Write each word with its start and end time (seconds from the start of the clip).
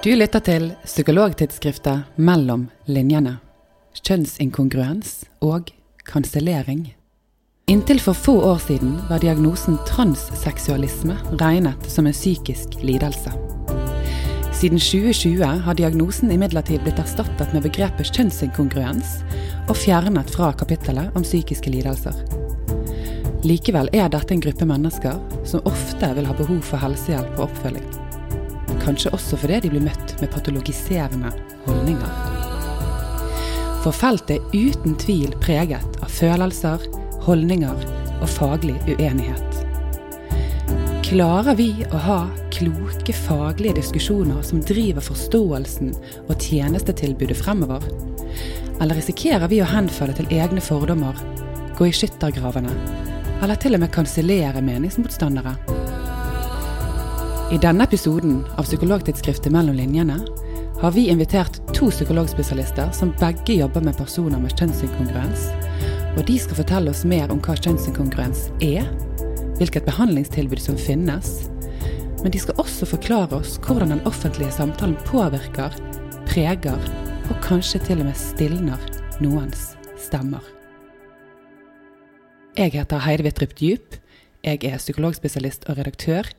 Du 0.00 0.14
lytter 0.16 0.40
til 0.40 0.70
psykologtidsskriftet 0.80 2.14
Mellom 2.16 2.62
linjene. 2.88 3.34
Kjønnsinkongruens 4.00 5.26
og 5.44 5.68
kansellering. 6.08 6.86
Inntil 7.68 8.00
for 8.00 8.16
få 8.16 8.38
år 8.48 8.62
siden 8.64 8.94
var 9.10 9.20
diagnosen 9.20 9.76
transseksualisme 9.90 11.18
regnet 11.44 11.84
som 11.92 12.08
en 12.08 12.16
psykisk 12.16 12.80
lidelse. 12.80 13.34
Siden 14.56 14.80
2020 14.80 15.44
har 15.68 15.76
diagnosen 15.76 16.32
imidlertid 16.32 16.80
blitt 16.80 17.04
erstattet 17.04 17.52
med 17.52 17.68
begrepet 17.68 18.08
kjønnsinkongruens 18.16 19.18
og 19.68 19.76
fjernet 19.76 20.32
fra 20.32 20.54
kapittelet 20.56 21.12
om 21.12 21.28
psykiske 21.28 21.76
lidelser. 21.76 22.16
Likevel 23.44 23.92
er 23.92 24.08
dette 24.08 24.32
en 24.32 24.48
gruppe 24.48 24.64
mennesker 24.64 25.20
som 25.44 25.68
ofte 25.68 26.14
vil 26.16 26.24
ha 26.24 26.40
behov 26.40 26.64
for 26.72 26.80
helsehjelp 26.80 27.36
og 27.36 27.50
oppfølging. 27.50 28.09
Kanskje 28.80 29.12
også 29.16 29.38
fordi 29.40 29.60
de 29.64 29.72
blir 29.74 29.84
møtt 29.84 30.16
med 30.20 30.32
patologiserende 30.32 31.32
holdninger. 31.66 32.38
For 33.80 33.96
feltet 33.96 34.40
er 34.40 34.68
uten 34.70 34.96
tvil 35.00 35.32
preget 35.40 36.00
av 36.04 36.12
følelser, 36.12 36.82
holdninger 37.24 37.86
og 38.20 38.28
faglig 38.28 38.76
uenighet. 38.88 39.60
Klarer 41.10 41.56
vi 41.58 41.72
å 41.90 42.00
ha 42.04 42.18
kloke 42.54 43.14
faglige 43.16 43.80
diskusjoner 43.80 44.44
som 44.46 44.60
driver 44.62 45.02
forståelsen 45.02 45.94
og 46.28 46.36
tjenestetilbudet 46.36 47.38
fremover? 47.40 47.82
Eller 48.80 48.94
risikerer 49.00 49.48
vi 49.50 49.58
å 49.64 49.68
henfalle 49.68 50.14
til 50.16 50.30
egne 50.36 50.62
fordommer, 50.62 51.16
gå 51.74 51.88
i 51.88 51.96
skyttergravene, 51.96 52.76
eller 53.40 53.58
til 53.58 53.74
og 53.74 53.82
med 53.82 53.94
kansellere 53.96 54.62
meningsmotstandere? 54.64 55.79
I 57.50 57.58
denne 57.58 57.82
episoden 57.84 58.44
av 58.56 58.62
Psykologtidsskriftet 58.62 59.50
Mellom 59.52 59.74
linjene 59.74 60.20
har 60.80 60.92
vi 60.94 61.08
invitert 61.10 61.56
to 61.74 61.88
psykologspesialister 61.90 62.92
som 62.94 63.10
begge 63.18 63.56
jobber 63.58 63.82
med 63.82 63.96
personer 63.98 64.38
med 64.38 64.54
kjønnsinkongruens. 64.54 65.48
Og 66.14 66.20
de 66.28 66.36
skal 66.38 66.60
fortelle 66.60 66.92
oss 66.94 67.02
mer 67.02 67.32
om 67.34 67.40
hva 67.42 67.56
kjønnsinkongruens 67.58 68.44
er, 68.62 68.86
hvilket 69.58 69.88
behandlingstilbud 69.88 70.62
som 70.62 70.78
finnes. 70.78 71.32
Men 72.22 72.30
de 72.30 72.38
skal 72.38 72.62
også 72.62 72.86
forklare 72.86 73.40
oss 73.40 73.56
hvordan 73.66 73.96
den 73.96 74.04
offentlige 74.06 74.54
samtalen 74.54 74.94
påvirker, 75.08 75.74
preger 76.30 76.78
og 77.32 77.40
kanskje 77.42 77.82
til 77.88 78.04
og 78.04 78.12
med 78.12 78.20
stilner 78.20 78.84
noens 79.18 79.72
stemmer. 79.98 80.44
Jeg 82.54 82.76
heter 82.78 83.02
Heide 83.02 83.26
Wittrup 83.26 83.58
Djup. 83.58 83.98
Jeg 84.46 84.62
er 84.70 84.78
psykologspesialist 84.78 85.66
og 85.66 85.82
redaktør 85.82 86.30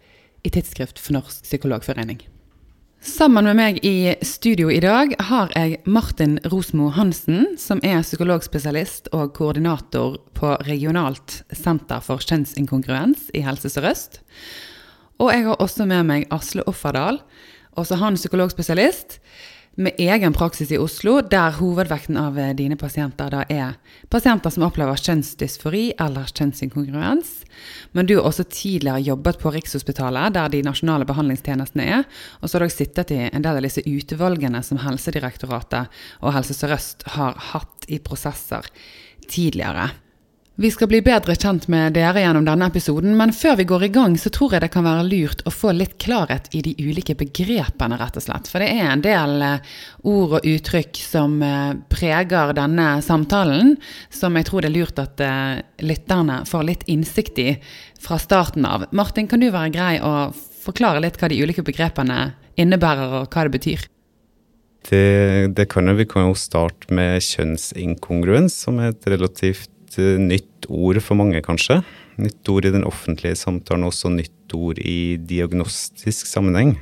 i 0.43 0.51
Tidsskrift 0.53 0.99
for 0.99 1.17
Norsk 1.17 1.43
Psykologforening. 1.45 2.21
Sammen 3.01 3.47
med 3.49 3.57
meg 3.57 3.79
i 3.81 4.13
studio 4.21 4.69
i 4.69 4.77
dag 4.83 5.15
har 5.25 5.49
jeg 5.57 5.79
Martin 5.89 6.35
Rosmo 6.51 6.91
Hansen, 6.93 7.55
som 7.57 7.79
er 7.81 8.03
psykologspesialist 8.05 9.09
og 9.17 9.33
koordinator 9.33 10.19
på 10.37 10.51
Regionalt 10.67 11.39
senter 11.49 12.03
for 12.05 12.21
kjønnsinkongruens 12.21 13.31
i 13.33 13.41
Helse 13.41 13.71
Sør-Øst. 13.73 14.19
Og 15.17 15.33
jeg 15.33 15.47
har 15.47 15.57
også 15.57 15.87
med 15.89 16.05
meg 16.11 16.27
Asle 16.29 16.61
Offerdal, 16.69 17.17
også 17.73 17.97
han 17.97 18.21
psykologspesialist, 18.21 19.17
med 19.75 19.95
egen 19.97 20.33
praksis 20.33 20.71
i 20.71 20.77
Oslo, 20.77 21.21
der 21.23 21.55
hovedvekten 21.55 22.17
av 22.19 22.35
eh, 22.39 22.51
dine 22.57 22.75
pasienter 22.79 23.31
da 23.31 23.45
er 23.47 23.77
pasienter 24.11 24.51
som 24.51 24.65
opplever 24.67 24.99
kjønnsdysfori 24.99 25.83
eller 26.01 26.27
kjønnsinkongruens. 26.27 27.31
Men 27.95 28.09
du 28.09 28.17
har 28.17 28.27
også 28.27 28.43
tidligere 28.51 29.05
jobbet 29.05 29.39
på 29.39 29.53
Rikshospitalet, 29.55 30.35
der 30.35 30.51
de 30.51 30.63
nasjonale 30.67 31.07
behandlingstjenestene 31.07 31.87
er. 31.99 32.05
Og 32.41 32.49
så 32.51 32.59
har 32.59 32.67
også 32.67 32.83
sittet 32.83 33.15
i 33.15 33.21
en 33.29 33.45
del 33.45 33.61
av 33.61 33.65
disse 33.65 33.85
utvalgene 33.87 34.63
som 34.67 34.81
Helsedirektoratet 34.83 36.03
og 36.19 36.35
Helse 36.35 36.57
Sør-Øst 36.57 37.07
har 37.15 37.39
hatt 37.53 37.87
i 37.87 38.01
prosesser 38.03 38.67
tidligere. 39.31 39.91
Vi 40.61 40.69
skal 40.69 40.91
bli 40.91 40.99
bedre 41.01 41.33
kjent 41.33 41.63
med 41.73 41.95
dere 41.95 42.21
gjennom 42.21 42.43
denne 42.45 42.67
episoden, 42.69 43.15
men 43.17 43.31
før 43.33 43.55
vi 43.57 43.63
går 43.65 43.85
i 43.87 43.91
gang, 43.95 44.13
så 44.21 44.29
tror 44.29 44.51
jeg 44.53 44.61
det 44.61 44.67
kan 44.69 44.85
være 44.85 45.07
lurt 45.07 45.39
å 45.49 45.53
få 45.53 45.71
litt 45.73 45.95
klarhet 46.03 46.51
i 46.53 46.59
de 46.61 46.75
ulike 46.77 47.15
begrepene, 47.17 47.97
rett 47.97 48.19
og 48.19 48.25
slett. 48.27 48.49
For 48.51 48.61
det 48.61 48.67
er 48.75 48.91
en 48.91 49.01
del 49.01 49.41
eh, 49.41 49.71
ord 50.11 50.35
og 50.37 50.45
uttrykk 50.51 50.99
som 51.01 51.39
eh, 51.41 51.71
preger 51.89 52.53
denne 52.59 52.85
samtalen, 53.01 53.73
som 54.13 54.37
jeg 54.37 54.49
tror 54.51 54.61
det 54.61 54.69
er 54.69 54.75
lurt 54.75 55.01
at 55.01 55.23
eh, 55.25 55.63
lytterne 55.81 56.43
får 56.51 56.67
litt 56.69 56.85
innsikt 56.93 57.41
i 57.41 57.47
fra 57.97 58.21
starten 58.21 58.69
av. 58.69 58.85
Martin, 58.93 59.31
kan 59.31 59.41
du 59.41 59.49
være 59.49 59.73
grei 59.73 59.95
å 59.97 60.29
forklare 60.61 61.01
litt 61.01 61.17
hva 61.17 61.31
de 61.33 61.41
ulike 61.41 61.65
begrepene 61.65 62.35
innebærer, 62.61 63.23
og 63.23 63.33
hva 63.33 63.47
det 63.49 63.55
betyr? 63.57 63.89
Det, 64.91 65.03
det 65.57 65.69
kan 65.73 65.89
jo, 65.89 65.97
Vi 65.97 66.09
kan 66.13 66.29
jo 66.29 66.37
starte 66.37 66.93
med 66.93 67.17
kjønnsinkongruens, 67.25 68.61
som 68.67 68.77
er 68.77 68.93
et 68.93 69.09
relativt 69.09 69.71
nytt 69.97 70.50
ord 70.71 71.01
for 71.03 71.19
mange, 71.19 71.41
kanskje. 71.43 71.81
Nytt 72.21 72.49
ord 72.51 72.67
i 72.67 72.73
den 72.73 72.87
offentlige 72.87 73.37
samtalen, 73.39 73.87
også 73.87 74.11
nytt 74.13 74.55
ord 74.55 74.79
i 74.79 75.17
diagnostisk 75.17 76.29
sammenheng. 76.29 76.77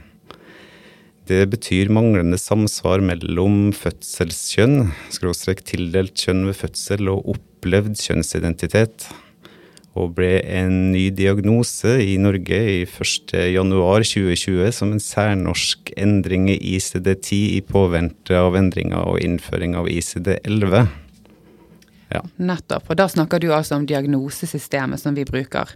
Det 1.29 1.43
betyr 1.51 1.91
manglende 1.93 2.39
samsvar 2.41 3.03
mellom 3.05 3.69
fødselskjønn, 3.77 4.87
skråstrek 5.13 5.61
tildelt 5.61 6.17
kjønn 6.17 6.47
ved 6.47 6.57
fødsel, 6.57 7.05
og 7.11 7.27
opplevd 7.35 7.93
kjønnsidentitet. 8.01 9.05
Og 9.99 10.15
ble 10.17 10.39
en 10.45 10.91
ny 10.93 11.09
diagnose 11.13 11.99
i 12.01 12.15
Norge 12.21 12.59
i 12.71 12.81
1.1.2020 12.85 14.73
som 14.73 14.93
en 14.95 15.03
særnorsk 15.03 15.93
endring 15.97 16.49
i 16.53 16.57
ICD-10 16.77 17.57
i 17.57 17.61
påvente 17.65 18.33
av 18.37 18.57
endringer 18.57 19.01
og 19.03 19.21
innføring 19.25 19.75
av 19.77 19.85
ICD-11. 19.91 20.87
Ja. 22.09 22.23
Nettopp. 22.41 22.89
Og 22.89 22.97
da 22.97 23.05
snakker 23.11 23.41
du 23.41 23.51
altså 23.53 23.77
om 23.77 23.85
diagnosesystemet 23.89 25.01
som 25.01 25.17
vi 25.17 25.27
bruker. 25.29 25.69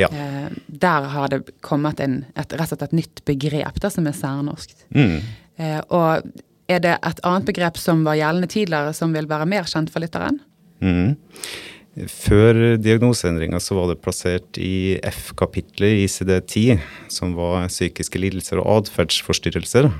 Ja. 0.00 0.08
Eh, 0.08 0.48
der 0.66 1.10
har 1.12 1.32
det 1.32 1.42
kommet 1.64 2.00
en, 2.00 2.22
et, 2.32 2.54
rett 2.56 2.64
og 2.64 2.72
slett 2.72 2.86
et 2.88 2.96
nytt 3.02 3.24
begrep 3.28 3.82
da, 3.84 3.92
som 3.92 4.08
er 4.08 4.16
særnorsk. 4.16 4.72
Mm. 4.96 5.20
Eh, 5.60 5.80
og 5.92 6.24
er 6.72 6.80
det 6.80 6.96
et 6.96 7.20
annet 7.26 7.50
begrep 7.50 7.78
som 7.80 8.02
var 8.06 8.16
gjeldende 8.18 8.48
tidligere, 8.50 8.96
som 8.96 9.12
vil 9.14 9.28
være 9.28 9.48
mer 9.50 9.68
kjent 9.68 9.92
for 9.92 10.04
lytteren? 10.04 10.40
Mm. 10.80 11.14
Før 12.10 12.74
diagnoseendringa 12.82 13.60
så 13.62 13.76
var 13.78 13.92
det 13.92 14.00
plassert 14.02 14.58
i 14.58 14.96
F-kapitlet 15.06 16.00
i 16.00 16.06
ICD-10, 16.08 16.80
som 17.12 17.36
var 17.38 17.68
psykiske 17.70 18.18
lidelser 18.18 18.58
og 18.62 18.80
atferdsforstyrrelser. 18.80 19.92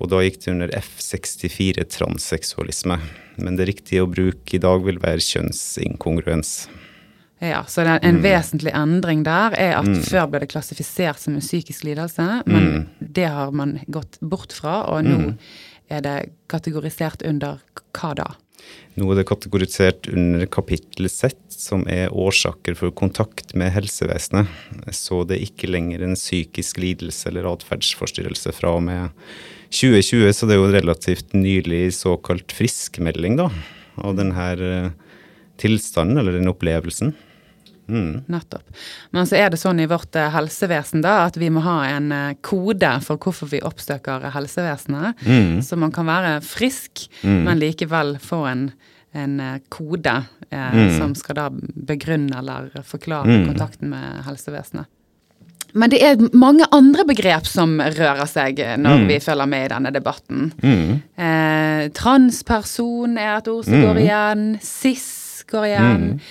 Og 0.00 0.08
da 0.12 0.22
gikk 0.24 0.40
det 0.40 0.52
under 0.54 0.74
F64 0.80 1.84
transseksualisme. 1.92 2.96
Men 3.40 3.56
det 3.58 3.68
riktige 3.68 4.04
å 4.04 4.10
bruke 4.10 4.56
i 4.56 4.62
dag 4.62 4.84
vil 4.86 5.00
være 5.02 5.24
kjønnsinkongruens. 5.24 6.54
Ja, 7.40 7.64
Så 7.68 7.80
er 7.80 7.94
en 8.02 8.18
mm. 8.18 8.24
vesentlig 8.24 8.72
endring 8.76 9.22
der 9.24 9.54
er 9.56 9.78
at 9.78 9.88
mm. 9.88 10.02
før 10.04 10.26
ble 10.28 10.42
det 10.42 10.50
klassifisert 10.52 11.22
som 11.22 11.38
en 11.38 11.44
psykisk 11.44 11.86
lidelse, 11.88 12.26
men 12.44 12.66
mm. 12.68 12.82
det 13.00 13.30
har 13.32 13.54
man 13.56 13.78
gått 13.88 14.18
bort 14.20 14.52
fra, 14.52 14.82
og 14.92 15.06
nå 15.06 15.16
mm. 15.22 15.30
er 15.96 16.04
det 16.04 16.16
kategorisert 16.52 17.24
under 17.24 17.62
hva 17.96 18.12
da? 18.18 18.28
Nå 19.00 19.08
er 19.08 19.22
det 19.22 19.28
kategorisert 19.30 20.10
under 20.12 20.44
kapittel 20.52 21.08
Z, 21.08 21.38
som 21.48 21.86
er 21.88 22.12
årsaker 22.12 22.76
for 22.76 22.92
kontakt 22.92 23.54
med 23.56 23.72
helsevesenet. 23.72 24.50
Så 24.92 25.22
det 25.24 25.38
er 25.38 25.46
ikke 25.48 25.70
lenger 25.70 26.04
en 26.04 26.18
psykisk 26.18 26.82
lidelse 26.82 27.30
eller 27.30 27.48
atferdsforstyrrelse 27.54 28.52
fra 28.56 28.74
og 28.76 28.84
med 28.84 29.08
2020, 29.70 30.32
så 30.34 30.48
det 30.48 30.56
er 30.56 30.60
jo 30.60 30.72
relativt 30.74 31.34
nylig 31.36 31.94
såkalt 31.94 32.52
friskmelding 32.54 33.38
da, 33.38 33.48
av 34.02 34.16
denne 34.18 34.46
eh, 34.58 34.88
tilstanden, 35.62 36.18
eller 36.18 36.38
den 36.38 36.50
opplevelsen. 36.50 37.14
Mm. 37.90 38.20
Nettopp. 38.26 38.62
Men 39.10 39.26
så 39.26 39.38
er 39.40 39.50
det 39.50 39.58
sånn 39.60 39.80
i 39.82 39.88
vårt 39.90 40.14
eh, 40.18 40.30
helsevesen 40.30 41.02
da, 41.04 41.24
at 41.26 41.38
vi 41.40 41.50
må 41.52 41.62
ha 41.64 41.78
en 41.90 42.12
eh, 42.14 42.36
kode 42.46 42.92
for 43.06 43.20
hvorfor 43.22 43.50
vi 43.50 43.62
oppsøker 43.66 44.28
helsevesenet. 44.34 45.24
Mm. 45.26 45.58
Så 45.66 45.78
man 45.80 45.94
kan 45.94 46.08
være 46.10 46.38
frisk, 46.46 47.08
mm. 47.22 47.42
men 47.48 47.60
likevel 47.62 48.16
få 48.22 48.44
en, 48.50 48.68
en 49.16 49.36
kode 49.72 50.16
eh, 50.50 50.78
mm. 50.78 50.96
som 50.98 51.16
skal 51.18 51.40
da 51.40 51.48
begrunne 51.50 52.38
eller 52.42 52.70
forklare 52.86 53.40
mm. 53.40 53.46
kontakten 53.50 53.94
med 53.94 54.24
helsevesenet. 54.28 54.90
Men 55.72 55.92
det 55.92 56.00
er 56.04 56.20
mange 56.36 56.66
andre 56.74 57.04
begrep 57.08 57.48
som 57.48 57.78
rører 57.80 58.28
seg 58.30 58.60
når 58.80 59.02
mm. 59.02 59.08
vi 59.10 59.18
følger 59.22 59.50
med 59.50 59.66
i 59.66 59.72
denne 59.74 59.94
debatten. 59.94 60.50
Mm. 60.62 61.00
Eh, 61.14 61.82
transperson 61.96 63.18
er 63.20 63.36
et 63.38 63.50
ord 63.52 63.66
som 63.68 63.78
mm. 63.78 63.84
går 63.86 64.00
igjen. 64.04 64.46
Cis 64.64 65.10
går 65.50 65.68
igjen. 65.70 66.06
Mm. 66.06 66.22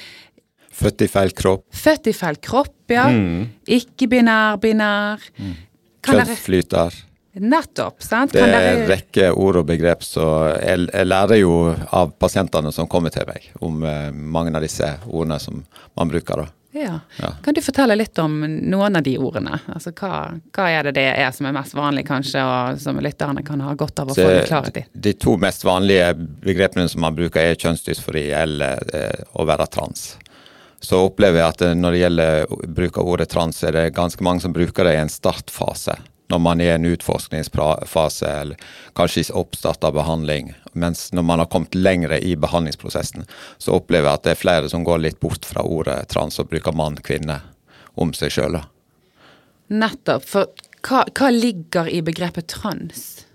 Født 0.80 1.04
i 1.04 1.10
feil 1.12 1.34
kropp. 1.36 1.66
Født 1.76 2.08
i 2.08 2.16
feil 2.16 2.40
kropp, 2.44 2.78
ja. 2.92 3.10
Mm. 3.12 3.48
Ikke-binær, 3.80 4.60
binær. 4.64 5.24
Mm. 5.40 5.56
Kjønnsflyter. 6.08 7.06
Nettopp. 7.40 8.02
sant? 8.04 8.34
Det 8.34 8.42
er 8.44 8.70
en 8.74 8.86
rekke 8.90 9.30
ord 9.32 9.62
og 9.62 9.68
begrep, 9.70 10.04
så 10.04 10.26
jeg, 10.58 10.88
jeg, 10.90 11.08
lærer 11.08 11.40
jo 11.40 11.54
av 11.96 12.12
pasientene 12.20 12.72
som 12.76 12.90
kommer 12.90 13.14
til 13.14 13.28
meg, 13.30 13.52
om 13.64 13.84
eh, 13.88 14.10
mange 14.12 14.56
av 14.56 14.66
disse 14.66 14.88
ordene 15.08 15.40
som 15.40 15.62
man 16.00 16.12
bruker. 16.12 16.44
da. 16.44 16.59
Ja. 16.80 17.00
Ja. 17.20 17.32
Kan 17.44 17.58
du 17.58 17.62
fortelle 17.64 17.98
litt 18.00 18.18
om 18.22 18.40
noen 18.44 18.96
av 18.96 19.04
de 19.04 19.16
ordene? 19.20 19.60
Altså, 19.74 19.92
hva, 20.00 20.22
hva 20.56 20.70
er 20.72 20.90
det 20.90 20.96
det 21.00 21.08
er 21.12 21.34
som 21.36 21.50
er 21.50 21.56
mest 21.56 21.76
vanlig, 21.78 22.06
kanskje, 22.08 22.44
og 22.44 22.80
som 22.82 23.00
lytterne 23.04 23.44
kan 23.46 23.62
ha 23.66 23.76
godt 23.80 24.04
av 24.04 24.14
å 24.14 24.18
få 24.18 24.30
forklart 24.30 24.80
i? 24.80 24.86
de 24.94 25.14
to 25.20 25.36
mest 25.42 25.66
vanlige 25.68 26.14
begrepene 26.46 26.88
som 26.90 27.04
man 27.04 27.18
bruker, 27.18 27.42
er 27.44 27.60
kjønnsdysfori 27.60 28.30
eller 28.36 28.96
eh, 28.96 29.24
å 29.34 29.46
være 29.48 29.68
trans. 29.72 30.12
Så 30.80 31.02
opplever 31.10 31.42
jeg 31.42 31.54
at 31.54 31.66
eh, 31.68 31.76
når 31.76 31.96
det 31.96 32.04
gjelder 32.04 32.70
bruk 32.80 33.02
av 33.02 33.12
ordet 33.14 33.30
trans, 33.34 33.64
er 33.64 33.76
det 33.76 33.90
ganske 33.98 34.24
mange 34.24 34.46
som 34.46 34.56
bruker 34.56 34.88
det 34.88 34.96
i 34.96 35.02
en 35.04 35.12
startfase. 35.12 35.98
Når 36.30 36.42
man 36.46 36.62
er 36.62 36.72
i 36.72 36.76
en 36.78 36.86
utforskningsfase, 36.86 38.30
eller 38.30 38.66
kanskje 38.98 39.24
i 39.24 39.32
oppstart 39.34 39.84
av 39.84 39.96
behandling. 39.98 40.52
Mens 40.78 41.08
når 41.14 41.26
man 41.26 41.42
har 41.42 41.50
kommet 41.50 41.76
lengre 41.76 42.20
i 42.22 42.36
behandlingsprosessen, 42.38 43.26
så 43.58 43.80
opplever 43.80 44.12
jeg 44.12 44.20
at 44.20 44.28
det 44.28 44.36
er 44.36 44.44
flere 44.44 44.70
som 44.70 44.86
går 44.86 45.02
litt 45.06 45.20
bort 45.24 45.48
fra 45.50 45.66
ordet 45.66 46.04
trans 46.14 46.38
og 46.42 46.52
bruker 46.52 46.76
mann, 46.78 47.00
kvinne 47.02 47.42
om 47.98 48.14
seg 48.14 48.36
sjøl. 48.36 48.60
Nettopp. 49.74 50.28
For 50.30 50.54
hva, 50.86 51.02
hva 51.18 51.32
ligger 51.34 51.90
i 51.90 52.04
begrepet 52.06 52.48
trans? 52.54 53.26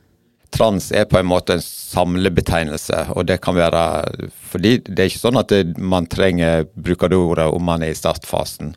trans 0.54 0.92
er 0.94 1.06
på 1.10 1.18
en 1.18 1.26
måte 1.26 1.56
en 1.56 1.64
samlebetegnelse, 1.64 3.00
og 3.14 3.26
det 3.26 3.40
kan 3.44 3.56
være 3.58 3.82
fordi 4.52 4.76
det 4.86 5.00
er 5.02 5.10
ikke 5.10 5.24
sånn 5.24 5.40
at 5.40 5.54
man 5.78 6.06
trenger 6.10 6.68
bruker 6.74 7.10
det 7.10 7.18
ordet 7.18 7.48
om 7.50 7.64
man 7.66 7.82
er 7.82 7.94
i 7.94 7.98
startfasen 7.98 8.74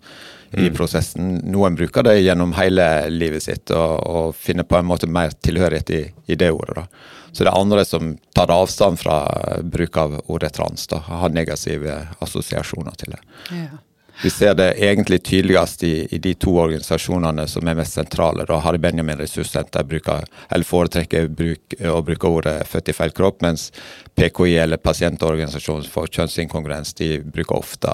i 0.52 0.70
prosessen. 0.70 1.36
Noen 1.44 1.76
bruker 1.76 2.04
det 2.04 2.20
gjennom 2.20 2.54
hele 2.58 3.10
livet 3.10 3.44
sitt 3.44 3.72
og, 3.76 3.94
og 4.08 4.36
finner 4.36 4.68
på 4.68 4.78
en 4.80 4.88
måte 4.88 5.10
mer 5.10 5.36
tilhørighet 5.44 5.90
i, 5.90 6.04
i 6.26 6.36
det 6.40 6.52
ordet. 6.52 6.76
da. 6.76 6.88
Så 7.32 7.44
det 7.44 7.52
er 7.52 7.60
andre 7.60 7.84
som 7.86 8.16
tar 8.34 8.52
avstand 8.54 9.00
fra 9.00 9.18
bruk 9.62 9.98
av 9.98 10.16
ordet 10.26 10.54
trans, 10.56 10.88
da, 10.88 11.04
har 11.06 11.30
negative 11.30 12.00
assosiasjoner 12.24 12.96
til 12.98 13.14
det. 13.14 13.20
Ja. 13.52 13.84
Vi 14.24 14.30
ser 14.34 14.56
det 14.58 14.72
egentlig 14.82 15.20
tydeligst 15.24 15.84
i, 15.86 16.08
i 16.12 16.18
de 16.18 16.34
to 16.34 16.56
organisasjonene 16.58 17.46
som 17.48 17.68
er 17.70 17.78
mest 17.78 17.94
sentrale. 17.94 18.48
Da 18.50 18.58
Harry 18.66 18.82
Benjamin 18.82 19.20
Ressurssenter 19.22 19.86
bruker, 19.86 20.26
eller 20.50 20.66
foretrekker 20.66 21.28
bruk, 21.30 21.78
å 21.86 22.02
bruke 22.02 22.32
ordet 22.40 22.56
'født 22.66 22.90
i 22.90 22.96
feil 22.98 23.14
kropp', 23.14 23.44
mens 23.46 23.70
PKI, 24.18 24.58
eller 24.64 24.82
Pasientorganisasjonen 24.82 25.86
for 25.94 26.10
kjønnsinkongruens, 26.10 26.98
de 26.98 27.20
bruker 27.22 27.62
ofte 27.62 27.94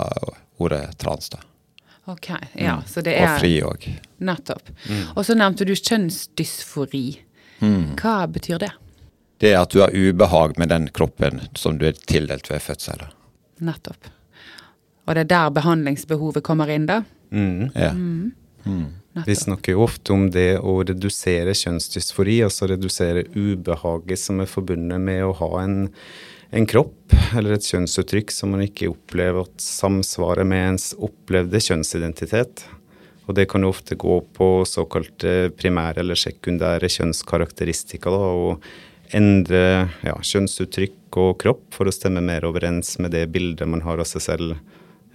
ordet 0.64 0.96
'trans'. 0.96 1.30
da. 1.36 1.44
Ok, 2.06 2.30
ja, 2.60 2.82
så 2.88 3.02
det 3.02 3.16
Og 3.16 3.28
er 3.28 3.40
'fri' 3.40 3.62
òg. 3.64 3.86
Nettopp. 4.20 4.70
Og 5.16 5.26
så 5.26 5.36
nevnte 5.36 5.66
du 5.66 5.72
kjønnsdysfori. 5.74 7.20
Hva 7.64 8.28
betyr 8.28 8.60
det? 8.60 8.72
Det 9.40 9.54
er 9.54 9.62
at 9.62 9.72
du 9.72 9.80
har 9.80 9.92
ubehag 9.92 10.58
med 10.60 10.70
den 10.70 10.90
kroppen 10.92 11.42
som 11.56 11.78
du 11.78 11.86
er 11.88 11.94
tildelt 11.94 12.50
ved 12.52 12.62
fødsel. 12.62 13.08
Nettopp. 13.60 14.12
Og 15.08 15.16
det 15.16 15.26
er 15.26 15.32
der 15.32 15.50
behandlingsbehovet 15.50 16.44
kommer 16.44 16.70
inn, 16.72 16.86
da? 16.88 17.04
Mm. 17.32 17.72
Ja. 17.76 17.92
Vi 19.26 19.36
snakker 19.36 19.76
jo 19.76 19.84
ofte 19.84 20.14
om 20.16 20.30
det 20.32 20.58
å 20.60 20.78
redusere 20.88 21.54
kjønnsdysfori, 21.58 22.40
altså 22.46 22.70
redusere 22.72 23.26
ubehaget 23.36 24.20
som 24.20 24.40
er 24.40 24.50
forbundet 24.50 25.02
med 25.04 25.24
å 25.26 25.34
ha 25.38 25.50
en, 25.64 25.90
en 26.54 26.68
kropp 26.70 27.14
eller 27.34 27.56
et 27.56 27.66
kjønnsuttrykk 27.66 28.32
som 28.34 28.54
man 28.54 28.64
ikke 28.66 28.92
opplever 28.92 29.48
at 29.48 29.64
samsvarer 29.64 30.46
med 30.48 30.74
ens 30.74 30.92
opplevde 30.94 31.62
kjønnsidentitet. 31.64 32.66
Og 33.26 33.38
det 33.38 33.48
kan 33.50 33.64
jo 33.64 33.72
ofte 33.72 33.98
gå 33.98 34.20
på 34.36 34.50
såkalte 34.68 35.50
primære 35.58 36.04
eller 36.04 36.20
sekundære 36.20 36.90
kjønnskarakteristika, 36.92 38.12
da, 38.12 38.34
og 38.36 39.16
endre 39.16 39.64
ja, 40.04 40.18
kjønnsuttrykk 40.20 41.18
og 41.22 41.38
kropp 41.42 41.66
for 41.74 41.90
å 41.90 41.96
stemme 41.96 42.22
mer 42.26 42.46
overens 42.46 42.98
med 43.02 43.16
det 43.16 43.28
bildet 43.34 43.70
man 43.70 43.86
har 43.86 44.02
av 44.02 44.10
seg 44.10 44.26
selv 44.28 44.58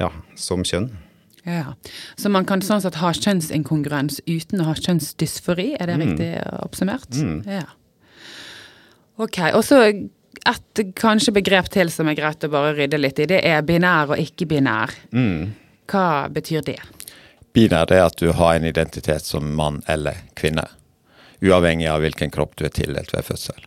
ja, 0.00 0.10
som 0.38 0.64
kjønn. 0.66 0.90
Ja. 1.46 1.74
Så 2.18 2.30
man 2.32 2.46
kan 2.48 2.62
sånn 2.64 2.82
sett 2.82 2.98
ha 3.00 3.12
kjønnsinkongruens 3.14 4.22
uten 4.26 4.62
å 4.62 4.70
ha 4.72 4.76
kjønnsdysfori, 4.78 5.74
er 5.78 5.90
det 5.90 6.00
riktig 6.02 6.32
oppsummert? 6.64 7.12
Ja. 7.46 7.66
Ok, 9.18 9.40
og 9.50 9.64
så 9.66 9.80
et 10.48 10.82
kanskje 10.98 11.34
begrep 11.36 11.68
til 11.72 11.90
som 11.92 12.08
er 12.08 12.16
greit 12.18 12.44
å 12.44 12.50
bare 12.52 12.74
rydde 12.76 13.00
litt 13.00 13.20
i, 13.20 13.28
det 13.30 13.40
er 13.46 13.64
binær 13.66 14.14
og 14.14 14.22
ikke-binær. 14.22 14.94
Mm. 15.12 15.54
Hva 15.88 16.06
betyr 16.32 16.64
det? 16.66 16.78
Binær 17.56 17.90
er 17.92 18.04
at 18.06 18.18
du 18.20 18.30
har 18.36 18.56
en 18.56 18.68
identitet 18.68 19.24
som 19.24 19.54
mann 19.56 19.82
eller 19.88 20.20
kvinne. 20.38 20.66
Uavhengig 21.44 21.88
av 21.90 22.02
hvilken 22.02 22.32
kropp 22.34 22.56
du 22.58 22.66
er 22.68 22.74
tildelt 22.74 23.12
ved 23.14 23.26
fødsel. 23.26 23.66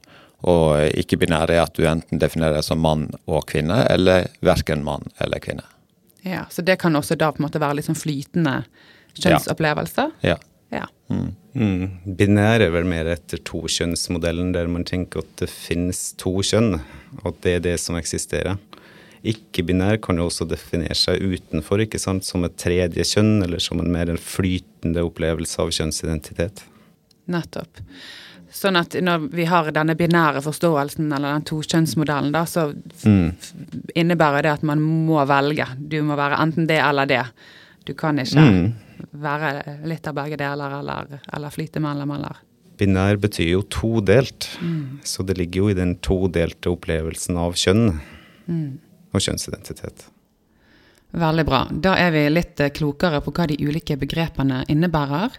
Og 0.49 0.97
ikke-binær 0.97 1.51
er 1.53 1.63
at 1.63 1.75
du 1.77 1.85
enten 1.87 2.21
definerer 2.21 2.57
deg 2.57 2.65
som 2.65 2.81
mann 2.81 3.09
og 3.29 3.45
kvinne, 3.51 3.83
eller 3.89 4.29
verken 4.41 4.85
mann 4.85 5.05
eller 5.21 5.41
kvinne. 5.43 5.67
Ja, 6.25 6.45
Så 6.49 6.61
det 6.61 6.77
kan 6.81 6.95
også 6.95 7.15
da 7.17 7.31
på 7.31 7.41
en 7.41 7.47
måte 7.47 7.61
være 7.61 7.79
litt 7.79 7.89
sånn 7.89 7.97
flytende 7.97 8.61
kjønnsopplevelser? 9.17 10.11
Ja. 10.25 10.37
Ja. 10.71 10.85
Mm. 11.09 11.33
Binær 11.53 12.63
er 12.63 12.71
vel 12.71 12.85
mer 12.87 13.09
etter 13.11 13.41
tokjønnsmodellen, 13.47 14.53
der 14.55 14.69
man 14.71 14.85
tenker 14.87 15.19
at 15.25 15.31
det 15.41 15.49
finnes 15.51 16.13
to 16.21 16.37
kjønn, 16.45 16.77
og 17.21 17.25
at 17.33 17.41
det 17.43 17.55
er 17.57 17.63
det 17.65 17.77
som 17.83 17.97
eksisterer. 17.99 18.55
Ikke-binær 19.27 19.99
kan 20.01 20.17
jo 20.17 20.29
også 20.31 20.47
definere 20.49 20.95
seg 20.97 21.21
utenfor, 21.21 21.83
ikke 21.83 21.99
sant, 22.01 22.25
som 22.25 22.47
et 22.47 22.55
tredje 22.57 23.03
kjønn, 23.05 23.43
eller 23.45 23.61
som 23.61 23.81
en 23.83 23.91
mer 23.93 24.09
en 24.09 24.17
flytende 24.17 25.03
opplevelse 25.05 25.59
av 25.61 25.69
kjønnsidentitet. 25.75 26.63
Nettopp. 27.31 27.83
Sånn 28.51 28.75
at 28.79 28.95
når 28.99 29.29
vi 29.31 29.45
har 29.47 29.69
denne 29.71 29.93
binære 29.95 30.41
forståelsen, 30.43 31.11
eller 31.15 31.37
den 31.37 31.45
tokjønnsmodellen, 31.51 32.33
da, 32.35 32.41
så 32.49 32.65
f- 32.73 33.45
innebærer 33.95 34.43
det 34.47 34.55
at 34.57 34.65
man 34.67 34.81
må 34.81 35.21
velge. 35.29 35.67
Du 35.77 35.99
må 36.03 36.17
være 36.19 36.39
enten 36.43 36.67
det 36.67 36.81
eller 36.83 37.07
det. 37.07 37.21
Du 37.87 37.93
kan 37.97 38.19
ikke 38.19 38.43
være 39.11 39.81
litt 39.89 40.07
av 40.07 40.15
begge 40.17 40.39
deler, 40.39 40.79
eller, 40.79 41.19
eller 41.33 41.53
flyte 41.53 41.83
mellom, 41.83 42.15
eller 42.17 42.47
Binær 42.81 43.19
betyr 43.21 43.51
jo 43.51 43.59
todelt, 43.69 44.47
så 45.05 45.21
det 45.27 45.35
ligger 45.37 45.61
jo 45.61 45.67
i 45.69 45.77
den 45.77 45.91
todelte 46.01 46.71
opplevelsen 46.71 47.37
av 47.37 47.53
kjønn 47.59 47.91
og 49.11 49.21
kjønnsidentitet. 49.21 50.07
Veldig 51.11 51.45
bra. 51.45 51.65
Da 51.69 51.97
er 51.99 52.13
vi 52.15 52.23
litt 52.31 52.61
eh, 52.63 52.71
klokere 52.71 53.19
på 53.23 53.33
hva 53.35 53.47
de 53.51 53.57
ulike 53.59 53.97
begrepene 53.99 54.61
innebærer. 54.71 55.35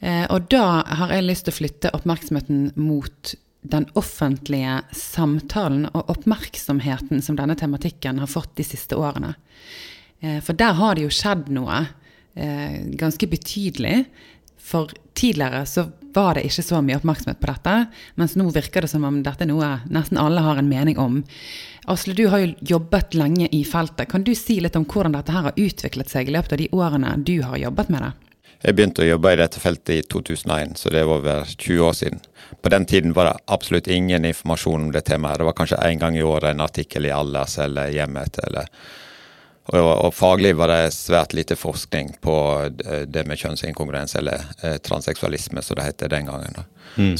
Eh, 0.00 0.24
og 0.32 0.48
da 0.52 0.80
har 1.00 1.12
jeg 1.12 1.26
lyst 1.26 1.46
til 1.46 1.54
å 1.54 1.58
flytte 1.58 1.92
oppmerksomheten 1.96 2.70
mot 2.80 3.34
den 3.68 3.84
offentlige 3.98 4.78
samtalen 4.96 5.90
og 5.92 6.08
oppmerksomheten 6.14 7.20
som 7.24 7.36
denne 7.36 7.58
tematikken 7.58 8.22
har 8.22 8.30
fått 8.30 8.54
de 8.56 8.64
siste 8.64 8.96
årene. 8.96 9.34
Eh, 10.24 10.40
for 10.44 10.56
der 10.56 10.78
har 10.80 10.96
det 10.96 11.04
jo 11.04 11.12
skjedd 11.12 11.50
noe 11.52 11.84
eh, 12.38 12.80
ganske 12.98 13.26
betydelig. 13.30 14.04
For 14.58 14.90
tidligere 15.14 15.64
så 15.66 15.86
var 16.14 16.34
det 16.36 16.46
ikke 16.48 16.64
så 16.66 16.80
mye 16.84 16.98
oppmerksomhet 16.98 17.40
på 17.40 17.48
dette, 17.50 17.74
mens 18.20 18.34
nå 18.36 18.48
virker 18.52 18.84
det 18.84 18.90
som 18.90 19.04
om 19.06 19.20
dette 19.24 19.44
er 19.44 19.50
noe 19.50 19.68
nesten 19.92 20.18
alle 20.20 20.42
har 20.44 20.60
en 20.60 20.70
mening 20.70 20.98
om. 21.00 21.20
Asle, 21.88 22.14
du 22.16 22.26
har 22.28 22.42
jo 22.42 22.54
jobbet 22.74 23.14
lenge 23.16 23.48
i 23.54 23.62
feltet. 23.64 24.10
Kan 24.10 24.26
du 24.26 24.34
si 24.36 24.58
litt 24.60 24.76
om 24.76 24.84
hvordan 24.88 25.16
dette 25.16 25.32
her 25.32 25.46
har 25.48 25.60
utviklet 25.60 26.10
seg 26.10 26.28
i 26.28 26.34
løpet 26.34 26.56
av 26.56 26.60
de 26.60 26.68
årene 26.76 27.14
du 27.24 27.38
har 27.46 27.60
jobbet 27.60 27.92
med 27.94 28.04
det? 28.04 28.12
Jeg 28.58 28.74
begynte 28.74 29.04
å 29.04 29.06
jobbe 29.06 29.30
i 29.32 29.38
dette 29.38 29.60
feltet 29.62 29.92
i 29.94 30.04
2001, 30.10 30.72
så 30.80 30.90
det 30.90 31.04
var 31.06 31.20
over 31.20 31.44
20 31.52 31.84
år 31.86 31.92
siden. 31.94 32.24
På 32.58 32.72
den 32.74 32.88
tiden 32.90 33.12
var 33.14 33.28
det 33.28 33.36
absolutt 33.54 33.86
ingen 33.86 34.24
informasjon 34.26 34.88
om 34.88 34.92
det 34.92 35.04
temaet. 35.06 35.38
Det 35.38 35.46
var 35.46 35.54
kanskje 35.60 35.78
én 35.86 36.00
gang 36.00 36.16
i 36.18 36.24
året 36.26 36.50
en 36.50 36.64
artikkel 36.64 37.06
i 37.06 37.12
Allers 37.14 37.54
eller 37.62 37.92
Hjemmet. 37.94 38.40
Eller, 38.42 38.66
og, 39.68 39.90
og 40.06 40.14
faglig 40.16 40.54
var 40.56 40.72
det 40.72 40.94
svært 40.96 41.34
lite 41.36 41.56
forskning 41.58 42.14
på 42.24 42.34
det 42.72 43.02
det 43.12 43.24
med 43.28 43.40
kjønnsinkongruens, 43.40 44.14
eller 44.16 44.44
eh, 44.62 44.78
transseksualisme, 44.84 45.62
som 45.62 45.76
det 45.76 45.86
het 45.88 46.04
den 46.08 46.28
gangen. 46.30 46.56
Da. 46.56 46.64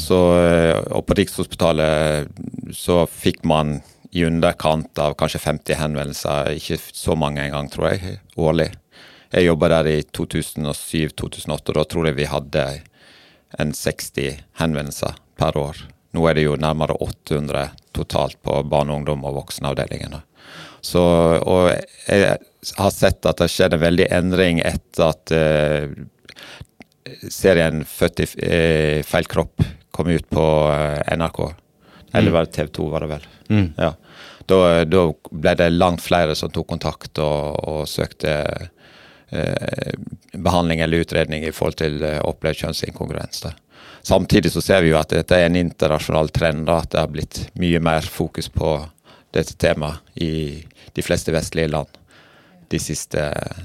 Så, 0.00 0.18
eh, 0.40 0.78
og 0.96 1.04
på 1.06 1.16
Rikshospitalet 1.18 2.28
så 2.74 3.02
fikk 3.06 3.44
man 3.48 3.78
i 4.10 4.24
underkant 4.24 4.98
av 4.98 5.16
kanskje 5.20 5.42
50 5.44 5.76
henvendelser, 5.82 6.54
ikke 6.56 6.78
så 6.80 7.16
mange 7.18 7.44
engang, 7.44 7.68
tror 7.72 7.90
jeg, 7.92 8.20
årlig. 8.40 8.70
Jeg 9.34 9.44
jobba 9.50 9.68
der 9.74 9.90
i 9.90 9.98
2007-2008, 10.16 11.52
og 11.52 11.76
da 11.76 11.84
tror 11.84 12.08
jeg 12.08 12.16
vi 12.16 12.30
hadde 12.30 12.64
en 13.60 13.74
60 13.76 14.40
henvendelser 14.62 15.20
per 15.36 15.60
år. 15.60 15.84
Nå 16.16 16.24
er 16.24 16.38
det 16.38 16.46
jo 16.46 16.56
nærmere 16.56 16.96
800 17.04 17.68
totalt 17.92 18.40
på 18.42 18.62
barne-, 18.64 18.96
ungdom- 18.96 19.26
og 19.28 19.36
voksenavdelingen. 19.42 20.16
Så, 20.88 21.02
og 21.44 21.68
jeg 22.08 22.38
har 22.78 22.92
sett 22.94 23.26
at 23.28 23.40
det 23.42 23.50
skjedde 23.52 23.76
en 23.78 23.84
veldig 23.84 24.06
endring 24.14 24.62
etter 24.64 25.10
at 25.10 25.32
uh, 25.34 25.90
serien 27.32 27.84
'Født 27.84 28.24
i 28.24 28.28
eh, 28.44 29.04
feil 29.06 29.28
kropp' 29.28 29.66
kom 29.92 30.08
ut 30.12 30.28
på 30.30 30.46
uh, 30.70 31.00
NRK. 31.12 31.40
Eller 32.16 32.32
var 32.32 32.46
det 32.46 32.56
TV 32.56 32.72
2, 32.72 32.88
var 32.88 33.04
det 33.04 33.10
vel. 33.10 33.28
Ja. 33.76 33.92
Da, 34.48 34.58
da 34.88 35.02
ble 35.12 35.54
det 35.60 35.68
langt 35.74 36.00
flere 36.00 36.36
som 36.38 36.52
tok 36.52 36.70
kontakt 36.70 37.20
og, 37.20 37.58
og 37.68 37.82
søkte 37.88 38.32
eh, 39.28 39.92
behandling 40.32 40.80
eller 40.80 41.04
utredning 41.04 41.44
i 41.44 41.52
forhold 41.52 41.76
til 41.82 42.00
opplevd 42.00 42.62
kjønnsinkongruens. 42.62 43.44
Samtidig 44.08 44.54
så 44.54 44.62
ser 44.64 44.86
vi 44.86 44.94
jo 44.94 44.96
at 44.96 45.12
dette 45.12 45.36
er 45.36 45.50
en 45.50 45.60
internasjonal 45.60 46.32
trend, 46.32 46.64
da, 46.70 46.78
at 46.80 46.94
det 46.94 47.02
har 47.02 47.12
blitt 47.12 47.42
mye 47.60 47.82
mer 47.84 48.08
fokus 48.08 48.48
på 48.48 48.78
dette 49.34 49.56
temaet 49.60 50.20
i 50.22 50.64
de 50.94 51.04
fleste 51.04 51.32
vestlige 51.34 51.68
land. 51.68 51.88
de 52.68 52.78
siste, 52.78 53.22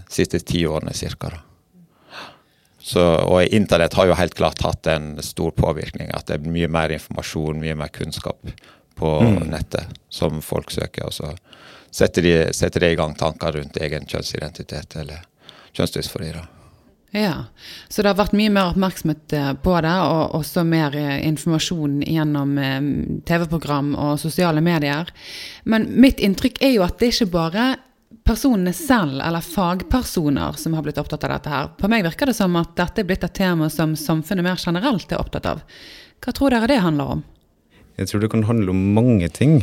siste 0.07 0.39
ti 0.39 0.61
årene 0.67 0.93
cirka. 0.95 1.33
Og 2.95 3.43
internett 3.51 3.93
har 3.93 4.07
jo 4.07 4.15
helt 4.15 4.35
klart 4.35 4.61
hatt 4.63 4.87
en 4.87 5.17
stor 5.23 5.51
påvirkning. 5.51 6.07
At 6.15 6.27
det 6.27 6.37
er 6.37 6.47
mye 6.47 6.69
mer 6.71 6.93
informasjon, 6.95 7.59
mye 7.59 7.75
mer 7.75 7.91
kunnskap 7.91 8.39
på 8.95 9.11
mm. 9.19 9.43
nettet 9.51 9.99
som 10.09 10.41
folk 10.41 10.71
søker. 10.71 11.07
Og 11.07 11.13
så 11.13 11.33
setter 11.91 12.25
de, 12.25 12.33
setter 12.55 12.83
de, 12.83 12.93
i 12.93 12.99
gang 12.99 13.15
tanker 13.19 13.57
rundt 13.57 13.79
egen 13.83 14.07
kjønnsidentitet 14.07 14.95
eller 15.03 15.23
kjønnsdysfori. 15.75 16.31
Ja, 17.13 17.45
Så 17.89 18.01
det 18.01 18.09
har 18.09 18.17
vært 18.17 18.33
mye 18.33 18.49
mer 18.49 18.71
oppmerksomhet 18.71 19.33
eh, 19.37 19.51
på 19.61 19.73
det, 19.85 19.93
og 20.01 20.31
også 20.39 20.63
mer 20.65 20.95
eh, 20.97 21.19
informasjon 21.27 21.99
gjennom 22.09 22.55
eh, 22.57 22.87
TV-program 23.29 23.91
og 23.93 24.15
sosiale 24.17 24.63
medier. 24.65 25.11
Men 25.69 25.85
mitt 25.93 26.17
inntrykk 26.17 26.57
er 26.65 26.73
jo 26.73 26.85
at 26.87 26.97
det 26.97 27.11
ikke 27.13 27.29
bare 27.35 27.67
personene 28.25 28.73
selv 28.73 29.21
eller 29.21 29.45
fagpersoner 29.45 30.57
som 30.57 30.73
har 30.73 30.87
blitt 30.87 30.97
opptatt 30.97 31.27
av 31.27 31.35
dette 31.35 31.53
her. 31.53 31.69
På 31.77 31.91
meg 31.91 32.07
virker 32.07 32.31
det 32.31 32.37
som 32.39 32.57
at 32.57 32.73
dette 32.81 33.03
er 33.03 33.09
blitt 33.11 33.27
et 33.27 33.37
tema 33.37 33.69
som 33.69 33.93
samfunnet 33.99 34.47
mer 34.49 34.57
generelt 34.57 35.13
er 35.13 35.21
opptatt 35.21 35.51
av. 35.53 35.61
Hva 36.23 36.33
tror 36.33 36.55
dere 36.55 36.71
det 36.71 36.81
handler 36.81 37.17
om? 37.19 37.23
Jeg 37.93 38.09
tror 38.09 38.23
det 38.23 38.31
kan 38.33 38.45
handle 38.47 38.73
om 38.73 38.79
mange 38.95 39.27
ting. 39.29 39.59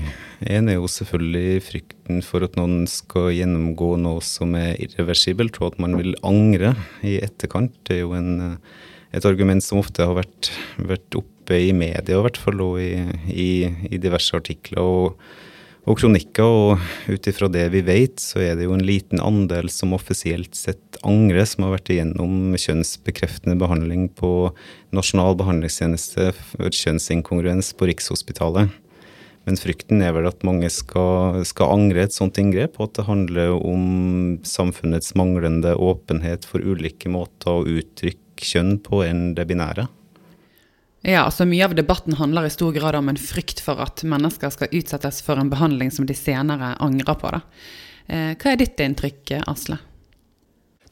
En 0.46 0.70
er 0.70 0.78
jo 0.78 0.86
selvfølgelig 0.90 1.64
frykten 1.66 2.20
for 2.22 2.46
at 2.46 2.54
noen 2.58 2.84
skal 2.90 3.32
gjennomgå 3.34 3.96
noe 3.98 4.22
som 4.22 4.54
er 4.58 4.78
irreversibelt, 4.78 5.58
og 5.58 5.72
at 5.72 5.82
man 5.82 5.98
vil 5.98 6.14
angre 6.26 6.76
i 7.02 7.16
etterkant. 7.18 7.74
Det 7.88 7.98
er 7.98 8.04
jo 8.04 8.14
en, 8.14 8.54
et 9.10 9.26
argument 9.26 9.64
som 9.66 9.82
ofte 9.82 10.06
har 10.06 10.14
vært, 10.20 10.52
vært 10.78 11.18
oppe 11.18 11.58
i 11.58 11.74
media, 11.74 12.20
i 12.20 12.22
hvert 12.22 12.38
fall, 12.38 12.62
og 12.62 12.78
i, 12.78 12.92
i, 13.34 13.50
i 13.90 13.98
diverse 13.98 14.38
artikler. 14.38 14.78
og 14.78 15.49
og 15.88 15.96
kronikker, 15.96 16.44
og 16.44 17.08
ut 17.08 17.28
ifra 17.30 17.48
det 17.52 17.64
vi 17.72 17.80
vet, 17.86 18.20
så 18.20 18.42
er 18.44 18.58
det 18.58 18.66
jo 18.66 18.74
en 18.76 18.84
liten 18.84 19.22
andel 19.22 19.70
som 19.72 19.94
offisielt 19.96 20.54
sett 20.58 21.00
angrer, 21.06 21.46
som 21.48 21.64
har 21.64 21.78
vært 21.78 21.92
igjennom 21.94 22.52
kjønnsbekreftende 22.60 23.56
behandling 23.60 24.10
på 24.18 24.50
Nasjonal 24.96 25.38
behandlingstjeneste 25.40 26.30
for 26.36 26.76
kjønnsinkongruens 26.82 27.72
på 27.78 27.88
Rikshospitalet. 27.90 28.72
Men 29.48 29.56
frykten 29.56 30.02
er 30.04 30.12
vel 30.12 30.28
at 30.28 30.44
mange 30.44 30.68
skal, 30.70 31.40
skal 31.48 31.72
angre 31.72 32.04
et 32.04 32.16
sånt 32.16 32.36
inngrep, 32.38 32.76
og 32.76 32.90
at 32.90 32.98
det 32.98 33.06
handler 33.08 33.54
om 33.56 33.86
samfunnets 34.46 35.14
manglende 35.16 35.72
åpenhet 35.80 36.44
for 36.48 36.60
ulike 36.60 37.08
måter 37.10 37.56
å 37.56 37.64
uttrykke 37.64 38.50
kjønn 38.50 38.76
på 38.84 39.00
enn 39.06 39.32
det 39.36 39.48
binære. 39.48 39.88
Ja, 41.02 41.24
altså 41.24 41.46
Mye 41.48 41.64
av 41.64 41.74
debatten 41.76 42.16
handler 42.18 42.46
i 42.46 42.52
stor 42.52 42.74
grad 42.76 42.96
om 42.98 43.08
en 43.08 43.20
frykt 43.20 43.62
for 43.64 43.80
at 43.80 44.02
mennesker 44.04 44.52
skal 44.52 44.74
utsettes 44.76 45.22
for 45.24 45.40
en 45.40 45.52
behandling 45.52 45.92
som 45.94 46.08
de 46.08 46.16
senere 46.16 46.74
angrer 46.76 47.16
på. 47.16 47.30
Da. 47.32 47.40
Eh, 48.06 48.34
hva 48.36 48.52
er 48.52 48.60
ditt 48.60 48.82
inntrykk, 48.84 49.38
Asle? 49.48 49.78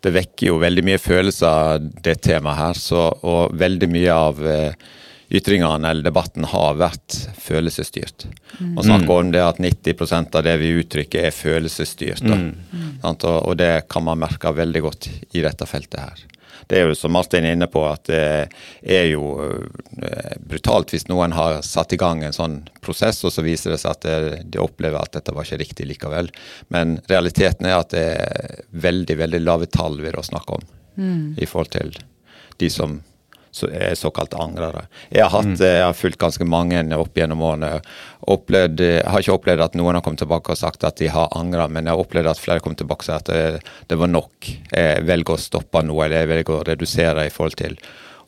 Det 0.01 0.15
vekker 0.15 0.53
jo 0.53 0.61
veldig 0.63 0.85
mye 0.87 1.01
følelser, 1.03 1.83
det 2.05 2.21
temaet 2.25 2.61
her. 2.61 2.81
Så, 2.81 3.03
og 3.21 3.53
veldig 3.59 3.91
mye 3.93 4.15
av 4.15 4.41
eh, 4.49 4.89
ytringene 5.29 5.91
eller 5.91 6.07
debatten 6.07 6.47
har 6.55 6.81
vært 6.81 7.19
følelsesstyrt. 7.43 8.31
Mm. 8.63 8.73
Man 8.79 8.87
snakker 8.87 9.13
om 9.13 9.35
det 9.35 9.45
at 9.45 9.61
90% 9.61 10.41
av 10.41 10.47
det 10.47 10.57
vi 10.63 10.73
uttrykker, 10.79 11.29
er 11.29 11.37
følelsesstyrt. 11.37 12.25
Mm. 12.25 13.03
Og, 13.03 13.29
og 13.29 13.61
det 13.61 13.75
kan 13.93 14.09
man 14.09 14.25
merke 14.25 14.57
veldig 14.57 14.85
godt 14.89 15.13
i 15.37 15.45
dette 15.45 15.69
feltet 15.69 16.01
her 16.01 16.27
det 16.69 16.79
er 16.79 16.89
jo 16.89 16.97
som 16.99 17.15
Martin 17.17 17.47
er 17.49 17.57
inne 17.57 17.69
på, 17.71 17.83
at 17.89 18.09
det 18.09 18.95
er 18.99 19.07
jo 19.11 19.35
eh, 19.41 20.35
brutalt 20.45 20.93
hvis 20.95 21.09
noen 21.09 21.33
har 21.37 21.63
satt 21.67 21.95
i 21.97 22.01
gang 22.01 22.23
en 22.25 22.37
sånn 22.37 22.59
prosess, 22.85 23.23
og 23.25 23.33
så 23.35 23.45
viser 23.47 23.75
det 23.75 23.81
seg 23.83 23.97
at 23.97 24.45
de 24.45 24.63
opplever 24.63 25.01
at 25.01 25.17
dette 25.17 25.35
var 25.35 25.49
ikke 25.49 25.63
riktig 25.65 25.89
likevel. 25.89 26.31
Men 26.75 26.99
realiteten 27.09 27.69
er 27.69 27.79
at 27.79 27.95
det 27.97 28.07
er 28.15 28.63
veldig, 28.71 29.19
veldig 29.25 29.43
lave 29.45 29.71
tall 29.73 30.01
vi 30.03 30.13
da 30.15 30.25
snakker 30.25 30.61
om 30.61 30.69
mm. 31.01 31.25
i 31.41 31.49
forhold 31.49 31.73
til 31.75 31.97
de 32.59 32.71
som 32.73 33.01
er 33.73 33.95
såkalt 33.99 34.35
angrere. 34.35 34.87
Jeg 35.09 35.25
har, 35.25 35.33
hatt, 35.33 35.51
mm. 35.55 35.63
jeg 35.63 35.85
har 35.85 35.97
fulgt 35.97 36.21
ganske 36.21 36.45
mange 36.49 36.83
opp 36.97 37.17
gjennom 37.19 37.43
årene. 37.43 37.71
Opplevd, 38.29 38.83
jeg 38.85 39.07
har 39.07 39.25
ikke 39.25 39.37
opplevd 39.39 39.65
at 39.69 39.79
noen 39.79 39.99
har 39.99 40.05
kommet 40.05 40.23
tilbake 40.23 40.55
og 40.55 40.61
sagt 40.61 40.85
at 40.85 41.01
de 41.01 41.11
har 41.13 41.33
angra, 41.39 41.69
men 41.69 41.89
jeg 41.89 41.97
har 41.97 42.05
opplevd 42.05 42.33
at 42.33 42.43
flere 42.43 42.65
kom 42.65 42.77
tilbake 42.79 43.07
og 43.07 43.11
sagt 43.11 43.33
at 43.33 43.35
det, 43.35 43.75
det, 43.89 43.99
var 44.01 44.13
nok. 44.13 44.53
Jeg 44.73 45.05
velger 45.09 45.37
å 45.37 45.43
stoppe 45.43 45.85
noe, 45.87 46.05
eller 46.07 46.25
jeg 46.25 46.33
velger 46.35 46.59
å 46.59 46.65
redusere 46.69 47.27
i 47.29 47.35
forhold 47.35 47.59
til 47.61 47.79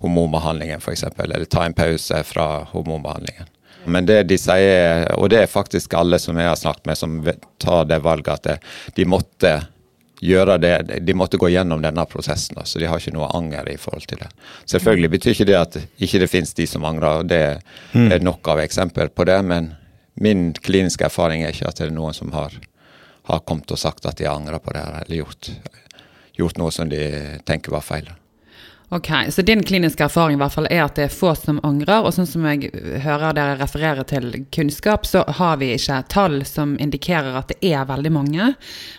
hormonbehandlingen 0.01 0.81
f.eks., 0.81 1.09
eller 1.21 1.45
ta 1.51 1.67
en 1.67 1.77
pause 1.77 2.23
fra 2.25 2.51
hormonbehandlingen. 2.73 3.51
Men 3.85 4.07
det 4.09 4.23
de 4.29 4.37
sier, 4.37 5.07
og 5.17 5.31
det 5.33 5.45
er 5.45 5.51
faktisk 5.51 5.95
alle 5.97 6.19
som 6.21 6.37
jeg 6.37 6.49
har 6.49 6.59
snakket 6.59 6.89
med 6.89 6.99
som 7.01 7.21
tar 7.63 7.87
det 7.89 8.01
valget, 8.05 8.49
at 8.51 8.97
de 8.97 9.07
måtte 9.09 9.55
gjøre 10.21 10.59
det. 10.61 10.75
De 11.01 11.17
måtte 11.17 11.41
gå 11.41 11.49
gjennom 11.49 11.83
denne 11.83 12.05
prosessen, 12.09 12.59
så 12.65 12.81
de 12.81 12.89
har 12.91 13.01
ikke 13.01 13.15
noe 13.17 13.31
anger 13.37 13.69
i 13.73 13.79
forhold 13.81 14.07
til 14.11 14.21
det. 14.21 14.29
Selvfølgelig 14.69 15.13
betyr 15.17 15.35
ikke 15.35 15.49
det 15.49 15.59
at 15.59 15.79
ikke 15.81 16.23
det 16.23 16.31
finnes 16.31 16.55
de 16.57 16.67
som 16.69 16.85
angrer, 16.89 17.23
og 17.23 17.31
det 17.31 17.43
mm. 17.93 18.11
er 18.13 18.25
nok 18.25 18.53
av 18.53 18.63
eksempler 18.63 19.13
på 19.15 19.27
det. 19.29 19.39
Men 19.49 19.73
min 20.21 20.51
kliniske 20.53 21.09
erfaring 21.09 21.45
er 21.45 21.55
ikke 21.55 21.71
at 21.71 21.81
det 21.81 21.89
er 21.89 21.97
noen 21.97 22.17
som 22.17 22.33
har, 22.37 22.57
har 23.31 23.45
kommet 23.49 23.73
og 23.73 23.81
sagt 23.81 24.09
at 24.09 24.21
de 24.21 24.29
angrer 24.29 24.61
på 24.61 24.77
det, 24.77 24.85
eller 25.05 25.23
gjort, 25.23 25.53
gjort 26.37 26.61
noe 26.61 26.75
som 26.75 26.93
de 26.93 27.01
tenker 27.49 27.73
var 27.73 27.87
feil. 27.87 28.13
Ok, 28.93 29.11
Så 29.29 29.43
din 29.43 29.63
kliniske 29.63 30.05
erfaring 30.05 30.35
i 30.35 30.41
hvert 30.41 30.55
fall 30.57 30.67
er 30.67 30.81
at 30.83 30.97
det 30.99 31.05
er 31.05 31.13
få 31.15 31.31
som 31.39 31.61
angrer. 31.63 32.03
Og 32.03 32.11
sånn 32.11 32.27
som 32.27 32.43
jeg 32.49 32.73
hører 33.05 33.37
dere 33.39 33.59
referere 33.61 34.03
til 34.11 34.33
kunnskap, 34.51 35.07
så 35.07 35.23
har 35.39 35.61
vi 35.61 35.69
ikke 35.77 36.01
tall 36.11 36.41
som 36.49 36.73
indikerer 36.83 37.39
at 37.39 37.53
det 37.53 37.71
er 37.71 37.87
veldig 37.87 38.11
mange. 38.11 38.49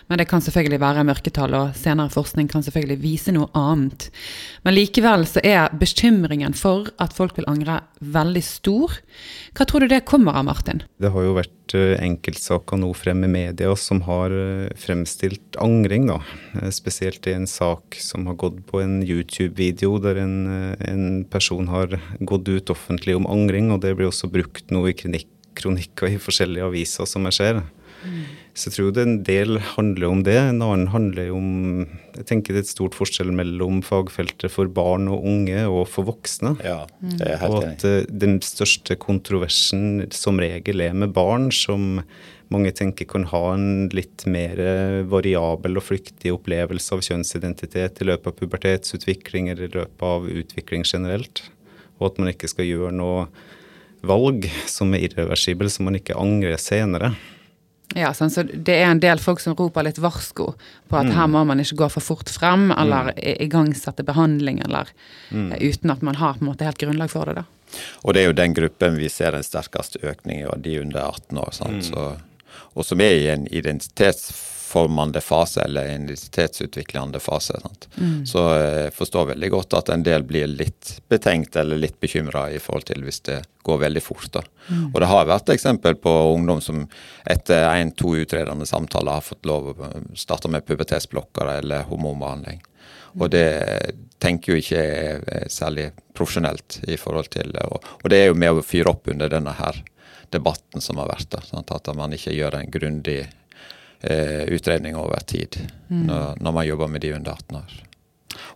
Men 0.08 0.20
det 0.20 0.30
kan 0.30 0.40
selvfølgelig 0.40 0.80
være 0.80 1.04
mørketall, 1.10 1.58
og 1.58 1.76
senere 1.76 2.08
forskning 2.14 2.48
kan 2.48 2.64
selvfølgelig 2.64 3.02
vise 3.04 3.36
noe 3.36 3.52
annet. 3.52 4.08
Men 4.64 4.78
likevel 4.78 5.26
så 5.28 5.44
er 5.44 5.76
bekymringen 5.76 6.56
for 6.56 6.88
at 6.96 7.12
folk 7.12 7.36
vil 7.36 7.50
angre, 7.52 7.82
veldig 8.00 8.44
stor. 8.48 8.96
Hva 9.52 9.68
tror 9.68 9.84
du 9.84 9.92
det 9.92 10.06
kommer 10.08 10.40
av, 10.40 10.48
Martin? 10.48 10.80
Det 10.96 11.12
har 11.12 11.28
jo 11.28 11.36
vært 11.36 11.52
Eh, 11.74 11.94
enkeltsaker 12.04 12.76
nå 12.76 12.90
frem 12.96 13.22
i 13.24 13.30
media 13.30 13.70
som 13.80 14.02
har 14.04 14.32
eh, 14.36 14.72
fremstilt 14.76 15.56
angring. 15.62 16.06
da. 16.10 16.18
Eh, 16.60 16.70
spesielt 16.70 17.26
i 17.26 17.32
en 17.32 17.46
sak 17.46 17.96
som 18.00 18.26
har 18.26 18.36
gått 18.40 18.60
på 18.68 18.82
en 18.82 19.00
YouTube-video 19.02 19.96
der 20.02 20.20
en, 20.20 20.36
en, 20.78 21.24
person 21.24 21.68
har 21.68 21.98
gått 22.20 22.48
ut 22.48 22.70
offentlig 22.70 23.16
om 23.16 23.26
angring, 23.26 23.70
og 23.72 23.80
det 23.80 23.94
blir 23.96 24.10
også 24.10 24.28
brukt 24.32 24.70
nå 24.70 24.84
i 24.90 24.96
kronikker 25.56 26.12
i 26.12 26.20
forskjellige 26.20 26.68
aviser 26.68 27.08
som 27.08 27.24
jeg 27.28 27.38
ser. 27.38 27.62
Mm. 28.02 28.22
Så 28.52 28.68
jeg 28.68 28.74
tror 28.76 28.90
det 28.92 29.04
en 29.06 29.20
del 29.24 29.56
handler 29.64 30.10
om 30.12 30.22
det. 30.26 30.36
En 30.36 30.60
annen 30.60 30.90
handler 30.92 31.30
om 31.32 31.46
Jeg 32.12 32.26
tenker 32.28 32.52
det 32.52 32.60
er 32.60 32.66
et 32.66 32.72
stort 32.74 32.96
forskjell 32.98 33.30
mellom 33.32 33.80
fagfeltet 33.86 34.52
for 34.52 34.68
barn 34.68 35.08
og 35.08 35.24
unge 35.24 35.62
og 35.70 35.86
for 35.88 36.04
voksne. 36.10 36.52
Ja, 36.60 36.82
det 37.00 37.30
er 37.30 37.40
helt 37.40 37.56
og 37.56 37.64
at 37.70 37.86
uh, 37.88 38.02
den 38.12 38.42
største 38.44 38.98
kontroversen 39.00 40.04
som 40.12 40.42
regel 40.42 40.84
er 40.84 40.92
med 40.92 41.14
barn, 41.16 41.48
som 41.48 42.02
mange 42.52 42.74
tenker 42.76 43.08
kan 43.08 43.24
ha 43.30 43.42
en 43.54 43.88
litt 43.96 44.26
mer 44.28 44.60
eh, 44.60 45.00
variabel 45.08 45.80
og 45.80 45.86
flyktig 45.86 46.34
opplevelse 46.34 46.92
av 46.92 47.00
kjønnsidentitet 47.06 48.02
i 48.02 48.08
løpet 48.10 48.28
av 48.28 48.36
pubertetsutvikling 48.36 49.48
eller 49.48 49.70
i 49.70 49.76
løpet 49.78 50.04
av 50.04 50.28
utvikling 50.28 50.84
generelt. 50.84 51.46
Og 51.96 52.10
at 52.10 52.20
man 52.20 52.34
ikke 52.34 52.52
skal 52.52 52.68
gjøre 52.68 52.92
noe 53.00 53.28
valg 54.04 54.50
som 54.68 54.92
er 54.92 55.06
irreversibel, 55.06 55.70
som 55.72 55.88
man 55.88 55.96
ikke 55.96 56.18
angrer 56.20 56.60
senere. 56.60 57.14
Ja, 57.98 58.12
sånn, 58.16 58.30
så 58.32 58.44
Det 58.44 58.74
er 58.74 58.90
en 58.90 59.02
del 59.02 59.20
folk 59.22 59.40
som 59.42 59.56
roper 59.58 59.86
litt 59.86 60.00
varsko 60.02 60.52
på 60.88 60.98
at 60.98 61.08
mm. 61.10 61.14
her 61.16 61.30
må 61.32 61.44
man 61.48 61.62
ikke 61.62 61.80
gå 61.82 61.88
for 61.96 62.04
fort 62.04 62.30
frem, 62.32 62.70
eller 62.70 63.12
mm. 63.12 63.20
igangsette 63.46 64.06
behandling, 64.06 64.62
eller 64.66 64.90
mm. 65.30 65.52
Eh, 65.52 65.66
uten 65.72 65.92
at 65.94 66.02
man 66.02 66.20
har 66.20 66.38
på 66.38 66.46
en 66.46 66.52
måte 66.52 66.68
helt 66.68 66.80
grunnlag 66.80 67.12
for 67.12 67.28
det. 67.28 67.42
da. 67.42 67.78
Og 68.04 68.14
det 68.14 68.22
er 68.22 68.30
jo 68.30 68.38
den 68.38 68.54
gruppen 68.56 68.98
vi 69.00 69.08
ser 69.12 69.32
den 69.36 69.46
sterkeste 69.46 70.02
økningen 70.04 70.48
av, 70.52 70.60
de 70.64 70.78
under 70.80 71.00
18 71.08 71.38
år. 71.38 71.52
Sant? 71.56 71.82
Mm. 71.82 71.88
Så, 71.88 72.58
og 72.72 72.88
som 72.88 73.00
er 73.00 73.18
i 73.18 73.28
en 73.32 73.46
identitetsform 73.48 74.51
formende 74.72 75.20
fase 75.20 75.60
eller 75.60 75.90
identitetsutviklende 75.90 77.20
fase. 77.20 77.60
Mm. 77.96 78.26
Så 78.26 78.44
jeg 78.56 78.94
forstår 78.96 79.32
veldig 79.34 79.50
godt 79.52 79.76
at 79.76 79.92
en 79.92 80.04
del 80.06 80.24
blir 80.24 80.48
litt 80.48 80.94
betenkt 81.12 81.56
eller 81.60 81.80
litt 81.80 81.98
bekymra 82.00 82.46
i 82.50 82.60
forhold 82.62 82.88
til 82.88 83.04
hvis 83.04 83.20
det 83.28 83.42
går 83.68 83.82
veldig 83.84 84.02
fort. 84.02 84.40
Mm. 84.68 84.86
Og 84.94 84.98
det 85.02 85.10
har 85.10 85.28
vært 85.28 85.52
eksempel 85.52 85.98
på 86.00 86.12
ungdom 86.32 86.62
som 86.64 86.86
etter 87.28 87.68
én-to 87.74 88.14
utredende 88.22 88.66
samtaler 88.66 89.20
har 89.20 89.26
fått 89.26 89.46
lov 89.46 89.74
å 89.74 89.92
starte 90.18 90.48
med 90.48 90.64
pubertetsblokkere 90.66 91.58
eller 91.60 91.84
hormonbehandling. 91.90 92.64
Og 93.20 93.28
det 93.34 93.48
tenker 94.24 94.54
jo 94.54 94.62
ikke 94.62 94.80
er 94.80 95.48
særlig 95.52 95.90
profesjonelt 96.16 96.80
i 96.88 96.96
forhold 96.96 97.28
til 97.34 97.52
og, 97.66 97.84
og 98.00 98.08
det 98.08 98.22
er 98.22 98.30
jo 98.30 98.38
med 98.40 98.56
å 98.56 98.64
fyre 98.64 98.94
opp 98.94 99.10
under 99.12 99.28
denne 99.28 99.52
her 99.58 99.82
debatten 100.32 100.80
som 100.80 100.96
har 101.02 101.10
vært. 101.12 101.36
sånn 101.44 101.68
At 101.68 101.92
man 101.96 102.16
ikke 102.16 102.32
gjør 102.32 102.56
en 102.56 102.72
grundig 102.72 103.20
eh, 104.02 104.44
utredning 104.54 104.96
over 104.98 105.22
tid 105.26 105.58
mm. 105.88 106.04
når, 106.06 106.36
når, 106.40 106.52
man 106.58 106.66
jobber 106.66 106.92
med 106.92 107.04
de 107.04 107.14
under 107.16 107.32
18 107.32 107.56
år. 107.62 107.80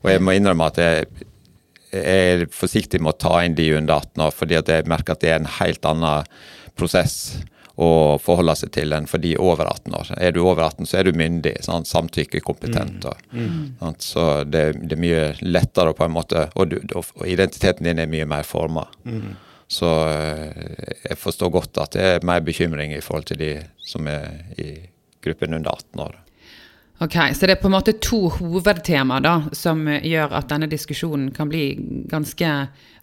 Og 0.02 0.10
jeg 0.10 0.22
må 0.24 0.36
innrømme 0.36 0.70
at 0.70 0.80
jeg, 0.82 1.26
jeg 1.94 2.30
er 2.36 2.46
forsiktig 2.52 3.00
med 3.02 3.14
å 3.14 3.20
ta 3.26 3.42
inn 3.44 3.56
de 3.58 3.70
under 3.76 4.00
18 4.00 4.24
år, 4.28 4.32
fordi 4.34 4.58
at 4.58 4.72
jeg 4.72 4.88
merker 4.90 5.16
at 5.16 5.24
det 5.24 5.32
er 5.32 5.40
en 5.40 5.52
helt 5.58 5.86
annen 5.88 6.32
prosess 6.76 7.18
å 7.76 8.16
forholde 8.22 8.54
seg 8.56 8.70
til 8.72 8.94
enn 8.96 9.08
for 9.08 9.20
de 9.20 9.34
over 9.36 9.68
18 9.68 9.96
år. 9.98 10.10
Er 10.16 10.32
du 10.32 10.40
over 10.46 10.64
18, 10.64 10.88
så 10.88 11.00
er 11.00 11.08
du 11.08 11.16
myndig, 11.16 11.58
sant? 11.64 11.88
samtykkekompetent. 11.90 13.04
Og, 13.10 13.34
sant? 13.82 14.04
Så 14.04 14.24
det, 14.48 14.62
det, 14.80 14.96
er 14.96 15.02
mye 15.02 15.26
lettere 15.44 15.92
på 15.96 16.06
en 16.06 16.14
måte, 16.14 16.46
og, 16.56 16.72
du, 16.72 16.78
og 16.96 17.26
identiteten 17.28 17.84
din 17.84 18.00
er 18.00 18.08
mye 18.08 18.28
mer 18.28 18.48
forma. 18.48 18.86
Så 19.68 19.90
eh, 20.08 21.00
jeg 21.10 21.18
forstår 21.20 21.52
godt 21.52 21.80
at 21.82 21.96
det 21.98 22.08
er 22.14 22.26
mer 22.26 22.40
bekymring 22.46 22.94
i 22.94 23.02
forhold 23.04 23.28
til 23.28 23.40
de 23.42 23.52
som 23.84 24.06
er 24.08 24.46
i 24.62 24.70
gruppen 25.26 25.58
under 25.58 25.74
18 25.74 26.06
år. 26.06 26.16
Ok, 27.04 27.16
Så 27.34 27.44
det 27.44 27.58
er 27.58 27.60
på 27.60 27.68
en 27.68 27.76
måte 27.76 27.92
to 28.00 28.30
hovedtemaer 28.38 29.20
da, 29.20 29.34
som 29.52 29.82
gjør 29.84 30.32
at 30.38 30.48
denne 30.48 30.68
diskusjonen 30.70 31.28
kan 31.36 31.50
bli 31.50 31.74
ganske 32.08 32.52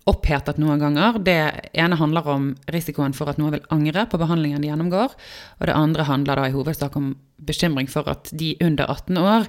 opphetet 0.10 0.58
noen 0.58 0.82
ganger. 0.82 1.20
Det 1.22 1.38
ene 1.78 2.00
handler 2.00 2.28
om 2.28 2.48
risikoen 2.74 3.14
for 3.14 3.30
at 3.30 3.38
noen 3.38 3.54
vil 3.54 3.68
angre 3.72 4.08
på 4.10 4.18
behandlingen 4.18 4.64
de 4.64 4.72
gjennomgår. 4.72 5.14
Og 5.60 5.70
det 5.70 5.78
andre 5.78 6.08
handler 6.10 6.42
da 6.42 6.48
i 6.50 6.56
hovedsak 6.56 6.98
om 6.98 7.14
bekymring 7.38 7.88
for 7.92 8.10
at 8.10 8.34
de 8.34 8.56
under 8.66 8.90
18 8.90 9.22
år 9.22 9.46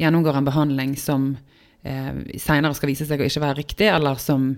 gjennomgår 0.00 0.38
en 0.38 0.48
behandling 0.48 0.94
som 0.96 1.26
eh, 1.82 2.14
senere 2.38 2.78
skal 2.78 2.92
vise 2.94 3.08
seg 3.10 3.20
å 3.20 3.26
ikke 3.26 3.42
være 3.42 3.58
riktig, 3.58 3.90
eller 3.90 4.22
som 4.22 4.52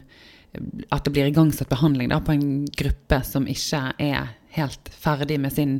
at 0.92 1.06
det 1.06 1.14
blir 1.14 1.30
igangsatt 1.30 1.70
behandling 1.72 2.12
da, 2.12 2.20
på 2.20 2.34
en 2.34 2.66
gruppe 2.68 3.22
som 3.24 3.48
ikke 3.48 3.86
er 4.02 4.34
helt 4.52 4.90
ferdig 4.92 5.38
med 5.40 5.54
sin 5.54 5.78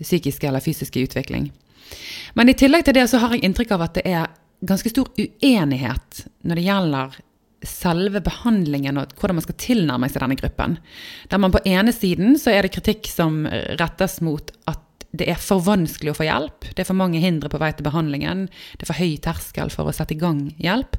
psykiske 0.00 0.48
eller 0.48 0.64
fysiske 0.64 1.02
utvikling. 1.06 1.50
Men 2.34 2.48
i 2.48 2.56
tillegg 2.58 2.86
til 2.86 2.96
det 2.96 3.08
så 3.10 3.20
har 3.22 3.34
jeg 3.34 3.44
inntrykk 3.46 3.74
av 3.76 3.88
at 3.88 3.98
det 3.98 4.06
er 4.08 4.30
ganske 4.60 4.92
stor 4.92 5.08
uenighet 5.18 6.24
når 6.46 6.58
det 6.58 6.66
gjelder 6.66 7.18
selve 7.66 8.22
behandlingen 8.24 9.00
og 9.00 9.10
hvordan 9.20 9.36
man 9.36 9.44
skal 9.44 9.58
tilnærme 9.60 10.08
seg 10.08 10.22
denne 10.22 10.38
gruppen. 10.40 10.78
Der 11.28 11.40
man 11.42 11.52
på 11.52 11.62
ene 11.68 11.92
siden 11.92 12.38
så 12.40 12.54
er 12.54 12.64
det 12.64 12.74
kritikk 12.76 13.10
som 13.10 13.42
rettes 13.80 14.20
mot 14.24 14.52
at 14.70 14.86
det 15.10 15.26
er 15.32 15.40
for 15.42 15.62
vanskelig 15.66 16.12
å 16.12 16.18
få 16.20 16.26
hjelp. 16.28 16.68
Det 16.70 16.84
er 16.84 16.88
for 16.88 16.98
mange 16.98 17.20
hindre 17.22 17.50
på 17.50 17.58
vei 17.60 17.72
til 17.74 17.86
behandlingen. 17.86 18.46
Det 18.78 18.86
er 18.86 18.92
for 18.92 19.00
høy 19.00 19.16
terskel 19.22 19.72
for 19.74 19.90
å 19.90 19.94
sette 19.94 20.14
i 20.14 20.20
gang 20.20 20.44
hjelp. 20.62 20.94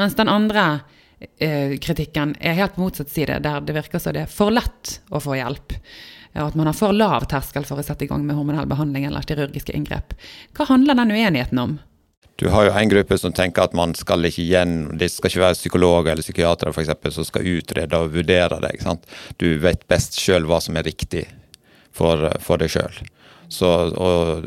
Mens 0.00 0.18
den 0.18 0.30
andre 0.32 0.64
eh, 1.38 1.78
kritikken 1.82 2.34
er 2.40 2.58
helt 2.58 2.74
på 2.74 2.82
motsatt 2.82 3.12
side, 3.12 3.38
der 3.44 3.62
det 3.62 3.76
virker 3.78 4.02
som 4.02 4.16
det 4.16 4.26
er 4.26 4.34
for 4.34 4.52
lett 4.54 4.98
å 5.14 5.22
få 5.22 5.38
hjelp. 5.38 5.76
Og 6.34 6.48
at 6.48 6.58
man 6.58 6.68
har 6.68 6.76
for 6.76 6.96
lav 6.96 7.26
terskel 7.30 7.66
for 7.68 7.80
å 7.80 7.86
sette 7.86 8.06
i 8.06 8.10
gang 8.10 8.24
med 8.26 8.36
hormonell 8.38 8.68
behandling 8.70 9.04
eller 9.08 9.24
kirurgiske 9.28 9.74
inngrep. 9.76 10.14
Hva 10.56 10.68
handler 10.70 10.98
den 10.98 11.12
uenigheten 11.12 11.60
om? 11.60 11.78
Du 12.40 12.48
har 12.48 12.64
jo 12.66 12.72
en 12.74 12.88
gruppe 12.88 13.18
som 13.20 13.34
tenker 13.36 13.62
at 13.62 13.74
man 13.76 13.92
skal 13.94 14.24
ikke 14.26 14.42
igjen, 14.42 14.76
det 14.98 15.12
skal 15.12 15.30
ikke 15.30 15.44
være 15.44 15.58
psykologer 15.58 16.14
eller 16.14 16.24
psykiatere 16.24 16.72
for 16.72 16.82
eksempel, 16.82 17.12
som 17.14 17.26
skal 17.28 17.46
utrede 17.46 18.00
og 18.00 18.14
vurdere 18.16 18.58
det. 18.64 18.72
Du 19.38 19.46
vet 19.62 19.84
best 19.92 20.18
sjøl 20.18 20.48
hva 20.48 20.58
som 20.64 20.78
er 20.80 20.88
riktig 20.88 21.26
for, 21.94 22.30
for 22.42 22.58
deg 22.58 22.72
sjøl. 22.72 23.02
Så, 23.52 23.68
og 23.92 24.46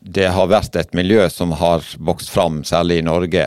det 0.00 0.26
har 0.34 0.50
vært 0.50 0.76
et 0.76 0.92
miljø 0.96 1.24
som 1.32 1.54
har 1.56 1.84
vokst 2.04 2.32
fram, 2.32 2.60
særlig 2.68 3.00
i 3.00 3.06
Norge, 3.06 3.46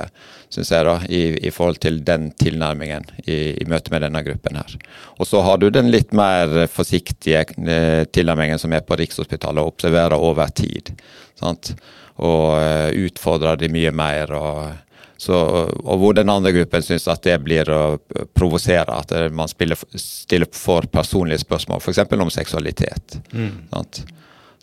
syns 0.53 0.71
jeg, 0.71 0.85
da, 0.87 0.95
i, 1.05 1.23
i, 1.45 1.51
forhold 1.53 1.77
til 1.83 1.99
den 2.07 2.31
tilnærmingen 2.39 3.05
i, 3.25 3.37
i 3.59 3.67
møte 3.69 3.93
med 3.93 4.05
denne 4.05 4.23
gruppen 4.25 4.57
her. 4.57 4.77
Og 5.19 5.29
så 5.29 5.43
har 5.45 5.59
du 5.61 5.67
den 5.73 5.91
litt 5.93 6.15
mer 6.15 6.65
forsiktige 6.71 7.43
eh, 7.43 8.05
tilnærmingen 8.09 8.61
som 8.61 8.73
er 8.73 8.85
på 8.87 8.97
Rikshospitalet, 8.97 9.61
og 9.61 9.75
observerer 9.75 10.17
over 10.17 10.49
tid. 10.57 10.95
Sant? 11.37 11.75
og 12.23 12.55
uh, 12.55 12.89
utfordrer 13.05 13.59
de 13.59 13.69
mye 13.71 13.91
mer. 13.95 14.31
Og, 14.35 15.07
så, 15.19 15.35
og 15.35 16.01
hvor 16.01 16.15
den 16.15 16.31
andre 16.31 16.53
gruppen 16.55 16.83
syns 16.83 17.07
at 17.11 17.23
det 17.27 17.37
blir 17.43 17.69
å 17.71 17.97
provosere, 18.35 18.99
at 18.99 19.13
man 19.35 19.51
spiller, 19.51 19.79
stiller 19.99 20.49
for 20.55 20.87
personlige 20.91 21.43
spørsmål, 21.45 21.81
f.eks. 21.83 22.03
om 22.19 22.33
seksualitet. 22.33 23.19
Mm. 23.33 23.65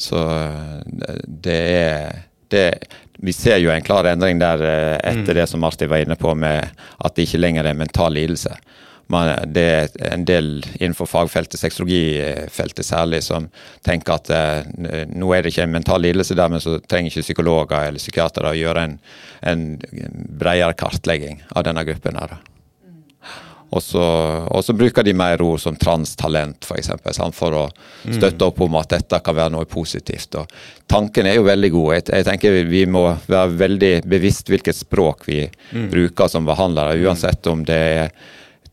Så 0.02 0.18
eh, 0.18 1.22
det 1.26 1.62
er 1.78 2.20
det, 2.52 2.66
Vi 3.22 3.32
ser 3.32 3.62
jo 3.62 3.70
en 3.72 3.84
klar 3.84 4.04
endring 4.10 4.40
der 4.42 4.62
eh, 4.66 4.98
etter 4.98 5.32
mm. 5.32 5.36
det 5.38 5.48
som 5.48 5.62
Martin 5.62 5.90
var 5.90 6.02
inne 6.04 6.18
på, 6.20 6.34
med 6.34 6.68
at 6.98 7.16
det 7.16 7.28
ikke 7.28 7.40
lenger 7.40 7.70
er 7.70 7.78
mental 7.78 8.12
lidelse 8.12 8.52
Men 9.12 9.52
det 9.54 9.64
er 9.64 9.94
en 10.10 10.26
del 10.28 10.50
innenfor 10.78 11.08
fagfeltet, 11.08 11.60
sexologifeltet 11.60 12.86
særlig, 12.86 13.22
som 13.24 13.48
tenker 13.84 14.18
at 14.18 14.30
eh, 14.32 15.08
nå 15.08 15.32
er 15.32 15.42
det 15.42 15.52
ikke 15.52 15.66
en 15.66 15.76
mental 15.78 16.02
lidelse, 16.04 16.36
dermed 16.38 16.64
så 16.64 16.78
trenger 16.80 17.12
ikke 17.12 17.26
psykologer 17.28 17.88
eller 17.88 18.02
psykiatere 18.02 18.52
å 18.52 18.58
gjøre 18.58 18.86
en, 18.88 18.96
en 19.52 19.66
bredere 20.40 20.76
kartlegging 20.78 21.42
av 21.52 21.68
denne 21.68 21.84
gruppen. 21.88 22.20
her. 22.20 22.40
Og 23.72 23.80
så, 23.80 24.74
bruker 24.76 25.04
de 25.06 25.14
mer 25.16 25.40
ord 25.40 25.60
som 25.62 25.76
transtalent, 25.80 26.66
f.eks., 26.68 26.90
for, 27.00 27.32
for 27.36 27.56
å 27.56 27.62
støtte 28.12 28.44
opp 28.50 28.60
om 28.66 28.76
at 28.76 28.92
dette 28.92 29.20
kan 29.24 29.38
være 29.38 29.54
noe 29.54 29.68
positivt. 29.70 30.36
Og 30.36 30.52
tanken 30.90 31.28
er 31.30 31.38
jo 31.38 31.46
veldig 31.48 31.72
god. 31.72 31.88
Jeg, 31.96 32.06
jeg, 32.12 32.28
tenker 32.28 32.60
Vi 32.68 32.84
må 32.90 33.06
være 33.26 33.56
veldig 33.64 33.92
bevisst 34.12 34.52
hvilket 34.52 34.76
språk 34.76 35.24
vi 35.30 35.40
mm. 35.46 35.88
bruker 35.92 36.28
som 36.28 36.48
behandlere, 36.48 37.00
uansett 37.00 37.48
om 37.48 37.64
det 37.64 37.82
er 37.96 38.14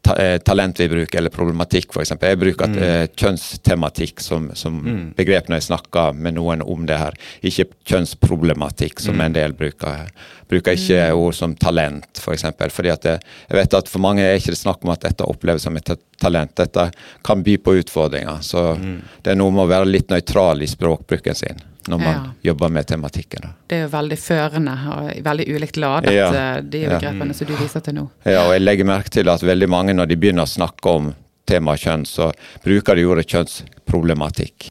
ta, 0.02 0.16
eh, 0.16 0.38
talent 0.38 0.80
vi 0.80 0.88
bruker, 0.90 1.18
eller 1.18 1.34
problematikk, 1.34 1.94
f.eks. 1.94 2.14
Jeg 2.22 2.40
bruker 2.40 2.72
mm. 2.72 2.80
eh, 2.84 3.06
kjønnstematikk 3.20 4.24
som, 4.24 4.50
som 4.58 4.80
mm. 4.86 5.06
begrep 5.18 5.50
når 5.50 5.60
jeg 5.60 5.68
snakker 5.70 6.18
med 6.18 6.38
noen 6.38 6.64
om 6.66 6.86
det 6.90 7.00
her. 7.00 7.18
Ikke 7.46 7.68
kjønnsproblematikk, 7.90 9.02
som 9.04 9.20
mm. 9.20 9.26
en 9.26 9.38
del 9.38 9.56
bruker. 9.60 10.12
Bruker 10.50 10.78
ikke 10.78 11.02
mm. 11.10 11.24
ord 11.24 11.38
som 11.38 11.56
talent, 11.60 12.10
f.eks. 12.14 12.26
For 12.30 12.38
eksempel, 12.38 12.74
fordi 12.74 12.94
at 12.94 13.08
det, 13.08 13.16
jeg 13.50 13.60
vet 13.60 13.80
at 13.82 13.90
for 13.92 14.04
mange 14.04 14.26
er 14.26 14.38
ikke 14.40 14.56
det 14.56 14.62
snakk 14.62 14.86
om 14.86 14.94
at 14.94 15.08
dette 15.08 15.28
oppleves 15.28 15.66
som 15.68 15.80
et 15.80 15.96
talent. 16.22 16.56
Dette 16.60 16.90
kan 17.26 17.44
by 17.46 17.58
på 17.64 17.80
utfordringer. 17.82 18.44
Så 18.46 18.72
mm. 18.80 19.00
det 19.26 19.34
er 19.34 19.42
noe 19.42 19.56
med 19.56 19.66
å 19.66 19.72
være 19.72 19.90
litt 19.90 20.14
nøytral 20.14 20.64
i 20.64 20.70
språkbruken 20.70 21.38
sin 21.38 21.66
når 21.88 22.02
man 22.02 22.14
ja. 22.14 22.26
jobber 22.50 22.70
med 22.70 22.88
tematikken. 22.88 23.46
Da. 23.46 23.54
Det 23.68 23.78
er 23.78 23.86
jo 23.86 23.92
veldig 23.94 24.18
førende 24.20 24.76
og 24.94 25.10
veldig 25.26 25.48
ulikt 25.56 25.80
ladet, 25.80 26.14
ja. 26.14 26.28
Eh, 26.30 26.62
de 26.64 26.84
begrepene 26.90 27.38
som 27.38 27.50
du 27.50 27.56
viser 27.60 27.86
til 27.86 27.98
nå. 28.02 28.06
Ja, 28.28 28.44
og 28.48 28.54
jeg 28.58 28.66
legger 28.66 28.90
merke 28.90 29.14
til 29.14 29.32
at 29.32 29.46
veldig 29.46 29.70
mange 29.72 29.96
når 29.96 30.12
de 30.12 30.20
begynner 30.20 30.48
å 30.48 30.52
snakke 30.52 30.96
om 31.00 31.14
temaet 31.50 31.86
kjønn, 31.86 32.06
så 32.06 32.32
bruker 32.66 33.00
de 33.00 33.08
ordet 33.10 33.30
kjønnsproblematikk. 33.32 34.70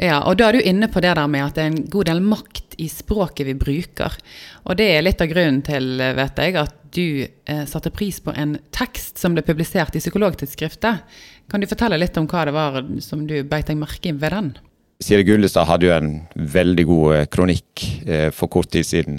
Ja, 0.00 0.24
og 0.26 0.38
da 0.40 0.48
er 0.48 0.56
du 0.56 0.66
inne 0.66 0.88
på 0.90 1.02
det 1.04 1.12
der 1.14 1.28
med 1.30 1.44
at 1.44 1.58
det 1.58 1.64
er 1.64 1.70
en 1.70 1.84
god 1.90 2.08
del 2.10 2.22
makt 2.24 2.74
i 2.82 2.88
språket 2.90 3.46
vi 3.46 3.54
bruker. 3.54 4.16
Og 4.66 4.78
det 4.78 4.88
er 4.90 5.04
litt 5.04 5.22
av 5.22 5.30
grunnen 5.30 5.60
til, 5.66 6.00
vet 6.18 6.40
jeg, 6.42 6.56
at 6.58 6.80
du 6.94 7.06
eh, 7.26 7.64
satte 7.70 7.92
pris 7.94 8.18
på 8.22 8.34
en 8.34 8.56
tekst 8.74 9.20
som 9.22 9.34
ble 9.34 9.44
publisert 9.46 9.94
i 9.94 10.02
Psykologtidsskriftet. 10.02 11.18
Kan 11.50 11.62
du 11.62 11.70
fortelle 11.70 11.98
litt 12.00 12.18
om 12.18 12.26
hva 12.30 12.46
det 12.48 12.54
var 12.56 12.80
som 13.04 13.26
du 13.28 13.36
beit 13.46 13.70
deg 13.70 13.78
merke 13.78 14.10
i 14.10 14.16
ved 14.18 14.34
den? 14.34 14.54
Siri 15.04 15.22
Gullestad 15.22 15.66
hadde 15.68 15.84
jo 15.84 15.92
en 15.92 16.12
veldig 16.32 16.84
god 16.88 17.14
eh, 17.14 17.26
kronikk 17.28 17.82
eh, 18.08 18.30
for 18.32 18.48
kort 18.48 18.70
tid 18.72 18.86
siden 18.88 19.18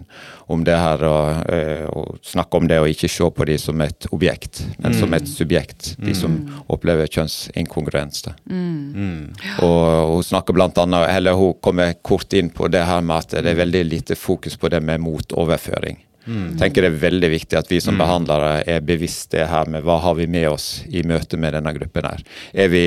om 0.49 0.63
det 0.65 0.77
her 0.81 1.03
å, 1.05 1.17
eh, 1.53 1.83
å 1.85 2.15
snakke 2.25 2.57
om 2.57 2.69
det 2.69 2.79
å 2.81 2.87
ikke 2.89 3.09
se 3.11 3.27
på 3.37 3.45
de 3.45 3.57
som 3.61 3.83
et 3.85 4.07
objekt, 4.15 4.63
men 4.79 4.95
mm. 4.95 4.97
som 4.97 5.13
et 5.13 5.29
subjekt. 5.29 5.91
De 5.99 6.15
mm. 6.15 6.17
som 6.17 6.39
opplever 6.73 7.05
kjønnsinkongruens. 7.05 8.25
Mm. 8.49 8.79
mm. 8.95 9.21
Og 9.67 10.15
hun 10.15 10.25
snakker 10.25 10.57
blant 10.57 10.81
annet, 10.81 11.05
eller 11.13 11.37
hun 11.37 11.53
kommer 11.61 11.93
kort 12.01 12.33
inn 12.33 12.49
på 12.49 12.69
det 12.73 12.81
her 12.89 13.05
med 13.05 13.21
at 13.21 13.37
det 13.45 13.53
er 13.53 13.61
veldig 13.61 13.83
lite 13.85 14.17
fokus 14.17 14.57
på 14.57 14.73
det 14.73 14.81
med 14.81 15.05
motoverføring. 15.05 16.01
Mm. 16.25 16.55
tenker 16.57 16.81
det 16.81 16.89
er 16.89 17.01
veldig 17.03 17.27
viktig 17.29 17.57
at 17.59 17.67
vi 17.69 17.77
som 17.77 17.93
mm. 17.93 17.99
behandlere 18.01 18.53
er 18.65 18.79
bevisst 18.81 19.35
det 19.35 19.43
her 19.45 19.69
med 19.69 19.85
hva 19.85 19.99
har 20.01 20.15
vi 20.17 20.25
med 20.25 20.47
oss 20.49 20.79
i 20.89 21.03
møte 21.05 21.37
med 21.37 21.53
denne 21.53 21.73
gruppen 21.75 22.07
her. 22.09 22.23
Er 22.57 22.71
vi 22.73 22.85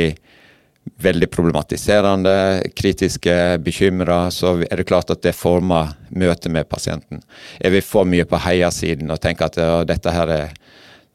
veldig 0.96 1.28
problematiserende, 1.30 2.34
kritiske, 2.76 3.58
bekymra, 3.64 4.30
så 4.30 4.56
er 4.64 4.80
det 4.80 4.88
klart 4.88 5.10
at 5.10 5.22
det 5.24 5.34
former 5.36 5.92
møtet 6.08 6.52
med 6.52 6.68
pasienten. 6.68 7.22
Er 7.60 7.74
vi 7.74 7.82
for 7.84 8.08
mye 8.08 8.26
på 8.28 8.40
heiasiden 8.44 9.10
og 9.10 9.20
tenker 9.22 9.48
at 9.48 9.60
ja, 9.60 9.82
dette 9.88 10.14
her 10.14 10.32
er 10.34 10.48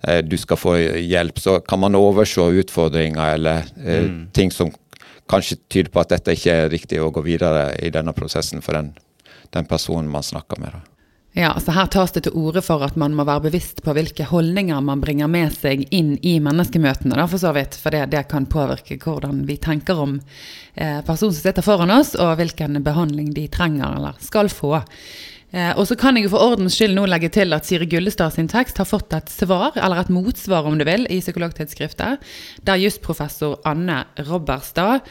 eh, 0.07 0.21
du 0.25 0.37
skal 0.37 0.59
få 0.59 0.77
hjelp, 0.99 1.39
så 1.39 1.59
kan 1.65 1.81
man 1.83 1.99
overse 1.99 2.45
utfordringer 2.63 3.37
eller 3.37 3.67
eh, 3.83 4.07
mm. 4.09 4.23
ting 4.35 4.51
som 4.51 4.71
kanskje 5.29 5.59
tyder 5.71 5.91
på 5.91 6.03
at 6.03 6.15
dette 6.15 6.35
ikke 6.35 6.57
er 6.63 6.71
riktig 6.73 7.01
å 7.01 7.11
gå 7.13 7.23
videre 7.25 7.71
i 7.81 7.91
denne 7.93 8.13
prosessen 8.15 8.61
for 8.61 8.77
den, 8.77 8.93
den 9.55 9.69
personen 9.69 10.11
man 10.11 10.25
snakker 10.25 10.59
med. 10.61 10.75
Da. 10.75 10.92
Ja, 11.35 11.59
så 11.59 11.71
Her 11.71 11.87
tas 11.89 12.11
det 12.13 12.27
til 12.27 12.35
orde 12.37 12.61
for 12.61 12.83
at 12.85 12.97
man 12.99 13.15
må 13.17 13.25
være 13.25 13.47
bevisst 13.47 13.81
på 13.81 13.95
hvilke 13.97 14.27
holdninger 14.29 14.81
man 14.85 15.01
bringer 15.01 15.29
med 15.31 15.55
seg 15.55 15.87
inn 15.89 16.13
i 16.21 16.35
menneskemøtene, 16.43 17.17
da, 17.17 17.25
for 17.29 17.41
så 17.41 17.55
vidt. 17.57 17.73
For 17.81 17.89
det, 17.89 18.05
det 18.13 18.27
kan 18.29 18.45
påvirke 18.45 18.99
hvordan 19.01 19.41
vi 19.49 19.57
tenker 19.57 19.97
om 20.03 20.19
eh, 20.75 20.99
personen 21.01 21.33
som 21.33 21.41
sitter 21.41 21.65
foran 21.65 21.93
oss, 21.95 22.13
og 22.13 22.35
hvilken 22.37 22.77
behandling 22.85 23.31
de 23.33 23.47
trenger 23.49 23.97
eller 23.97 24.21
skal 24.21 24.51
få. 24.53 24.75
Eh, 25.53 25.69
og 25.77 25.85
så 25.85 25.95
kan 25.99 26.17
jeg 26.17 26.25
jo 26.25 26.31
for 26.33 26.41
ordens 26.41 26.73
skyld 26.73 26.95
nå 26.97 27.05
legge 27.05 27.29
til 27.33 27.53
at 27.53 27.67
Siri 27.67 27.85
Gullestad 27.89 28.33
sin 28.33 28.49
tekst 28.49 28.79
har 28.81 28.87
fått 28.89 29.13
et 29.13 29.29
svar, 29.29 29.75
eller 29.77 30.01
et 30.01 30.09
motsvar 30.13 30.65
om 30.65 30.79
du 30.79 30.85
vil, 30.87 31.05
i 31.13 31.19
Psykologtidsskriftet, 31.21 32.23
der 32.65 32.81
jusprofessor 32.81 33.59
Anne 33.69 33.99
Robberstad 34.25 35.05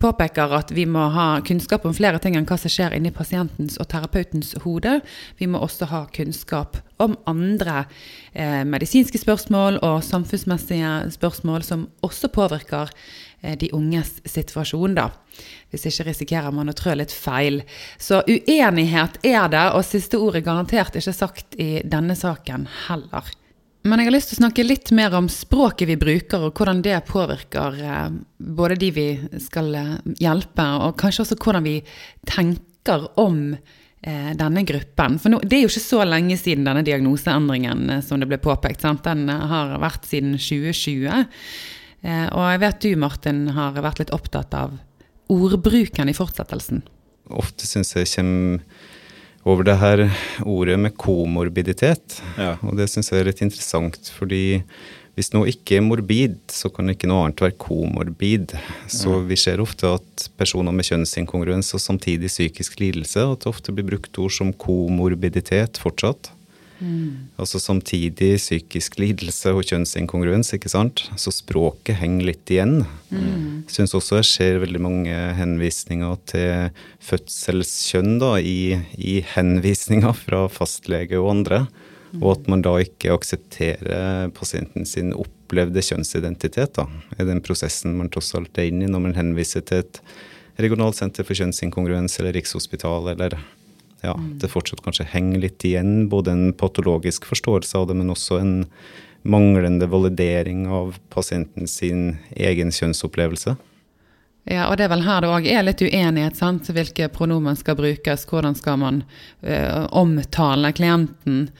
påpeker 0.00 0.52
at 0.58 0.74
vi 0.76 0.84
må 0.84 1.06
ha 1.14 1.30
kunnskap 1.46 1.86
om 1.88 1.96
flere 1.96 2.20
ting 2.20 2.36
enn 2.36 2.48
hva 2.48 2.60
som 2.60 2.72
skjer 2.72 2.98
inni 2.98 3.12
pasientens 3.14 3.80
og 3.80 3.88
terapeutens 3.88 4.52
hode. 4.66 4.98
Vi 5.40 5.48
må 5.48 5.62
også 5.64 5.88
ha 5.88 6.04
kunnskap 6.12 6.82
om 7.00 7.16
andre 7.30 7.86
eh, 8.34 8.60
medisinske 8.68 9.18
spørsmål 9.22 9.80
og 9.80 10.02
samfunnsmessige 10.04 10.92
spørsmål 11.16 11.64
som 11.64 11.88
også 12.04 12.28
påvirker 12.36 12.92
de 13.40 13.70
unges 13.72 14.18
situasjon, 14.28 14.94
da. 14.98 15.08
Hvis 15.72 15.86
ikke 15.88 16.10
risikerer 16.10 16.52
man 16.52 16.68
å 16.68 16.76
trø 16.76 16.92
litt 16.98 17.14
feil. 17.14 17.62
Så 17.96 18.20
uenighet 18.28 19.20
er 19.24 19.48
det, 19.52 19.66
og 19.72 19.86
siste 19.86 20.20
ord 20.20 20.36
er 20.36 20.44
garantert 20.44 20.98
ikke 21.00 21.14
sagt 21.16 21.56
i 21.56 21.78
denne 21.88 22.18
saken 22.18 22.68
heller. 22.88 23.30
Men 23.82 24.02
jeg 24.02 24.10
har 24.10 24.12
lyst 24.12 24.28
til 24.30 24.36
å 24.36 24.42
snakke 24.42 24.64
litt 24.66 24.90
mer 24.92 25.14
om 25.16 25.28
språket 25.32 25.88
vi 25.88 25.96
bruker, 26.00 26.42
og 26.44 26.58
hvordan 26.58 26.82
det 26.84 26.98
påvirker 27.08 27.78
eh, 27.80 28.08
både 28.60 28.76
de 28.80 28.90
vi 28.92 29.06
skal 29.40 29.70
eh, 29.78 29.92
hjelpe, 30.20 30.66
og 30.84 30.98
kanskje 31.00 31.24
også 31.24 31.38
hvordan 31.40 31.64
vi 31.64 31.78
tenker 32.28 33.06
om 33.22 33.54
eh, 33.54 34.30
denne 34.36 34.66
gruppen. 34.68 35.16
For 35.22 35.32
nå, 35.32 35.40
det 35.46 35.56
er 35.56 35.64
jo 35.64 35.72
ikke 35.72 35.86
så 35.86 36.04
lenge 36.04 36.36
siden 36.36 36.68
denne 36.68 36.84
diagnoseendringen 36.84 38.02
som 38.04 38.20
det 38.20 38.28
ble 38.28 38.40
påpekt. 38.44 38.84
Sant? 38.84 39.06
Den 39.08 39.32
har 39.32 39.78
vært 39.80 40.04
siden 40.10 40.36
2020. 40.36 41.24
Og 42.02 42.44
jeg 42.46 42.60
vet 42.62 42.78
du, 42.84 42.90
Martin, 42.96 43.42
har 43.56 43.76
vært 43.76 44.00
litt 44.00 44.14
opptatt 44.16 44.54
av 44.56 44.78
ordbruken 45.30 46.08
i 46.10 46.16
fortsettelsen. 46.16 46.80
Ofte 47.30 47.68
syns 47.68 47.92
jeg 47.94 48.08
kommer 48.14 48.64
over 49.48 49.64
det 49.64 49.76
her 49.80 50.02
ordet 50.44 50.78
med 50.80 50.96
komorbiditet. 51.00 52.18
Ja. 52.40 52.56
Og 52.66 52.76
det 52.80 52.90
syns 52.92 53.12
jeg 53.12 53.22
er 53.22 53.30
litt 53.30 53.44
interessant, 53.44 54.10
fordi 54.16 54.62
hvis 55.18 55.32
noe 55.34 55.50
ikke 55.50 55.76
er 55.76 55.84
morbid, 55.84 56.36
så 56.52 56.70
kan 56.72 56.92
ikke 56.92 57.08
noe 57.10 57.26
annet 57.26 57.42
være 57.44 57.56
komorbid. 57.60 58.54
Så 58.88 59.20
vi 59.28 59.36
ser 59.40 59.60
ofte 59.60 59.88
at 59.98 60.26
personer 60.40 60.72
med 60.76 60.86
kjønnsinkongruens 60.88 61.72
og 61.76 61.82
samtidig 61.82 62.30
psykisk 62.32 62.78
lidelse, 62.80 63.24
at 63.26 63.44
det 63.44 63.50
ofte 63.50 63.74
blir 63.74 63.88
brukt 63.90 64.20
ord 64.22 64.32
som 64.36 64.52
komorbiditet 64.56 65.80
fortsatt. 65.82 66.32
Mm. 66.80 67.28
Altså 67.40 67.60
samtidig 67.60 68.34
psykisk 68.40 68.96
lidelse 69.00 69.52
og 69.54 69.66
kjønnsinkongruens, 69.68 70.52
ikke 70.56 70.72
sant. 70.72 71.04
Så 71.20 71.32
språket 71.34 72.00
henger 72.00 72.30
litt 72.30 72.52
igjen. 72.52 72.80
Mm. 73.12 73.68
Syns 73.70 73.94
også 73.96 74.20
jeg 74.20 74.30
ser 74.30 74.62
veldig 74.64 74.82
mange 74.82 75.18
henvisninger 75.36 76.16
til 76.30 76.70
fødselskjønn 77.04 78.18
da, 78.22 78.34
i, 78.40 78.80
i 78.96 79.20
henvisninger 79.34 80.16
fra 80.16 80.46
fastlege 80.52 81.20
og 81.20 81.34
andre. 81.36 81.64
Mm. 82.10 82.24
Og 82.24 82.32
at 82.34 82.50
man 82.50 82.64
da 82.66 82.74
ikke 82.82 83.14
aksepterer 83.14 84.32
pasienten 84.34 84.88
sin 84.88 85.12
opplevde 85.14 85.84
kjønnsidentitet 85.84 86.74
da, 86.80 86.88
i 87.20 87.28
den 87.28 87.42
prosessen 87.44 87.94
man 87.98 88.10
tross 88.10 88.34
alt 88.38 88.58
er 88.58 88.70
inne 88.70 88.88
i 88.88 88.90
når 88.90 89.08
man 89.10 89.18
henviser 89.18 89.62
til 89.66 89.84
et 89.84 90.02
regionalt 90.60 90.98
senter 90.98 91.24
for 91.24 91.38
kjønnsinkongruens 91.38 92.18
eller 92.20 92.34
Rikshospitalet 92.36 93.14
eller 93.14 93.38
ja, 94.02 94.14
mm. 94.16 94.38
det 94.42 94.50
fortsatt 94.52 94.82
kanskje 94.84 95.08
henger 95.12 95.44
litt 95.46 95.64
igjen. 95.66 96.08
Både 96.12 96.34
en 96.34 96.52
patologisk 96.56 97.28
forståelse 97.28 97.78
av 97.78 97.88
det, 97.90 97.98
men 98.00 98.12
også 98.12 98.40
en 98.40 98.54
manglende 99.22 99.86
validering 99.90 100.64
av 100.72 100.96
pasienten 101.12 101.68
sin 101.68 102.14
egen 102.32 102.72
kjønnsopplevelse. 102.72 103.56
Ja, 104.48 104.70
og 104.70 104.78
det 104.80 104.86
er 104.86 104.94
vel 104.94 105.04
her 105.04 105.20
det 105.20 105.28
òg 105.30 105.46
er 105.52 105.66
litt 105.66 105.82
uenighet, 105.84 106.38
sant. 106.38 106.70
Hvilke 106.72 107.10
pronomen 107.12 107.58
skal 107.58 107.76
brukes, 107.78 108.24
hvordan 108.30 108.56
skal 108.56 108.80
man 108.80 109.02
ø, 109.44 109.58
omtale 110.00 110.72
klienten 110.72 111.50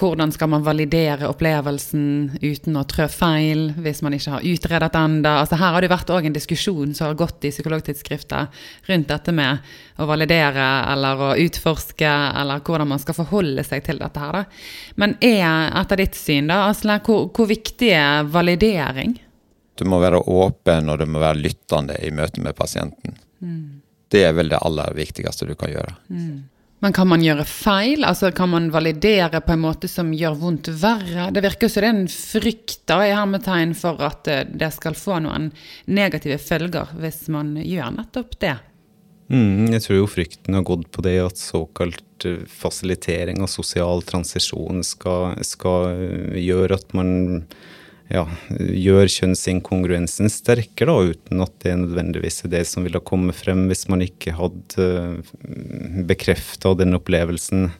hvordan 0.00 0.32
skal 0.32 0.48
man 0.48 0.64
validere 0.64 1.28
opplevelsen 1.28 2.38
uten 2.40 2.76
å 2.80 2.84
trø 2.88 3.06
feil, 3.12 3.66
hvis 3.84 4.00
man 4.04 4.14
ikke 4.16 4.36
har 4.36 4.46
utredet 4.48 4.96
enda? 4.96 5.34
Altså 5.42 5.58
her 5.60 5.74
har 5.74 5.84
det 5.84 5.90
vært 5.92 6.12
en 6.14 6.36
diskusjon 6.36 6.94
som 6.96 7.10
har 7.10 7.18
gått 7.20 7.44
i 7.44 7.50
psykologtidsskrifter 7.52 8.48
rundt 8.88 9.10
dette 9.10 9.34
med 9.36 9.74
å 10.00 10.06
validere 10.08 10.68
eller 10.92 11.20
å 11.20 11.32
utforske, 11.44 12.08
eller 12.08 12.64
hvordan 12.64 12.88
man 12.94 13.02
skal 13.02 13.18
forholde 13.20 13.64
seg 13.68 13.84
til 13.84 14.00
dette 14.00 14.22
her. 14.22 14.38
Da. 14.38 14.44
Men 14.96 15.18
er 15.20 15.68
etter 15.82 16.00
ditt 16.00 16.16
syn, 16.16 16.48
da, 16.48 16.64
Asle, 16.70 16.96
hvor, 17.04 17.28
hvor 17.36 17.50
viktig 17.52 17.92
er 17.92 18.24
validering? 18.32 19.18
Du 19.76 19.84
må 19.88 20.00
være 20.00 20.24
åpen 20.30 20.88
og 20.88 21.00
du 21.00 21.06
må 21.08 21.20
være 21.20 21.42
lyttende 21.42 22.00
i 22.00 22.10
møte 22.14 22.40
med 22.44 22.56
pasienten. 22.56 23.20
Mm. 23.44 23.82
Det 24.12 24.24
er 24.24 24.34
vel 24.36 24.52
det 24.52 24.60
aller 24.60 24.96
viktigste 24.96 25.48
du 25.48 25.54
kan 25.58 25.72
gjøre. 25.72 25.94
Mm. 26.12 26.42
Men 26.82 26.94
kan 26.94 27.06
man 27.06 27.22
gjøre 27.22 27.44
feil? 27.46 28.02
Altså 28.02 28.32
Kan 28.34 28.50
man 28.50 28.70
validere 28.74 29.40
på 29.40 29.54
en 29.54 29.62
måte 29.62 29.90
som 29.90 30.10
gjør 30.16 30.34
vondt 30.40 30.72
verre? 30.82 31.28
Det 31.30 31.44
virker 31.44 31.70
som 31.70 31.84
det 31.84 31.88
er 31.88 31.94
en 31.94 32.10
frykt 32.10 32.80
da, 32.90 32.98
i 33.06 33.14
hermetegn 33.14 33.76
for 33.78 34.02
at 34.02 34.30
eh, 34.30 34.42
det 34.50 34.72
skal 34.74 34.98
få 34.98 35.20
noen 35.22 35.52
negative 35.86 36.40
følger 36.42 36.90
hvis 36.98 37.28
man 37.30 37.54
gjør 37.60 37.94
nettopp 38.00 38.34
det. 38.42 38.56
Mm, 39.32 39.70
jeg 39.70 39.84
tror 39.84 40.00
jo 40.00 40.08
frykten 40.10 40.58
har 40.58 40.66
gått 40.66 40.90
på 40.92 41.04
det 41.06 41.14
at 41.22 41.38
såkalt 41.38 42.26
eh, 42.26 42.42
fasilitering 42.50 43.38
og 43.44 43.52
sosial 43.52 44.02
transisjon 44.08 44.82
skal, 44.84 45.38
skal 45.46 45.86
eh, 45.94 46.40
gjøre 46.42 46.80
at 46.82 46.98
man 46.98 47.14
ja, 48.12 48.26
gjør 48.58 49.08
kjønnsinkongruensen 49.08 50.28
sterkere, 50.32 50.92
da, 50.92 51.14
uten 51.14 51.44
at 51.44 51.54
det 51.64 51.78
nødvendigvis 51.80 52.42
er 52.44 52.52
det 52.52 52.66
som 52.68 52.84
ville 52.84 53.00
komme 53.00 53.32
frem 53.36 53.64
hvis 53.70 53.86
man 53.92 54.04
ikke 54.04 54.34
hadde 54.36 54.84
eh, 54.84 55.32
bekrefta 56.08 56.74
den 56.78 56.98
opplevelsen 56.98 57.70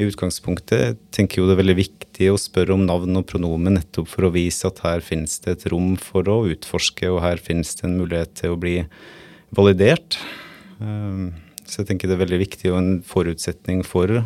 i 0.00 0.08
utgangspunktet. 0.08 0.82
Jeg 0.84 0.98
tenker 1.16 1.40
jo 1.40 1.48
det 1.48 1.56
er 1.56 1.62
veldig 1.62 1.78
viktig 1.80 2.28
å 2.32 2.40
spørre 2.40 2.76
om 2.76 2.84
navn 2.88 3.20
og 3.20 3.26
pronomen 3.30 3.78
nettopp 3.78 4.08
for 4.12 4.28
å 4.28 4.34
vise 4.34 4.68
at 4.68 4.82
her 4.84 5.04
finnes 5.04 5.38
det 5.44 5.56
et 5.56 5.66
rom 5.72 5.94
for 6.00 6.28
å 6.28 6.42
utforske, 6.52 7.08
og 7.08 7.22
her 7.24 7.40
finnes 7.40 7.72
det 7.78 7.88
en 7.88 7.98
mulighet 8.00 8.36
til 8.42 8.56
å 8.56 8.60
bli 8.60 8.76
validert. 9.56 10.20
Eh, 10.76 11.26
så 11.64 11.80
jeg 11.80 11.92
tenker 11.92 12.10
det 12.10 12.18
er 12.18 12.24
veldig 12.26 12.44
viktig 12.44 12.72
og 12.72 12.80
en 12.82 12.94
forutsetning 13.06 13.84
for, 13.86 14.20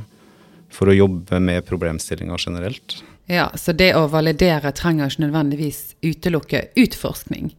for 0.72 0.90
å 0.90 0.98
jobbe 0.98 1.38
med 1.42 1.62
problemstillinger 1.68 2.48
generelt. 2.48 3.04
Ja, 3.26 3.48
så 3.56 3.72
det 3.72 3.94
å 3.96 4.04
validere 4.12 4.72
trenger 4.76 5.08
ikke 5.08 5.24
nødvendigvis 5.24 5.94
utelukke 6.04 6.66
utforskning. 6.76 7.54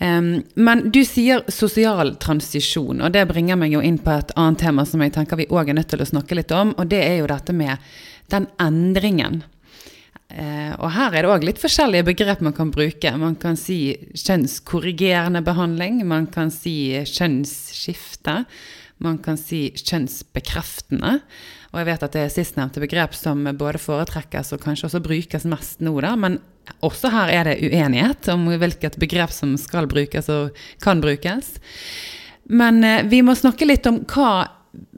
Um, 0.00 0.40
men 0.56 0.86
du 0.90 1.02
sier 1.04 1.44
sosial 1.52 2.14
transisjon, 2.22 3.02
og 3.04 3.12
det 3.12 3.26
bringer 3.28 3.58
meg 3.60 3.74
jo 3.74 3.82
inn 3.84 3.98
på 4.00 4.14
et 4.16 4.32
annet 4.32 4.62
tema 4.64 4.86
som 4.88 5.02
jeg 5.04 5.12
tenker 5.12 5.38
vi 5.38 5.50
òg 5.52 5.70
er 5.70 5.76
nødt 5.76 5.92
til 5.92 6.00
å 6.00 6.08
snakke 6.08 6.38
litt 6.38 6.54
om, 6.56 6.72
og 6.80 6.88
det 6.88 7.02
er 7.04 7.18
jo 7.20 7.28
dette 7.28 7.54
med 7.54 7.90
den 8.32 8.48
endringen. 8.62 9.42
Uh, 10.30 10.72
og 10.78 10.88
her 10.94 11.12
er 11.12 11.26
det 11.26 11.30
òg 11.34 11.44
litt 11.44 11.60
forskjellige 11.60 12.06
begrep 12.08 12.42
man 12.46 12.56
kan 12.56 12.72
bruke. 12.72 13.12
Man 13.20 13.36
kan 13.38 13.60
si 13.60 13.92
kjønnskorrigerende 14.16 15.44
behandling, 15.46 16.00
man 16.08 16.30
kan 16.32 16.50
si 16.54 16.94
kjønnsskifte, 17.04 18.40
man 19.04 19.20
kan 19.22 19.38
si 19.40 19.66
kjønnsbekreftende. 19.76 21.18
Og 21.70 21.78
jeg 21.78 21.86
vet 21.86 22.02
at 22.02 22.14
det 22.16 22.22
er 22.24 22.32
sistnevnte 22.34 22.82
begrep 22.82 23.14
som 23.14 23.44
både 23.58 23.78
foretrekkes 23.78 24.54
og 24.56 24.62
kanskje 24.64 24.88
også 24.88 25.02
brukes 25.04 25.46
mest 25.50 25.84
nå, 25.84 25.92
da. 26.02 26.16
Men 26.18 26.40
også 26.86 27.12
her 27.14 27.30
er 27.34 27.50
det 27.50 27.58
uenighet 27.62 28.30
om 28.34 28.48
hvilket 28.50 28.98
begrep 29.00 29.30
som 29.34 29.54
skal 29.60 29.86
brukes 29.90 30.30
og 30.32 30.56
kan 30.82 31.02
brukes. 31.02 31.54
Men 32.50 32.82
eh, 32.84 33.04
vi 33.06 33.22
må 33.22 33.36
snakke 33.38 33.68
litt 33.68 33.86
om 33.86 34.02
hva 34.10 34.32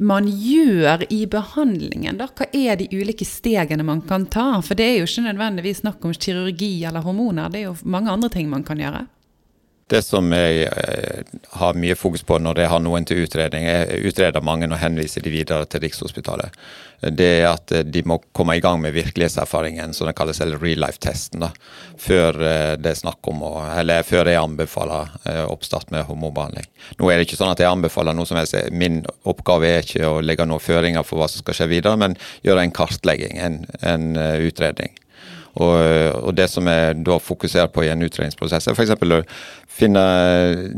man 0.00 0.26
gjør 0.28 1.06
i 1.12 1.22
behandlingen. 1.30 2.18
Da. 2.20 2.28
Hva 2.28 2.48
er 2.52 2.76
de 2.80 2.88
ulike 2.92 3.24
stegene 3.28 3.84
man 3.86 4.02
kan 4.08 4.26
ta? 4.32 4.60
For 4.64 4.78
det 4.78 4.88
er 4.88 4.98
jo 5.00 5.08
ikke 5.08 5.26
nødvendigvis 5.28 5.82
snakk 5.84 6.04
om 6.04 6.14
kirurgi 6.16 6.74
eller 6.88 7.04
hormoner, 7.04 7.52
det 7.52 7.62
er 7.62 7.70
jo 7.70 7.76
mange 7.84 8.12
andre 8.12 8.32
ting 8.32 8.48
man 8.52 8.64
kan 8.64 8.80
gjøre. 8.80 9.06
Det 9.92 10.00
som 10.02 10.30
jeg 10.32 10.62
eh, 10.70 11.32
har 11.58 11.76
mye 11.76 11.96
fokus 11.98 12.22
på 12.24 12.38
når 12.40 12.62
jeg 12.62 12.70
har 12.72 12.80
noen 12.80 13.04
til 13.04 13.26
utredning, 13.26 13.66
jeg 13.66 14.06
utreder 14.08 14.44
mange 14.44 14.70
og 14.70 14.80
henviser 14.80 15.20
de 15.20 15.32
videre 15.34 15.66
til 15.68 15.82
Rikshospitalet, 15.84 16.54
det 17.02 17.28
er 17.42 17.48
at 17.50 17.74
eh, 17.76 17.84
de 17.84 18.00
må 18.08 18.16
komme 18.32 18.56
i 18.56 18.62
gang 18.64 18.80
med 18.80 18.96
virkelighetserfaringen, 18.96 19.92
som 19.92 20.08
det 20.08 20.14
kalles, 20.16 20.40
eller 20.40 20.62
real 20.62 20.80
life-testen, 20.86 21.44
før 22.00 22.40
eh, 22.40 22.70
det 22.80 22.94
er 22.94 23.02
snakk 23.02 23.28
om 23.28 23.44
eller 23.44 24.06
før 24.06 24.30
jeg 24.32 24.40
anbefaler 24.40 25.12
oppstart 25.50 25.92
med 25.92 26.06
hormonbehandling. 26.08 26.70
Nå 26.96 27.10
er 27.10 27.20
det 27.20 27.28
ikke 27.28 27.40
sånn 27.42 27.52
at 27.52 27.60
jeg 27.60 27.68
anbefaler 27.68 28.16
noe 28.16 28.28
som 28.28 28.40
helst. 28.40 28.56
Min 28.72 29.02
oppgave 29.28 29.68
er 29.68 29.84
ikke 29.84 30.08
å 30.08 30.22
legge 30.24 30.48
noen 30.48 30.62
føringer 30.62 31.04
for 31.04 31.20
hva 31.20 31.28
som 31.28 31.44
skal 31.44 31.58
skje 31.58 31.68
videre, 31.74 32.00
men 32.00 32.16
gjøre 32.46 32.64
en 32.64 32.76
kartlegging, 32.80 33.36
en, 33.42 33.64
en 33.82 34.12
utredning. 34.40 34.96
Og, 35.60 35.76
og, 36.22 36.32
det 36.36 36.48
som 36.48 36.68
jeg 36.68 37.02
da 37.04 37.18
fokuserer 37.20 37.68
på 37.72 37.84
i 37.84 37.90
en 37.92 38.04
utredningsprosess, 38.06 38.70
er 38.70 38.76
f.eks. 38.76 38.94
å 38.96 39.20
finne, 39.68 40.04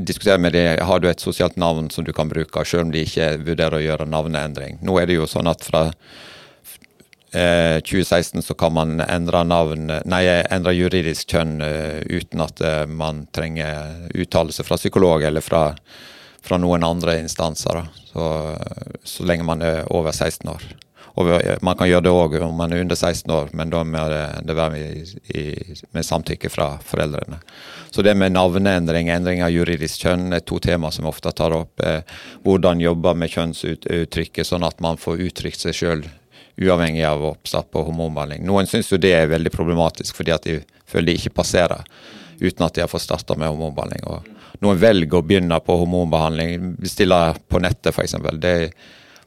diskutere 0.07 0.41
med 0.43 0.57
dem 0.57 0.83
har 0.83 1.03
du 1.03 1.09
et 1.11 1.23
sosialt 1.23 1.59
navn 1.61 1.91
som 1.95 2.07
du 2.07 2.13
kan 2.17 2.31
bruke, 2.31 2.65
selv 2.67 2.89
om 2.89 2.95
de 2.95 3.05
ikke 3.07 3.37
vurderer 3.45 3.79
å 3.79 3.85
gjøre 3.85 4.09
navneendring. 4.11 4.81
Nå 4.83 4.99
er 4.99 5.11
det 5.11 5.21
jo 5.21 5.29
sånn 5.31 5.51
at 5.51 5.63
fra 5.63 5.85
eh, 7.31 7.79
2016 7.87 8.43
så 8.43 8.59
kan 8.59 8.75
man 8.75 8.99
endre 9.05 9.45
navn, 9.47 9.95
nei, 10.11 10.25
endre 10.51 10.75
juridisk 10.75 11.37
kjønn 11.37 11.61
uh, 11.63 12.03
uten 12.11 12.43
at 12.43 12.65
man 12.91 13.29
trenger 13.35 14.11
uttalelse 14.11 14.67
fra 14.67 14.81
psykolog 14.81 15.23
eller 15.23 15.45
fra, 15.45 15.69
fra 16.43 16.59
noen 16.59 16.83
andre 16.87 17.21
instanser. 17.23 17.85
Så, 18.11 18.27
så 19.07 19.27
lenge 19.27 19.47
man 19.47 19.63
er 19.63 19.85
over 19.95 20.11
16 20.11 20.51
år. 20.51 20.67
Og 21.15 21.29
man 21.63 21.77
kan 21.79 21.87
gjøre 21.87 22.07
det 22.09 22.13
òg 22.13 22.33
om 22.43 22.57
man 22.59 22.73
er 22.75 22.81
under 22.83 22.99
16 22.99 23.31
år, 23.31 23.53
men 23.55 23.71
da 23.71 23.85
må 23.87 24.03
det, 24.11 24.57
være 24.59 24.73
med, 24.75 26.03
samtykke 26.03 26.51
fra 26.51 26.73
foreldrene. 26.83 27.39
Så 27.95 28.03
det 28.03 28.17
med 28.19 28.35
navneendring, 28.35 29.13
endring 29.15 29.45
av 29.47 29.53
juridisk 29.55 30.03
kjønn, 30.03 30.33
er 30.35 30.43
to 30.43 30.59
tema 30.59 30.91
som 30.91 31.07
ofte 31.07 31.31
tar 31.31 31.55
opp. 31.55 31.79
Eh, 31.79 32.03
hvordan 32.43 32.83
jobbe 32.83 33.15
med 33.15 33.31
kjønnsuttrykket, 33.31 34.49
sånn 34.49 34.67
at 34.67 34.83
man 34.83 34.99
får 34.99 35.23
uttrykt 35.29 35.63
seg 35.63 35.79
sjøl 35.79 36.05
uavhengig 36.59 37.05
av 37.07 37.23
oppstart 37.31 37.71
på 37.71 37.83
hormonbehandling. 37.87 38.43
Noen 38.47 38.67
syns 38.71 38.91
jo 38.91 38.99
det 38.99 39.15
er 39.15 39.31
veldig 39.31 39.53
problematisk 39.55 40.19
fordi 40.19 40.35
at 40.35 40.47
de 40.47 40.61
føler 40.91 41.13
de 41.13 41.17
ikke 41.19 41.35
passerer 41.39 41.87
uten 42.41 42.67
at 42.67 42.75
de 42.75 42.83
har 42.83 42.91
fått 42.91 43.07
starta 43.07 43.37
med 43.39 43.51
hormonbehandling. 43.51 44.05
Og 44.11 44.63
noen 44.63 44.79
velger 44.79 45.19
å 45.19 45.25
begynne 45.27 45.59
på 45.63 45.79
hormonbehandling, 45.81 46.75
bestiller 46.83 47.39
på 47.51 47.63
nettet 47.63 47.95
f.eks. 47.95 48.19
Det 48.43 48.57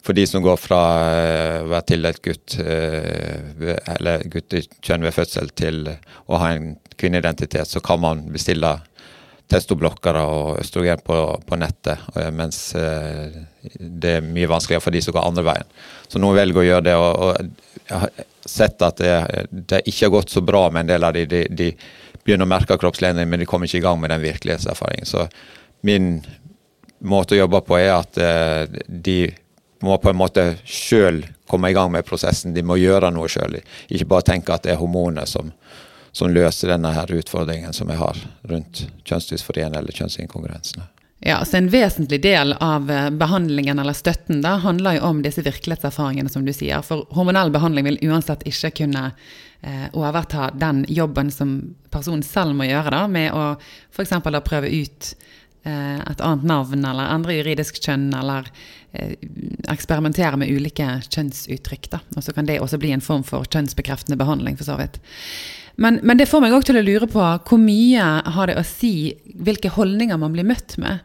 for 0.05 0.17
de 0.17 0.25
som 0.29 0.43
går 0.43 0.59
fra 0.61 0.81
å 1.61 1.69
være 1.71 1.85
tildelt 1.91 2.21
gutt, 2.23 2.57
eller 2.59 4.27
guttekjønn 4.31 5.07
ved 5.07 5.15
fødsel, 5.15 5.49
til 5.57 5.89
å 5.89 6.41
ha 6.41 6.53
en 6.55 6.75
kvinneidentitet, 6.97 7.67
så 7.67 7.81
kan 7.83 8.01
man 8.03 8.23
bestille 8.33 8.77
testoblokkere 9.47 10.21
og 10.27 10.61
østrogen 10.61 11.03
på, 11.07 11.17
på, 11.47 11.59
nettet, 11.59 12.03
mens 12.35 12.73
det 12.73 14.15
er 14.17 14.25
mye 14.25 14.49
vanskeligere 14.51 14.83
for 14.83 14.95
de 14.95 15.01
som 15.03 15.15
går 15.15 15.27
andre 15.27 15.45
veien. 15.47 15.69
Så 16.11 16.19
noen 16.19 16.35
velger 16.39 16.63
å 16.63 16.67
gjøre 16.67 16.87
det. 16.87 16.95
og, 16.99 17.21
og 17.27 17.87
jeg 17.87 18.01
har 18.01 18.25
sett 18.47 18.83
at 18.83 18.99
det, 18.99 19.13
det, 19.51 19.83
ikke 19.85 20.07
har 20.07 20.15
gått 20.17 20.33
så 20.33 20.43
bra 20.43 20.67
med 20.71 20.85
en 20.85 20.91
del 20.91 21.07
av 21.07 21.15
de, 21.15 21.23
de, 21.29 21.43
de 21.51 21.71
begynner 22.23 22.47
å 22.47 22.51
merke 22.51 22.79
kroppsledning, 22.79 23.29
men 23.29 23.43
de 23.43 23.47
kommer 23.47 23.69
ikke 23.69 23.81
i 23.81 23.85
gang 23.85 23.99
med 24.01 24.11
den 24.11 24.23
virkelighetserfaringen. 24.23 25.07
Så 25.07 25.27
min 25.87 26.17
måte 27.07 27.35
å 27.35 27.41
jobbe 27.43 27.61
på 27.63 27.77
er 27.79 27.93
at 27.95 28.19
de 28.87 29.19
må 29.79 29.97
på 30.01 30.09
en 30.09 30.19
måte 30.19 30.45
sjøl 30.65 31.23
komme 31.47 31.71
i 31.71 31.75
gang 31.77 31.91
med 31.93 32.05
prosessen. 32.05 32.53
De 32.53 32.63
må 32.65 32.79
gjøre 32.81 33.11
noe 33.13 33.29
sjøl. 33.31 33.59
Ikke 33.87 34.09
bare 34.09 34.29
tenke 34.33 34.55
at 34.55 34.65
det 34.65 34.75
er 34.75 34.81
hormoner 34.81 35.29
som, 35.29 35.51
som 36.11 36.33
løser 36.33 36.73
denne 36.73 36.93
her 36.95 37.11
utfordringen 37.19 37.75
som 37.75 37.89
jeg 37.93 38.01
har 38.01 38.21
rundt 38.51 38.85
kjønnsdysforien 39.07 39.75
eller 39.77 39.95
kjønnsinkongruensene. 39.95 40.89
Ja, 41.19 41.45
så 41.45 41.57
En 41.57 41.69
vesentlig 41.69 42.21
del 42.21 42.53
av 42.53 42.91
eh, 42.91 43.09
behandlingen 43.09 43.79
eller 43.79 43.93
støtten 43.93 44.41
da, 44.41 44.59
handler 44.61 44.99
jo 44.99 45.07
om 45.09 45.23
disse 45.25 45.41
virkelighetserfaringene, 45.41 46.29
som 46.29 46.45
du 46.45 46.53
sier. 46.53 46.83
For 46.85 47.07
hormonell 47.17 47.49
behandling 47.51 47.87
vil 47.89 47.97
uansett 48.05 48.45
ikke 48.45 48.69
kunne 48.83 49.07
eh, 49.65 49.87
overta 49.97 50.51
den 50.53 50.83
jobben 50.87 51.31
som 51.33 51.57
personen 51.89 52.21
selv 52.21 52.53
må 52.53 52.69
gjøre, 52.69 52.93
da, 52.93 53.07
med 53.09 53.33
å 53.33 53.47
f.eks. 53.57 54.13
prøve 54.45 54.69
ut 54.69 55.09
et 55.69 56.21
annet 56.23 56.47
navn 56.47 56.85
eller 56.85 57.13
andre 57.13 57.37
juridisk 57.39 57.79
kjønn, 57.83 58.09
eller 58.15 58.49
eh, 58.93 59.15
eksperimentere 59.71 60.39
med 60.39 60.51
ulike 60.51 60.87
kjønnsuttrykk. 61.07 61.89
da. 61.93 62.01
Og 62.15 62.25
så 62.25 62.35
kan 62.35 62.49
det 62.49 62.59
også 62.63 62.79
bli 62.81 62.93
en 62.95 63.03
form 63.03 63.25
for 63.27 63.47
kjønnsbekreftende 63.47 64.19
behandling, 64.19 64.57
for 64.59 64.69
så 64.69 64.77
vidt. 64.79 65.01
Men, 65.77 65.99
men, 66.01 66.17
det 66.17 66.29
får 66.29 66.41
meg 66.41 66.55
òg 66.57 66.65
til 66.65 66.79
å 66.79 66.85
lure 66.85 67.09
på 67.09 67.21
hvor 67.21 67.61
mye 67.61 68.05
har 68.33 68.49
det 68.49 68.57
å 68.57 68.65
si 68.65 69.13
hvilke 69.37 69.69
holdninger 69.75 70.17
man 70.17 70.33
blir 70.33 70.47
møtt 70.47 70.77
med? 70.81 71.03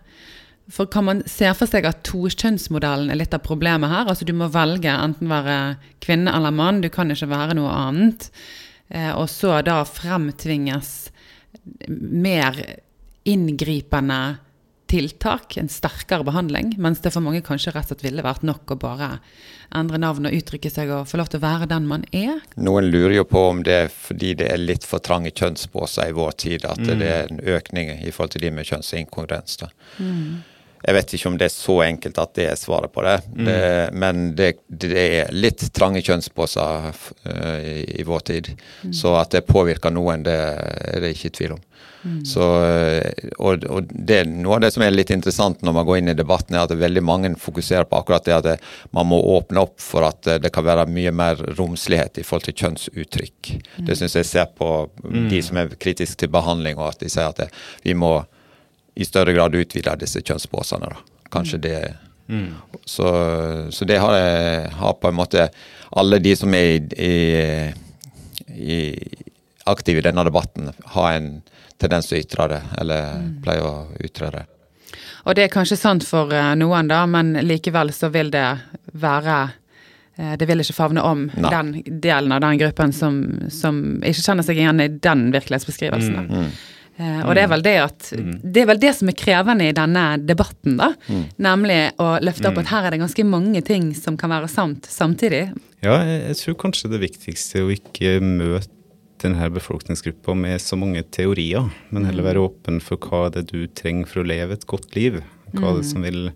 For 0.72 0.88
kan 0.88 1.05
man 1.05 1.20
se 1.29 1.51
for 1.59 1.68
seg 1.68 1.85
at 1.85 2.05
tokjønnsmodellen 2.09 3.11
er 3.12 3.18
litt 3.20 3.35
av 3.37 3.42
problemet 3.44 3.90
her? 3.92 4.07
Altså 4.09 4.25
du 4.25 4.33
må 4.37 4.48
velge 4.55 4.92
enten 4.94 5.29
være 5.29 5.57
kvinne 6.01 6.33
eller 6.33 6.55
mann, 6.55 6.81
du 6.81 6.88
kan 6.92 7.12
ikke 7.12 7.29
være 7.29 7.59
noe 7.59 7.75
annet. 7.75 8.31
Eh, 8.88 9.11
og 9.12 9.29
så 9.29 9.59
da 9.66 9.83
fremtvinges 9.88 11.11
mer 11.88 12.57
inngripende 13.29 14.20
tiltak, 14.92 15.57
en 15.57 15.70
sterkere 15.72 16.24
behandling, 16.26 16.74
mens 16.83 17.00
det 17.00 17.14
for 17.14 17.24
mange 17.24 17.40
kanskje 17.44 17.72
rett 17.72 17.88
og 17.88 17.96
slett 17.96 18.05
ville 18.05 18.24
vært 18.24 18.44
nok 18.44 18.74
å 18.74 18.78
bare 18.81 19.09
endre 19.72 20.00
navn 20.02 20.28
og 20.28 20.37
uttrykke 20.37 20.70
seg 20.70 20.92
og 20.92 21.09
få 21.09 21.20
lov 21.20 21.31
til 21.33 21.40
å 21.40 21.46
være 21.46 21.68
den 21.70 21.88
man 21.88 22.05
er. 22.12 22.42
Noen 22.61 22.90
lurer 22.92 23.16
jo 23.22 23.26
på 23.28 23.46
om 23.48 23.62
det 23.64 23.78
er 23.87 23.92
fordi 23.92 24.35
det 24.42 24.50
er 24.52 24.61
litt 24.61 24.85
for 24.88 25.00
trange 25.05 25.33
kjønnsbåser 25.33 26.12
i 26.12 26.16
vår 26.16 26.37
tid, 26.44 26.66
at 26.68 26.83
mm. 26.83 26.92
det 27.00 27.09
er 27.09 27.33
en 27.33 27.40
økning 27.57 27.94
i 27.96 28.12
forhold 28.12 28.37
til 28.37 28.44
de 28.44 28.52
med 28.59 28.68
kjønnsinkongruens. 28.68 29.62
Mm. 29.96 30.42
Jeg 30.83 30.97
vet 30.97 31.14
ikke 31.14 31.31
om 31.31 31.38
det 31.38 31.47
er 31.47 31.55
så 31.55 31.77
enkelt 31.85 32.18
at 32.18 32.35
det 32.38 32.47
er 32.51 32.59
svaret 32.59 32.92
på 32.92 33.05
det, 33.07 33.18
mm. 33.31 33.45
det 33.47 33.59
men 34.03 34.23
det, 34.38 34.53
det, 34.66 34.92
er 34.99 35.35
litt 35.35 35.62
trange 35.75 36.03
kjønnsposer 36.03 36.88
uh, 36.90 37.59
i, 37.62 37.83
i, 38.01 38.07
vår 38.07 38.25
tid. 38.33 38.51
Mm. 38.83 38.95
Så 38.97 39.14
at 39.18 39.35
det 39.37 39.47
påvirker 39.47 39.95
noen, 39.95 40.25
det 40.27 40.35
er 40.35 41.05
det 41.05 41.14
ikke 41.14 41.37
tvil 41.38 41.55
om. 41.59 41.62
Mm. 42.03 42.25
Så, 42.27 42.42
eh, 42.66 43.29
og, 43.38 43.62
og, 43.71 43.90
det 43.95 44.25
noe 44.27 44.57
av 44.57 44.64
det 44.64 44.73
som 44.75 44.83
er 44.83 44.90
litt 44.90 45.12
interessant 45.14 45.61
når 45.62 45.77
man 45.77 45.87
går 45.87 46.01
inn 46.01 46.11
i 46.11 46.16
debatten, 46.18 46.57
er 46.57 46.66
at 46.66 46.75
veldig 46.75 47.03
mange 47.07 47.31
fokuserer 47.38 47.87
på 47.87 48.01
akkurat 48.01 48.27
det 48.27 48.35
at 48.40 48.64
man 48.90 49.07
må 49.12 49.21
åpne 49.37 49.62
opp 49.62 49.79
for 49.83 50.07
at 50.09 50.27
det 50.42 50.51
kan 50.55 50.66
være 50.66 50.88
mye 50.90 51.14
mer 51.14 51.38
romslighet 51.59 52.18
i 52.18 52.27
forhold 52.27 52.49
til 52.49 52.59
kjønnsuttrykk. 52.59 53.53
Mm. 53.55 53.87
Det 53.87 53.99
syns 54.01 54.18
jeg 54.18 54.31
ser 54.33 54.51
på 54.59 54.73
mm. 55.05 55.27
de 55.31 55.42
som 55.47 55.62
er 55.62 55.75
kritiske 55.79 56.25
til 56.25 56.33
behandling, 56.35 56.81
og 56.81 56.90
at 56.90 57.05
de 57.05 57.12
sier 57.12 57.31
at 57.31 57.62
vi 57.87 57.95
må 57.95 58.16
i 58.94 59.05
større 59.05 59.33
grad 59.33 59.55
utvider 59.57 59.96
disse 60.00 60.20
kjønnsbåsene. 60.20 60.90
da. 60.92 61.28
Kanskje 61.33 61.59
mm. 61.59 61.62
det 61.62 61.94
mm. 62.26 62.48
så, 62.85 63.09
så, 63.70 63.85
det 63.88 63.98
har, 63.98 64.18
har, 64.68 64.92
på 65.00 65.09
en 65.09 65.16
måte 65.16 65.48
alle 65.90 66.18
de 66.18 66.37
som 66.37 66.55
er 66.55 66.76
i, 66.76 66.78
i, 66.96 67.14
i 68.57 68.81
aktive 69.64 70.02
i 70.02 70.07
denne 70.07 70.24
debatten, 70.24 70.72
har 70.96 71.12
en 71.12 71.31
tendens 71.81 72.09
til 72.09 72.18
å 72.18 72.22
ytre 72.22 72.48
det, 72.52 72.61
eller 72.81 73.14
mm. 73.18 73.31
pleier 73.44 73.66
å 73.66 74.05
ytre 74.05 74.31
det. 74.35 74.44
Og 75.22 75.37
det 75.38 75.46
er 75.46 75.52
kanskje 75.52 75.78
sant 75.78 76.07
for 76.07 76.33
uh, 76.35 76.52
noen, 76.59 76.90
da, 76.90 77.05
men 77.11 77.37
likevel 77.46 77.92
så 77.94 78.11
vil 78.12 78.33
det 78.33 78.46
være 78.98 79.37
uh, 80.18 80.35
Det 80.38 80.48
vil 80.48 80.64
ikke 80.64 80.76
favne 80.76 81.05
om 81.07 81.28
Nei. 81.31 81.52
den 81.52 82.00
delen 82.02 82.35
av 82.35 82.42
den 82.42 82.59
gruppen 82.61 82.94
som, 82.96 83.22
som, 83.55 83.78
ikke 84.02 84.24
kjenner 84.24 84.46
seg 84.46 84.59
igjen 84.59 84.83
i 84.83 84.88
den 84.92 85.28
virkelighetsbeskrivelsen. 85.35 86.26
Mm. 86.26 86.48
Mm. 86.98 87.07
Uh, 87.07 87.22
og 87.24 87.35
det 87.37 87.42
er 87.42 87.50
vel 87.50 87.64
det 87.64 87.74
at 87.81 88.09
mm. 88.12 88.33
Det 88.42 88.62
er 88.62 88.68
vel 88.68 88.81
det 88.83 88.92
som 88.98 89.09
er 89.09 89.16
krevende 89.16 89.68
i 89.70 89.76
denne 89.76 90.05
debatten, 90.20 90.76
da. 90.81 90.92
Mm. 91.09 91.24
Nemlig 91.46 91.81
å 92.02 92.09
løfte 92.24 92.50
opp 92.50 92.61
at 92.62 92.70
her 92.72 92.88
er 92.88 92.94
det 92.94 93.02
ganske 93.02 93.26
mange 93.28 93.64
ting 93.66 93.90
som 93.96 94.18
kan 94.20 94.33
være 94.35 94.50
sant 94.52 94.88
samtidig. 94.90 95.46
Ja, 95.83 95.98
jeg, 96.05 96.20
jeg 96.28 96.38
tror 96.42 96.61
kanskje 96.66 96.92
det 96.92 97.02
viktigste 97.02 97.61
er 97.62 97.68
å 97.68 97.74
ikke 97.74 98.16
møte 98.22 98.70
denne 99.22 99.46
befolkningsgruppa 99.55 100.35
med 100.35 100.59
så 100.62 100.76
mange 100.78 101.05
teorier, 101.14 101.68
men 101.94 102.09
heller 102.09 102.26
være 102.26 102.42
mm. 102.42 102.48
åpen 102.48 102.81
for 102.83 102.98
hva 103.07 103.28
det 103.33 103.44
er 103.44 103.52
du 103.52 103.70
trenger 103.78 104.09
for 104.11 104.22
å 104.22 104.26
leve 104.26 104.57
et 104.57 104.66
godt 104.68 104.96
liv. 104.98 105.20
Hva 105.52 105.76
det 105.76 105.85
er 105.85 105.88
som 105.90 106.02
vil 106.02 106.33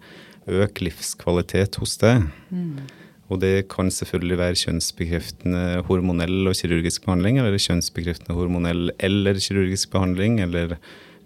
øke 0.47 0.87
livskvalitet 0.87 1.81
hos 1.81 1.97
deg. 1.99 2.29
Mm. 2.55 2.85
Og 3.27 3.41
det 3.43 3.67
kan 3.73 3.91
selvfølgelig 3.91 4.39
være 4.39 4.61
kjønnsbekreftende 4.61 5.65
hormonell 5.89 6.47
og 6.47 6.55
kirurgisk 6.59 7.07
behandling, 7.09 7.41
eller 7.43 7.59
kjønnsbekreftende 7.59 8.37
hormonell 8.39 8.93
eller 9.03 9.41
kirurgisk 9.43 9.91
behandling, 9.95 10.39
eller 10.45 10.77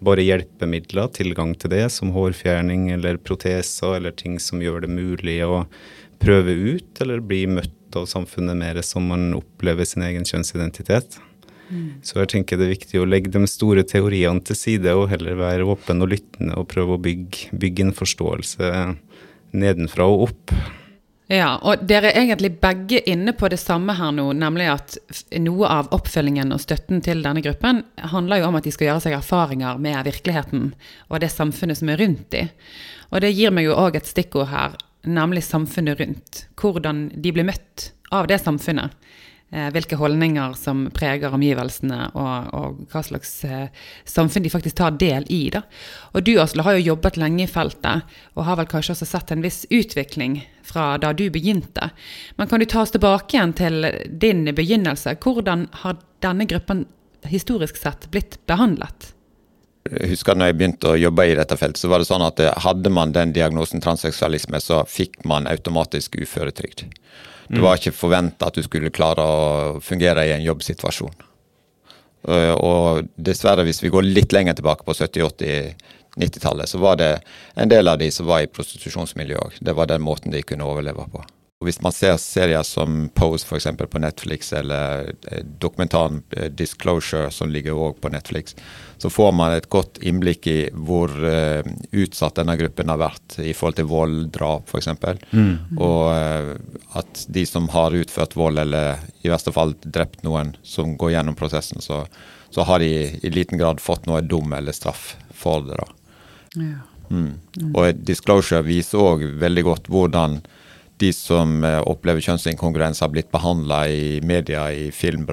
bare 0.01 0.25
hjelpemidler, 0.25 1.11
tilgang 1.13 1.53
til 1.61 1.75
det, 1.75 1.83
som 1.93 2.13
hårfjerning 2.15 2.89
eller 2.95 3.21
proteser, 3.21 3.99
eller 3.99 4.15
ting 4.17 4.39
som 4.41 4.63
gjør 4.63 4.87
det 4.87 4.93
mulig 4.95 5.37
å 5.45 5.67
prøve 6.21 6.55
ut, 6.73 7.03
eller 7.03 7.21
bli 7.21 7.43
møtt 7.49 7.97
av 7.97 8.07
samfunnet 8.09 8.57
mer 8.57 8.81
som 8.85 9.05
man 9.11 9.29
opplever 9.37 9.85
sin 9.85 10.05
egen 10.07 10.25
kjønnsidentitet. 10.25 11.19
Så 12.03 12.17
jeg 12.19 12.31
tenker 12.33 12.59
det 12.59 12.65
er 12.65 12.73
viktig 12.73 12.99
å 12.99 13.07
legge 13.07 13.31
de 13.31 13.45
store 13.47 13.85
teoriene 13.87 14.43
til 14.43 14.57
side, 14.57 14.91
og 14.97 15.07
heller 15.13 15.37
være 15.39 15.69
åpen 15.69 16.03
og 16.03 16.11
lyttende 16.11 16.57
og 16.59 16.67
prøve 16.73 16.97
å 16.97 17.01
bygge, 17.01 17.53
bygge 17.55 17.85
en 17.87 17.95
forståelse 17.95 18.71
nedenfra 19.55 20.07
og 20.09 20.27
opp. 20.29 20.53
Ja, 21.31 21.53
og 21.63 21.85
dere 21.87 22.09
er 22.09 22.25
egentlig 22.25 22.49
begge 22.59 22.99
inne 23.07 23.31
på 23.31 23.47
det 23.47 23.61
samme 23.61 23.93
her 23.95 24.11
nå, 24.11 24.25
nemlig 24.35 24.65
at 24.67 24.97
noe 25.39 25.69
av 25.71 25.87
oppfølgingen 25.95 26.51
og 26.51 26.59
støtten 26.59 26.99
til 27.05 27.21
denne 27.23 27.39
gruppen 27.45 27.85
handler 28.11 28.41
jo 28.41 28.49
om 28.49 28.57
at 28.59 28.67
de 28.67 28.73
skal 28.75 28.89
gjøre 28.89 29.03
seg 29.05 29.15
erfaringer 29.15 29.79
med 29.79 30.09
virkeligheten 30.09 30.65
og 31.07 31.21
det 31.23 31.31
samfunnet 31.31 31.79
som 31.79 31.93
er 31.93 32.03
rundt 32.03 32.25
dem. 32.35 32.51
Og 33.15 33.23
det 33.23 33.31
gir 33.37 33.55
meg 33.55 33.69
jo 33.69 33.77
òg 33.79 33.95
et 33.95 34.11
stikkord 34.11 34.51
her, 34.51 34.75
nemlig 35.07 35.45
samfunnet 35.47 36.03
rundt. 36.03 36.43
Hvordan 36.59 37.05
de 37.15 37.31
blir 37.31 37.47
møtt 37.47 37.93
av 38.11 38.27
det 38.27 38.41
samfunnet. 38.43 38.91
Eh, 39.51 39.67
hvilke 39.75 39.97
holdninger 39.99 40.53
som 40.55 40.85
preger 40.95 41.33
omgivelsene, 41.35 42.05
og, 42.15 42.53
og 42.55 42.77
hva 42.93 43.01
slags 43.03 43.33
eh, 43.43 43.65
samfunn 44.07 44.45
de 44.45 44.51
faktisk 44.53 44.77
tar 44.79 44.95
del 44.95 45.25
i. 45.27 45.41
Da. 45.51 45.65
Og 46.15 46.23
du 46.23 46.37
Asle, 46.39 46.63
har 46.63 46.77
jo 46.77 46.85
jobbet 46.93 47.19
lenge 47.19 47.43
i 47.43 47.51
feltet, 47.51 48.07
og 48.37 48.47
har 48.47 48.61
vel 48.61 48.69
kanskje 48.71 48.95
også 48.95 49.09
sett 49.09 49.33
en 49.35 49.43
viss 49.43 49.65
utvikling 49.67 50.39
fra 50.63 50.93
da 51.03 51.11
du 51.11 51.25
begynte. 51.35 51.89
Men 52.39 52.47
kan 52.47 52.63
du 52.63 52.67
ta 52.71 52.85
oss 52.85 52.95
tilbake 52.95 53.35
igjen 53.35 53.51
til 53.59 53.89
din 54.23 54.47
begynnelse? 54.55 55.17
Hvordan 55.19 55.67
har 55.83 55.99
denne 56.23 56.47
gruppen 56.47 56.85
historisk 57.27 57.75
sett 57.81 58.07
blitt 58.13 58.39
behandlet? 58.47 59.11
Jeg 59.89 60.11
husker 60.11 60.37
når 60.37 60.51
jeg 60.51 60.57
begynte 60.59 60.91
å 60.91 60.99
jobbe 60.99 61.25
i 61.25 61.35
dette 61.37 61.57
feltet, 61.57 61.81
så 61.81 61.89
var 61.89 62.01
det 62.01 62.07
sånn 62.09 62.23
at 62.25 62.41
hadde 62.63 62.91
man 62.93 63.13
den 63.15 63.33
diagnosen 63.33 63.81
transseksualisme, 63.81 64.59
så 64.61 64.83
fikk 64.85 65.23
man 65.25 65.49
automatisk 65.49 66.19
uføretrygd. 66.21 66.85
Det 67.51 67.59
var 67.59 67.79
ikke 67.79 67.91
forventa 67.91 68.47
at 68.47 68.55
du 68.55 68.63
skulle 68.63 68.93
klare 68.93 69.23
å 69.25 69.79
fungere 69.83 70.23
i 70.27 70.31
en 70.35 70.45
jobbsituasjon. 70.45 71.25
Eh, 72.29 72.53
og 72.53 73.09
dessverre, 73.17 73.65
hvis 73.67 73.81
vi 73.83 73.91
går 73.91 74.07
litt 74.07 74.31
lenger 74.31 74.55
tilbake 74.59 74.85
på 74.87 74.95
70-, 74.95 75.25
80-, 75.33 75.97
90-tallet, 76.21 76.69
så 76.69 76.79
var 76.79 76.99
det 77.01 77.11
en 77.59 77.71
del 77.71 77.87
av 77.87 77.99
de 77.99 78.09
som 78.11 78.27
var 78.27 78.43
i 78.43 78.49
prostitusjonsmiljøet 78.51 79.41
òg. 79.41 79.59
Det 79.59 79.75
var 79.75 79.89
den 79.91 80.03
måten 80.03 80.31
de 80.31 80.43
kunne 80.43 80.67
overleve 80.67 81.07
på. 81.11 81.23
Og 81.61 81.67
Hvis 81.69 81.77
man 81.85 81.93
ser 81.93 82.15
serier 82.17 82.63
som 82.65 83.03
Pose 83.13 83.45
f.eks. 83.45 83.67
på 83.77 83.99
Netflix, 84.01 84.49
eller 84.57 85.11
eh, 85.29 85.43
dokumentaren 85.61 86.23
eh, 86.33 86.47
Disclosure 86.49 87.29
som 87.29 87.51
ligger 87.53 87.77
òg 87.77 87.99
på 88.01 88.09
Netflix, 88.09 88.55
så 88.97 89.11
får 89.13 89.29
man 89.37 89.53
et 89.53 89.67
godt 89.69 89.99
innblikk 90.01 90.47
i 90.49 90.55
hvor 90.73 91.09
uh, 91.09 91.65
utsatt 91.93 92.37
denne 92.37 92.53
gruppen 92.57 92.89
har 92.89 92.99
vært 93.01 93.37
i 93.41 93.53
forhold 93.57 93.77
til 93.77 93.87
vold, 93.89 94.17
drap 94.33 94.69
f.eks. 94.69 94.89
Mm. 95.33 95.77
Og 95.77 96.03
uh, 96.13 96.51
at 96.97 97.23
de 97.29 97.45
som 97.49 97.69
har 97.73 97.97
utført 97.97 98.33
vold, 98.37 98.61
eller 98.61 99.01
i 99.21 99.29
verste 99.29 99.53
fall 99.53 99.73
drept 99.81 100.21
noen 100.25 100.55
som 100.61 100.93
går 101.01 101.15
gjennom 101.15 101.37
prosessen, 101.37 101.81
så, 101.81 102.03
så 102.53 102.65
har 102.69 102.81
de 102.81 102.91
i 103.21 103.33
liten 103.33 103.61
grad 103.61 103.81
fått 103.81 104.09
noe 104.09 104.21
dom 104.21 104.53
eller 104.57 104.73
straff 104.73 105.15
for 105.33 105.65
det. 105.65 105.77
da. 105.77 105.89
Ja. 106.57 106.81
Mm. 107.11 107.33
Og 107.73 108.05
Disclosure 108.07 108.63
viser 108.65 109.01
òg 109.01 109.25
veldig 109.41 109.65
godt 109.67 109.89
hvordan 109.91 110.39
de 111.01 111.11
som 111.13 111.63
eh, 111.65 111.79
opplever 111.89 112.21
kjønnsinkongruens, 112.21 113.01
har 113.01 113.11
blitt 113.13 113.31
behandla 113.33 113.83
i 113.89 114.19
media, 114.23 114.67
i 114.71 114.91
film, 114.93 115.25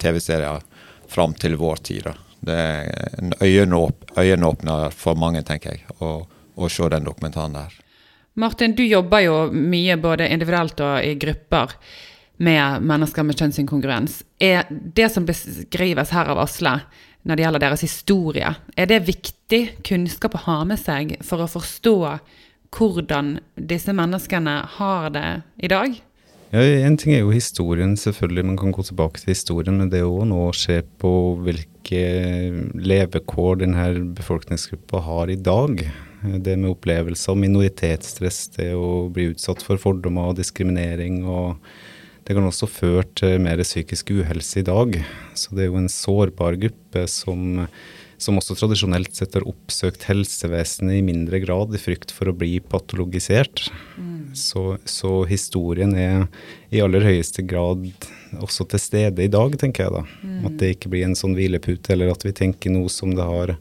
TV-serier 0.00 0.64
fram 1.12 1.36
til 1.38 1.56
vår 1.60 1.82
tid. 1.86 2.08
Det 2.46 2.56
er 2.56 3.18
en 3.20 3.34
øyenåpner 3.40 4.90
for 4.94 5.18
mange, 5.18 5.42
tenker 5.46 5.76
jeg, 5.76 5.86
å, 6.00 6.18
å 6.56 6.70
se 6.72 6.88
den 6.92 7.06
dokumentaren 7.06 7.56
der. 7.56 7.74
Martin, 8.36 8.74
du 8.76 8.84
jobber 8.84 9.24
jo 9.24 9.36
mye 9.52 9.96
både 9.96 10.28
individuelt 10.28 10.80
og 10.84 10.98
i 11.00 11.14
grupper 11.16 11.72
med 12.44 12.84
mennesker 12.84 13.24
med 13.24 13.38
kjønnsinkongruens. 13.40 14.20
Er 14.40 14.66
det 14.68 15.08
som 15.12 15.24
beskrives 15.28 16.12
her 16.12 16.28
av 16.32 16.42
Asle 16.44 16.74
når 17.26 17.38
det 17.38 17.46
gjelder 17.46 17.64
deres 17.64 17.82
historie, 17.82 18.50
er 18.76 18.90
det 18.90 19.06
viktig 19.08 19.62
kunnskap 19.88 20.36
å 20.36 20.44
ha 20.44 20.58
med 20.68 20.78
seg 20.78 21.16
for 21.26 21.42
å 21.42 21.50
forstå 21.50 21.96
hvordan 22.74 23.38
disse 23.56 23.92
menneskene 23.96 24.60
har 24.78 25.10
det 25.14 25.28
i 25.62 25.70
dag? 25.70 25.96
Ja, 26.54 26.62
En 26.62 26.96
ting 26.96 27.14
er 27.14 27.24
jo 27.24 27.34
historien, 27.34 27.96
selvfølgelig. 27.98 28.44
Man 28.46 28.58
kan 28.58 28.72
gå 28.72 28.82
tilbake 28.86 29.20
til 29.20 29.34
historien. 29.34 29.78
Men 29.80 29.90
det 29.90 30.04
jo 30.04 30.24
nå 30.24 30.48
å 30.48 30.54
se 30.56 30.80
på 31.00 31.10
hvilke 31.42 32.04
levekår 32.74 33.62
denne 33.64 33.88
befolkningsgruppa 34.16 35.02
har 35.08 35.32
i 35.32 35.36
dag. 35.36 35.82
Det 36.22 36.56
med 36.56 36.72
opplevelser 36.72 37.34
av 37.34 37.42
minoritetsstress, 37.42 38.40
det 38.56 38.70
å 38.74 39.08
bli 39.12 39.32
utsatt 39.34 39.62
for 39.62 39.78
fordommer 39.78 40.32
og 40.32 40.40
diskriminering. 40.40 41.24
og 41.26 41.60
det 42.26 42.34
kan 42.34 42.42
også 42.42 42.66
føre 42.66 43.04
til 43.14 43.36
mer 43.38 43.60
psykisk 43.62 44.10
uhelse 44.10 44.58
i 44.58 44.66
dag. 44.66 44.96
Så 45.38 45.54
det 45.54 45.62
er 45.62 45.68
jo 45.70 45.78
en 45.78 45.92
sårbar 45.92 46.56
gruppe 46.58 47.04
som, 47.06 47.68
som 48.18 48.38
også 48.38 48.56
tradisjonelt 48.56 49.16
sett 49.16 49.34
har 49.36 49.44
oppsøkt 49.48 50.06
helsevesenet 50.08 50.98
i 50.98 51.04
mindre 51.04 51.40
grad 51.42 51.74
i 51.76 51.80
frykt 51.80 52.12
for 52.14 52.30
å 52.30 52.36
bli 52.36 52.58
patologisert. 52.64 53.66
Mm. 53.96 54.32
Så, 54.36 54.78
så, 54.88 55.18
historien 55.28 55.92
er 55.96 56.26
i 56.72 56.80
aller 56.84 57.04
høyeste 57.04 57.44
grad 57.46 57.84
også 58.42 58.66
til 58.72 58.82
stede 58.82 59.24
i 59.24 59.32
dag, 59.32 59.56
tenker 59.60 59.86
jeg 59.86 59.96
da. 59.98 60.04
Mm. 60.22 60.38
At 60.48 60.56
det 60.62 60.72
ikke 60.76 60.92
blir 60.92 61.06
en 61.08 61.18
sånn 61.18 61.36
hvilepute, 61.36 61.92
eller 61.94 62.14
at 62.14 62.24
vi 62.26 62.34
tenker 62.36 62.72
noe 62.72 62.92
som 62.92 63.12
det 63.16 63.26
har 63.26 63.56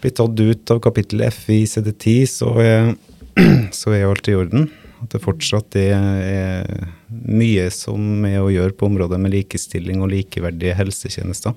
blitt 0.00 0.16
tatt 0.20 0.40
ut 0.40 0.74
av 0.74 0.82
kapittel 0.84 1.24
F 1.28 1.46
i 1.52 1.62
CD10, 1.68 2.20
så 2.28 2.52
er, 2.60 2.92
så 3.80 3.96
er 3.96 4.08
alt 4.08 4.28
i 4.28 4.36
orden. 4.36 4.68
At 5.00 5.14
det 5.14 5.22
fortsatt 5.24 5.76
er 5.80 6.68
mye 7.08 7.70
som 7.72 8.24
er 8.28 8.42
å 8.42 8.52
gjøre 8.52 8.76
på 8.76 8.90
området 8.90 9.16
med 9.20 9.32
likestilling 9.32 10.04
og 10.04 10.12
likeverdige 10.12 10.76
helsetjenester. 10.76 11.56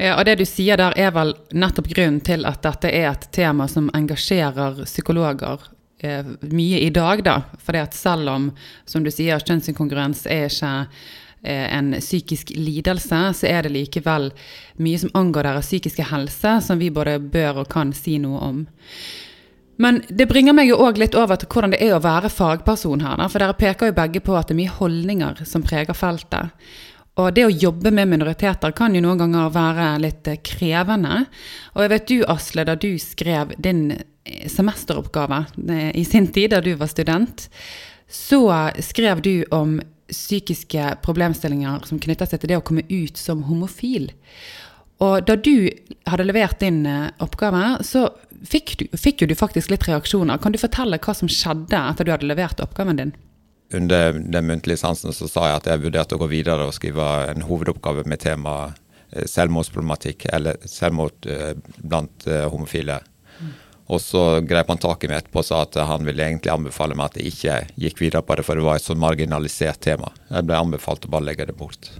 Ja, 0.00 0.14
og 0.16 0.24
Det 0.24 0.38
du 0.40 0.46
sier 0.48 0.80
der 0.80 0.94
er 0.96 1.10
vel 1.12 1.34
nettopp 1.52 1.90
grunnen 1.92 2.22
til 2.24 2.46
at 2.48 2.62
dette 2.64 2.88
er 2.88 3.10
et 3.10 3.26
tema 3.36 3.66
som 3.68 3.90
engasjerer 3.92 4.78
psykologer 4.88 5.66
eh, 6.00 6.24
mye 6.40 6.78
i 6.80 6.88
dag, 6.88 7.20
da. 7.26 7.34
For 7.60 7.76
det 7.76 7.82
at 7.90 7.98
selv 7.98 8.30
om, 8.32 8.46
som 8.88 9.04
du 9.04 9.10
sier, 9.12 9.42
kjønnsinkongruens 9.44 10.24
er 10.24 10.46
ikke 10.48 10.72
eh, 11.44 11.66
en 11.68 11.92
psykisk 11.98 12.54
lidelse, 12.56 13.20
så 13.42 13.50
er 13.50 13.68
det 13.68 13.74
likevel 13.76 14.30
mye 14.80 15.02
som 15.02 15.12
angår 15.20 15.50
deres 15.50 15.68
psykiske 15.68 16.08
helse, 16.08 16.56
som 16.64 16.80
vi 16.80 16.88
både 16.88 17.18
bør 17.20 17.66
og 17.66 17.68
kan 17.68 17.92
si 17.92 18.16
noe 18.22 18.40
om. 18.40 18.64
Men 19.80 20.00
det 20.08 20.30
bringer 20.32 20.56
meg 20.56 20.68
jo 20.68 20.80
òg 20.80 20.96
litt 21.00 21.16
over 21.16 21.36
til 21.40 21.48
hvordan 21.52 21.76
det 21.76 21.84
er 21.84 21.94
å 21.96 22.04
være 22.04 22.32
fagperson 22.32 23.04
her. 23.04 23.20
For 23.28 23.40
dere 23.40 23.56
peker 23.56 23.88
jo 23.88 24.00
begge 24.00 24.24
på 24.24 24.32
at 24.36 24.48
det 24.48 24.56
er 24.56 24.62
mye 24.64 24.78
holdninger 24.80 25.44
som 25.48 25.64
preger 25.64 25.96
feltet. 25.96 26.56
Og 27.20 27.34
det 27.36 27.44
å 27.46 27.52
jobbe 27.52 27.92
med 27.94 28.08
minoriteter 28.08 28.72
kan 28.76 28.94
jo 28.96 29.02
noen 29.04 29.20
ganger 29.20 29.52
være 29.52 29.88
litt 30.04 30.28
eh, 30.30 30.40
krevende. 30.46 31.24
Og 31.74 31.84
jeg 31.84 31.92
vet 31.92 32.08
du, 32.08 32.16
Asle, 32.32 32.64
da 32.68 32.76
du 32.78 32.90
skrev 33.02 33.54
din 33.58 33.90
eh, 33.92 34.46
semesteroppgave 34.48 35.44
eh, 35.68 35.90
i 36.00 36.04
sin 36.08 36.30
tid, 36.32 36.54
da 36.54 36.62
du 36.64 36.72
var 36.80 36.90
student, 36.92 37.48
så 38.10 38.42
skrev 38.82 39.22
du 39.26 39.34
om 39.54 39.78
psykiske 40.10 40.96
problemstillinger 41.04 41.84
som 41.86 42.00
knytter 42.02 42.26
seg 42.26 42.42
til 42.42 42.50
det 42.50 42.58
å 42.58 42.64
komme 42.66 42.82
ut 42.88 43.20
som 43.20 43.44
homofil. 43.46 44.08
Og 45.00 45.22
da 45.28 45.36
du 45.38 45.70
hadde 46.10 46.26
levert 46.26 46.58
din 46.60 46.82
oppgave, 47.22 47.78
så 47.86 48.08
fikk, 48.42 48.74
du, 48.80 48.84
fikk 48.98 49.22
jo 49.22 49.30
du 49.30 49.36
faktisk 49.38 49.70
litt 49.70 49.86
reaksjoner. 49.86 50.42
Kan 50.42 50.52
du 50.52 50.58
fortelle 50.60 50.98
hva 51.00 51.14
som 51.16 51.30
skjedde 51.30 51.78
etter 51.78 52.08
du 52.08 52.12
hadde 52.12 52.28
levert 52.28 52.60
oppgaven 52.60 52.98
din? 52.98 53.14
Under 53.72 54.12
den 54.12 54.46
muntlige 54.46 54.80
sansen 54.80 55.14
så 55.14 55.28
sa 55.30 55.46
jeg 55.46 55.60
at 55.60 55.68
jeg 55.70 55.82
vurderte 55.84 56.16
å 56.16 56.22
gå 56.22 56.26
videre 56.32 56.66
og 56.66 56.74
skrive 56.74 57.06
en 57.30 57.44
hovedoppgave 57.46 58.02
med 58.10 58.22
tema 58.22 58.54
eh, 58.66 59.26
selvmordsproblematikk, 59.30 60.26
eller 60.34 60.58
selvmord 60.66 61.28
eh, 61.30 61.52
blant 61.78 62.26
eh, 62.26 62.48
homofile. 62.50 62.98
Mm. 63.38 63.52
Og 63.94 64.02
så 64.02 64.24
grep 64.46 64.74
han 64.74 64.82
tak 64.82 65.06
i 65.06 65.10
meg 65.10 65.22
etterpå 65.22 65.44
og 65.44 65.46
sa 65.46 65.62
at 65.66 65.78
han 65.86 66.06
ville 66.06 66.26
egentlig 66.26 66.50
anbefale 66.50 66.98
meg 66.98 67.12
at 67.12 67.20
jeg 67.20 67.30
ikke 67.30 67.86
gikk 67.86 68.02
videre 68.02 68.26
på 68.26 68.38
det, 68.38 68.46
for 68.48 68.58
det 68.58 68.66
var 68.66 68.80
et 68.80 68.86
så 68.86 68.98
marginalisert 68.98 69.82
tema. 69.86 70.10
Jeg 70.30 70.50
ble 70.50 70.58
anbefalt 70.58 71.06
å 71.06 71.14
bare 71.14 71.30
legge 71.30 71.46
det 71.46 71.58
bort. 71.58 71.92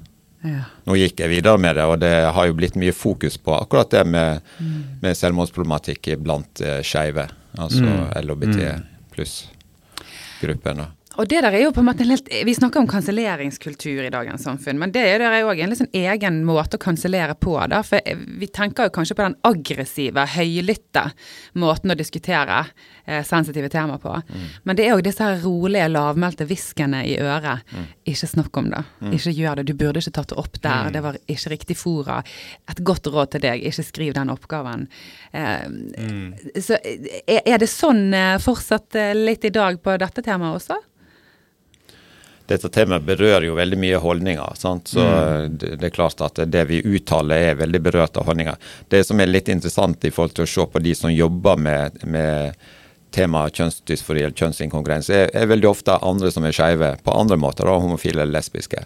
Ja. 0.42 0.66
Nå 0.88 0.96
gikk 0.96 1.20
jeg 1.20 1.30
videre 1.34 1.60
med 1.60 1.76
det, 1.76 1.86
og 1.86 1.98
det 2.02 2.14
har 2.34 2.46
jo 2.48 2.56
blitt 2.56 2.78
mye 2.80 2.94
fokus 2.96 3.36
på 3.38 3.54
akkurat 3.58 3.90
det 3.92 4.06
med, 4.08 4.46
mm. 4.58 4.78
med 5.02 5.18
selvmordsproblematikk 5.18 6.14
blant 6.24 6.62
uh, 6.64 6.78
skeive, 6.86 7.26
altså 7.60 7.84
mm. 7.84 8.06
LHBT 8.24 8.56
mm. 8.62 8.86
pluss-gruppen. 9.14 10.88
Og 11.20 11.28
det 11.28 11.42
der 11.44 11.52
er 11.52 11.64
jo 11.66 11.72
på 11.76 11.82
en 11.82 11.88
måte 11.90 12.04
en 12.04 12.12
helt, 12.14 12.28
Vi 12.46 12.54
snakker 12.56 12.80
om 12.80 12.88
kanselleringskultur 12.88 14.06
i 14.06 14.12
dagens 14.12 14.46
samfunn, 14.46 14.78
men 14.80 14.92
det 14.94 15.02
er 15.04 15.24
jo 15.40 15.50
òg 15.52 15.60
en 15.60 15.72
liksom 15.74 15.90
egen 15.92 16.40
måte 16.48 16.78
å 16.78 16.80
kansellere 16.80 17.34
på. 17.36 17.58
da, 17.68 17.82
for 17.84 18.00
Vi 18.40 18.48
tenker 18.48 18.88
jo 18.88 18.94
kanskje 18.94 19.16
på 19.18 19.26
den 19.26 19.36
aggressive, 19.44 20.24
høylytte 20.36 21.10
måten 21.60 21.92
å 21.92 21.98
diskutere 21.98 22.64
eh, 23.04 23.22
sensitive 23.24 23.68
temaer 23.68 24.00
på. 24.00 24.14
Mm. 24.16 24.48
Men 24.64 24.76
det 24.76 24.86
er 24.86 24.96
òg 24.96 25.04
disse 25.04 25.24
her 25.24 25.42
rolige, 25.44 25.90
lavmælte 25.92 26.48
hviskene 26.48 27.04
i 27.04 27.18
øret. 27.20 27.68
Mm. 27.68 27.86
Ikke 28.14 28.30
snakk 28.32 28.56
om 28.56 28.70
det. 28.72 28.82
Mm. 29.00 29.12
Ikke 29.18 29.36
gjør 29.36 29.60
det. 29.60 29.66
Du 29.68 29.74
burde 29.74 30.00
ikke 30.00 30.16
tatt 30.16 30.32
det 30.32 30.40
opp 30.40 30.60
der. 30.62 30.88
Mm. 30.88 30.92
Det 30.96 31.04
var 31.04 31.20
ikke 31.26 31.54
riktig 31.54 31.76
fora. 31.76 32.20
Et 32.70 32.84
godt 32.84 33.10
råd 33.12 33.34
til 33.34 33.44
deg, 33.44 33.66
ikke 33.68 33.84
skriv 33.84 34.16
den 34.16 34.32
oppgaven. 34.32 34.88
Eh, 35.32 35.66
mm. 35.68 36.60
så 36.62 36.80
er, 36.80 37.42
er 37.44 37.58
det 37.60 37.68
sånn 37.68 38.08
eh, 38.14 38.38
fortsatt 38.40 38.96
eh, 38.96 39.12
litt 39.18 39.44
i 39.44 39.52
dag 39.52 39.82
på 39.82 40.00
dette 40.00 40.24
temaet 40.24 40.62
også? 40.62 40.80
Dette 42.50 42.68
temaet 42.74 43.06
berører 43.06 43.46
jo 43.46 43.54
veldig 43.58 43.78
mye 43.78 44.00
holdninger. 44.02 44.56
Sant? 44.58 44.90
Så 44.90 45.04
mm. 45.04 45.56
det, 45.60 45.86
er 45.86 45.94
klart 45.94 46.22
at 46.26 46.40
det 46.50 46.64
vi 46.70 46.80
uttaler 46.82 47.50
er 47.50 47.60
veldig 47.60 47.80
berørt 47.86 48.18
av 48.18 48.26
holdninger. 48.26 48.58
Det 48.90 49.04
som 49.06 49.20
er 49.22 49.30
litt 49.30 49.50
interessant 49.52 50.04
i 50.04 50.10
forhold 50.14 50.34
til 50.38 50.48
å 50.48 50.50
se 50.50 50.66
på 50.72 50.82
de 50.82 50.94
som 50.98 51.12
jobber 51.14 51.60
med, 51.62 52.00
med 52.10 52.58
temaet 53.14 53.58
kjønnsdysfori 53.58 54.24
eller 54.24 54.34
kjønnsinkongruens, 54.34 55.12
er, 55.14 55.30
er, 55.34 55.46
veldig 55.50 55.70
ofte 55.70 55.98
andre 56.06 56.32
som 56.34 56.46
er 56.46 56.56
skeive 56.56 56.96
på 57.04 57.14
andre 57.14 57.38
måter, 57.38 57.70
da, 57.70 57.78
homofile 57.82 58.24
eller 58.24 58.40
lesbiske. 58.40 58.82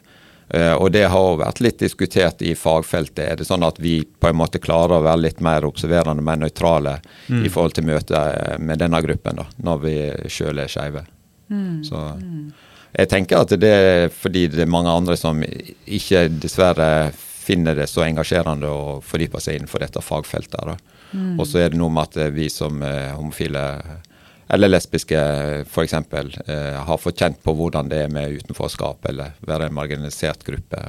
Uh, 0.53 0.75
og 0.75 0.91
det 0.93 1.07
har 1.09 1.39
vært 1.41 1.63
litt 1.65 1.81
diskutert 1.81 2.45
i 2.45 2.53
fagfeltet. 2.59 3.23
Er 3.25 3.41
det 3.41 3.49
sånn 3.49 3.65
at 3.65 3.81
vi 3.81 4.03
på 4.05 4.29
en 4.29 4.37
måte 4.37 4.61
klarer 4.61 4.99
å 4.99 5.07
være 5.07 5.23
litt 5.23 5.41
mer 5.45 5.65
observerende, 5.65 6.25
mer 6.25 6.43
nøytrale 6.43 6.99
mm. 7.33 7.41
i 7.49 7.53
forhold 7.53 7.79
til 7.79 7.89
møtet 7.89 8.61
med 8.61 8.85
denne 8.85 9.01
gruppen, 9.09 9.41
da, 9.41 9.49
når 9.65 9.83
vi 9.87 9.97
sjøl 10.29 10.61
er 10.61 10.69
skeive? 10.69 11.07
Mm. 11.49 11.81
Så 11.89 12.05
mm. 12.21 12.47
Jeg 12.95 13.11
tenker 13.11 13.43
at 13.43 13.53
det 13.59 13.71
er 13.75 14.09
fordi 14.15 14.47
det 14.53 14.65
er 14.65 14.71
mange 14.71 14.93
andre 14.93 15.17
som 15.19 15.43
ikke 15.43 16.29
dessverre 16.43 17.13
finner 17.45 17.77
det 17.77 17.89
så 17.91 18.05
engasjerende 18.07 18.71
å 18.71 18.99
fordype 19.05 19.41
seg 19.43 19.59
innenfor 19.59 19.83
dette 19.85 20.03
fagfeltet. 20.03 20.79
Mm. 21.13 21.35
Og 21.39 21.47
så 21.49 21.65
er 21.65 21.73
det 21.73 21.81
noe 21.81 21.93
med 21.93 22.09
at 22.09 22.35
vi 22.35 22.49
som 22.53 22.81
eh, 22.83 23.13
homofile 23.15 23.65
eller 24.55 24.71
lesbiske 24.71 25.21
f.eks. 25.65 25.95
Eh, 25.95 26.85
har 26.87 27.01
fått 27.01 27.21
kjent 27.21 27.41
på 27.45 27.55
hvordan 27.57 27.91
det 27.91 28.05
er 28.05 28.13
med 28.13 28.39
utenforskap 28.39 29.09
eller 29.11 29.35
være 29.47 29.69
en 29.69 29.77
marginalisert 29.77 30.45
gruppe. 30.47 30.83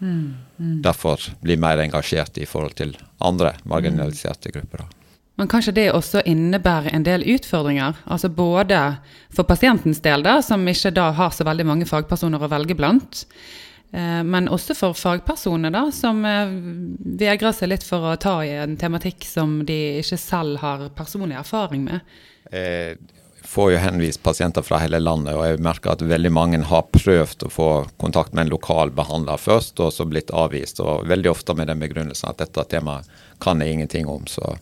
Mm. 0.00 0.36
Mm. 0.56 0.76
Derfor 0.84 1.28
blir 1.42 1.60
mer 1.60 1.82
engasjert 1.82 2.38
i 2.40 2.48
forhold 2.48 2.78
til 2.80 2.96
andre 3.18 3.54
marginaliserte 3.68 4.52
grupper. 4.54 4.84
Da. 4.84 4.99
Men 5.40 5.48
kanskje 5.48 5.72
det 5.72 5.86
også 5.96 6.20
innebærer 6.28 6.92
en 6.92 7.04
del 7.06 7.22
utfordringer? 7.32 7.96
Altså 8.04 8.28
både 8.28 8.76
for 9.32 9.48
pasientens 9.48 10.02
del, 10.04 10.20
da, 10.26 10.34
som 10.44 10.66
ikke 10.68 10.92
da 10.92 11.06
har 11.16 11.32
så 11.32 11.46
veldig 11.48 11.64
mange 11.64 11.86
fagpersoner 11.88 12.44
å 12.44 12.50
velge 12.52 12.76
blant. 12.76 13.22
Eh, 13.88 14.20
men 14.20 14.50
også 14.52 14.76
for 14.76 14.98
fagpersoner, 15.00 15.72
da, 15.72 15.86
som 15.96 16.20
eh, 16.28 16.52
vegrer 17.22 17.56
seg 17.56 17.72
litt 17.72 17.86
for 17.88 18.10
å 18.10 18.18
ta 18.20 18.34
i 18.44 18.52
en 18.66 18.76
tematikk 18.76 19.24
som 19.24 19.62
de 19.64 19.78
ikke 20.02 20.20
selv 20.20 20.60
har 20.60 20.84
personlig 20.98 21.40
erfaring 21.40 21.88
med. 21.88 22.20
Jeg 22.52 23.00
får 23.48 23.72
jo 23.72 23.80
henvist 23.80 24.20
pasienter 24.22 24.60
fra 24.66 24.82
hele 24.84 25.00
landet, 25.00 25.32
og 25.38 25.46
jeg 25.48 25.64
merker 25.64 25.94
at 25.94 26.04
veldig 26.04 26.34
mange 26.36 26.60
har 26.68 26.84
prøvd 26.92 27.48
å 27.48 27.54
få 27.54 27.70
kontakt 27.96 28.36
med 28.36 28.44
en 28.44 28.52
lokal 28.58 28.92
behandler 28.92 29.40
først, 29.40 29.80
og 29.80 29.96
så 29.96 30.04
blitt 30.04 30.36
avvist. 30.36 30.84
Og 30.84 31.08
veldig 31.08 31.32
ofte 31.32 31.56
med 31.56 31.72
den 31.72 31.80
begrunnelsen 31.80 32.28
at 32.28 32.44
dette 32.44 32.68
temaet 32.76 33.08
kan 33.40 33.64
jeg 33.64 33.78
ingenting 33.78 34.04
om. 34.04 34.28
så 34.28 34.58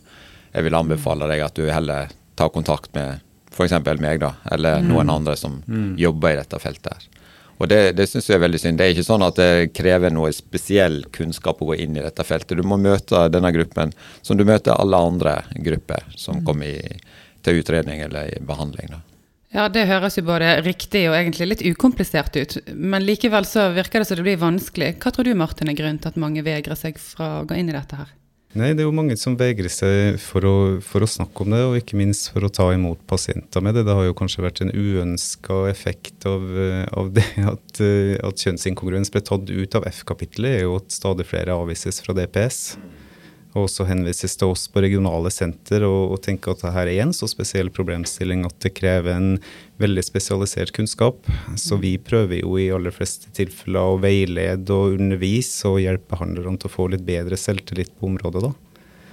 jeg 0.58 0.66
vil 0.66 0.76
anbefale 0.78 1.30
deg 1.30 1.44
at 1.46 1.56
du 1.58 1.68
heller 1.70 2.10
tar 2.38 2.50
kontakt 2.54 2.92
med 2.96 3.22
f.eks. 3.54 3.74
meg, 3.98 4.20
da, 4.22 4.34
eller 4.52 4.82
mm. 4.82 4.90
noen 4.90 5.10
andre 5.10 5.34
som 5.38 5.60
mm. 5.66 5.94
jobber 5.98 6.34
i 6.34 6.40
dette 6.42 6.60
feltet. 6.62 6.92
her. 6.92 7.24
Og 7.58 7.66
det, 7.70 7.78
det 7.98 8.06
syns 8.06 8.28
jeg 8.28 8.38
er 8.38 8.44
veldig 8.44 8.60
synd. 8.62 8.78
Det 8.78 8.86
er 8.86 8.94
ikke 8.94 9.06
sånn 9.08 9.24
at 9.26 9.38
det 9.38 9.70
krever 9.74 10.12
noe 10.14 10.30
spesiell 10.34 11.00
kunnskap 11.14 11.58
å 11.62 11.72
gå 11.72 11.78
inn 11.82 11.96
i 11.98 12.04
dette 12.04 12.26
feltet. 12.26 12.54
Du 12.58 12.66
må 12.66 12.78
møte 12.78 13.24
denne 13.34 13.50
gruppen 13.54 13.90
som 14.22 14.38
du 14.38 14.44
møter 14.46 14.78
alle 14.78 15.00
andre 15.10 15.40
grupper 15.66 16.06
som 16.14 16.44
kommer 16.46 16.70
i, 16.70 17.00
til 17.42 17.58
utredning 17.58 18.04
eller 18.06 18.30
i 18.30 18.38
behandling. 18.46 18.92
Da. 18.94 19.02
Ja, 19.56 19.66
det 19.72 19.88
høres 19.88 20.18
jo 20.20 20.26
både 20.28 20.58
riktig 20.62 21.06
og 21.08 21.16
egentlig 21.18 21.48
litt 21.48 21.64
ukomplisert 21.66 22.36
ut. 22.38 22.58
Men 22.70 23.06
likevel 23.08 23.48
så 23.48 23.70
virker 23.74 24.04
det 24.04 24.10
som 24.10 24.20
det 24.20 24.28
blir 24.28 24.38
vanskelig. 24.38 24.92
Hva 25.02 25.10
tror 25.14 25.26
du 25.26 25.34
Martin 25.38 25.72
er 25.72 25.78
grunnen 25.78 25.98
til 25.98 26.12
at 26.12 26.20
mange 26.20 26.44
vegrer 26.46 26.78
seg 26.78 27.00
fra 27.02 27.40
å 27.40 27.46
gå 27.48 27.58
inn 27.58 27.72
i 27.72 27.74
dette 27.74 27.98
her? 27.98 28.14
Nei, 28.56 28.70
det 28.72 28.80
er 28.80 28.86
jo 28.86 28.94
mange 28.96 29.12
som 29.20 29.34
vegrer 29.36 29.68
seg 29.68 30.16
for 30.24 30.46
å, 30.48 30.54
for 30.80 31.04
å, 31.04 31.08
snakke 31.10 31.44
om 31.44 31.52
det, 31.52 31.60
og 31.68 31.76
ikke 31.76 31.98
minst 32.00 32.30
for 32.32 32.46
å 32.46 32.52
ta 32.52 32.70
imot 32.72 33.02
pasienter 33.10 33.60
med 33.64 33.76
det. 33.76 33.84
Det 33.84 33.96
har 33.98 34.06
jo 34.08 34.16
kanskje 34.16 34.44
vært 34.46 34.62
en 34.64 34.72
uønska 34.72 35.66
effekt 35.68 36.24
av, 36.28 36.46
av, 36.96 37.10
det 37.12 37.26
at, 37.52 37.82
at 38.24 38.46
kjønnsinkongruens 38.46 39.12
ble 39.12 39.22
tatt 39.28 39.52
ut 39.52 39.76
av 39.76 39.84
F-kapitlet, 39.92 40.62
er 40.62 40.64
jo 40.64 40.78
at 40.80 40.96
stadig 40.96 41.28
flere 41.28 41.58
avvises 41.60 42.00
fra 42.04 42.16
DPS 42.16 42.62
og 43.54 43.64
også 43.64 43.86
henvises 43.88 44.36
til 44.36 44.52
oss 44.52 44.66
på 44.70 44.82
regionale 44.84 45.30
senter 45.32 45.86
og, 45.86 46.12
og 46.14 46.20
tenker 46.24 46.52
at 46.52 46.62
dette 46.66 46.82
er 46.82 46.90
en 47.02 47.14
så 47.16 47.28
spesiell 47.30 47.70
problemstilling 47.74 48.44
at 48.46 48.58
det 48.64 48.74
krever 48.76 49.14
en 49.14 49.30
veldig 49.80 50.04
spesialisert 50.04 50.74
kunnskap. 50.76 51.24
Så 51.56 51.78
vi 51.80 51.94
prøver 52.02 52.42
jo 52.42 52.58
i 52.60 52.68
aller 52.74 52.94
fleste 52.94 53.32
tilfeller 53.36 53.94
å 53.94 54.00
veilede 54.02 54.74
og 54.74 54.98
undervise 54.98 55.70
og 55.70 55.80
hjelpe 55.82 56.12
behandlerne 56.12 56.60
til 56.60 56.68
å 56.68 56.74
få 56.76 56.90
litt 56.92 57.06
bedre 57.08 57.38
selvtillit 57.40 57.94
på 57.96 58.10
området. 58.10 58.44
da. 58.50 58.52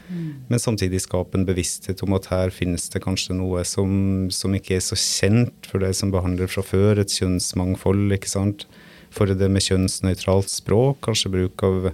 Mm. 0.10 0.46
Men 0.52 0.62
samtidig 0.62 1.02
skape 1.02 1.38
en 1.38 1.48
bevissthet 1.48 2.04
om 2.06 2.14
at 2.18 2.28
her 2.30 2.52
finnes 2.54 2.90
det 2.94 3.02
kanskje 3.06 3.38
noe 3.38 3.64
som, 3.66 4.28
som 4.34 4.54
ikke 4.58 4.78
er 4.78 4.84
så 4.86 4.98
kjent 5.00 5.70
for 5.70 5.82
deg 5.82 5.96
som 5.98 6.12
behandler 6.14 6.52
fra 6.52 6.66
før, 6.66 7.02
et 7.02 7.14
kjønnsmangfold. 7.14 8.12
ikke 8.18 8.32
sant? 8.36 8.68
For 9.16 9.32
det 9.32 9.50
med 9.50 9.64
kjønnsnøytralt 9.64 10.52
språk, 10.52 11.00
kanskje 11.08 11.32
bruk 11.34 11.66
av 11.66 11.94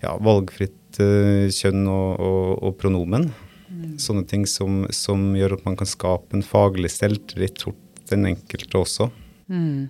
ja, 0.00 0.14
valgfritt 0.22 0.76
uh, 0.98 1.46
kjønn 1.52 1.86
og, 1.86 2.10
og, 2.18 2.50
og 2.66 2.76
pronomen. 2.80 3.28
Mm. 3.70 3.94
Sånne 4.02 4.26
ting 4.26 4.46
som, 4.50 4.82
som, 4.94 5.30
gjør 5.38 5.58
at 5.58 5.64
man 5.68 5.78
kan 5.78 5.88
skape 5.88 6.36
en 6.36 6.44
faglig 6.44 6.90
selvtillit 6.92 7.62
hos 7.68 7.78
den 8.10 8.26
enkelte 8.32 8.80
også. 8.80 9.06
Mm. 9.46 9.88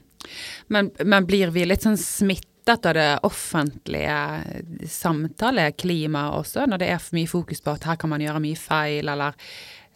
Men, 0.69 0.91
men, 1.01 1.27
blir 1.27 1.53
vi 1.55 1.65
litt 1.65 1.87
sånn 1.87 1.97
smittet 1.97 2.85
av 2.87 2.95
det 2.99 3.09
offentlige 3.27 4.85
samtaleklimaet 4.85 6.37
også, 6.43 6.67
når 6.69 6.83
det 6.83 6.91
er 6.93 7.01
for 7.01 7.17
mye 7.17 7.31
fokus 7.31 7.65
på 7.65 7.73
at 7.73 7.89
her 7.89 8.01
kan 8.01 8.13
man 8.13 8.23
gjøre 8.23 8.43
mye 8.45 8.61
feil, 8.61 9.09
eller 9.09 9.39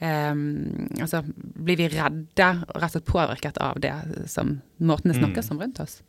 um, 0.00 0.88
altså, 0.96 1.20
Blir 1.36 1.82
vi 1.82 1.90
redde 1.92 2.48
og 2.64 2.80
rett 2.80 2.88
og 2.88 2.96
slett 2.96 3.10
påvirket 3.12 3.60
av 3.62 3.80
det 3.84 3.94
som 4.32 4.56
måten 4.80 5.12
det 5.12 5.20
snakkes 5.20 5.52
om 5.52 5.60
rundt 5.60 5.84
oss? 5.84 6.00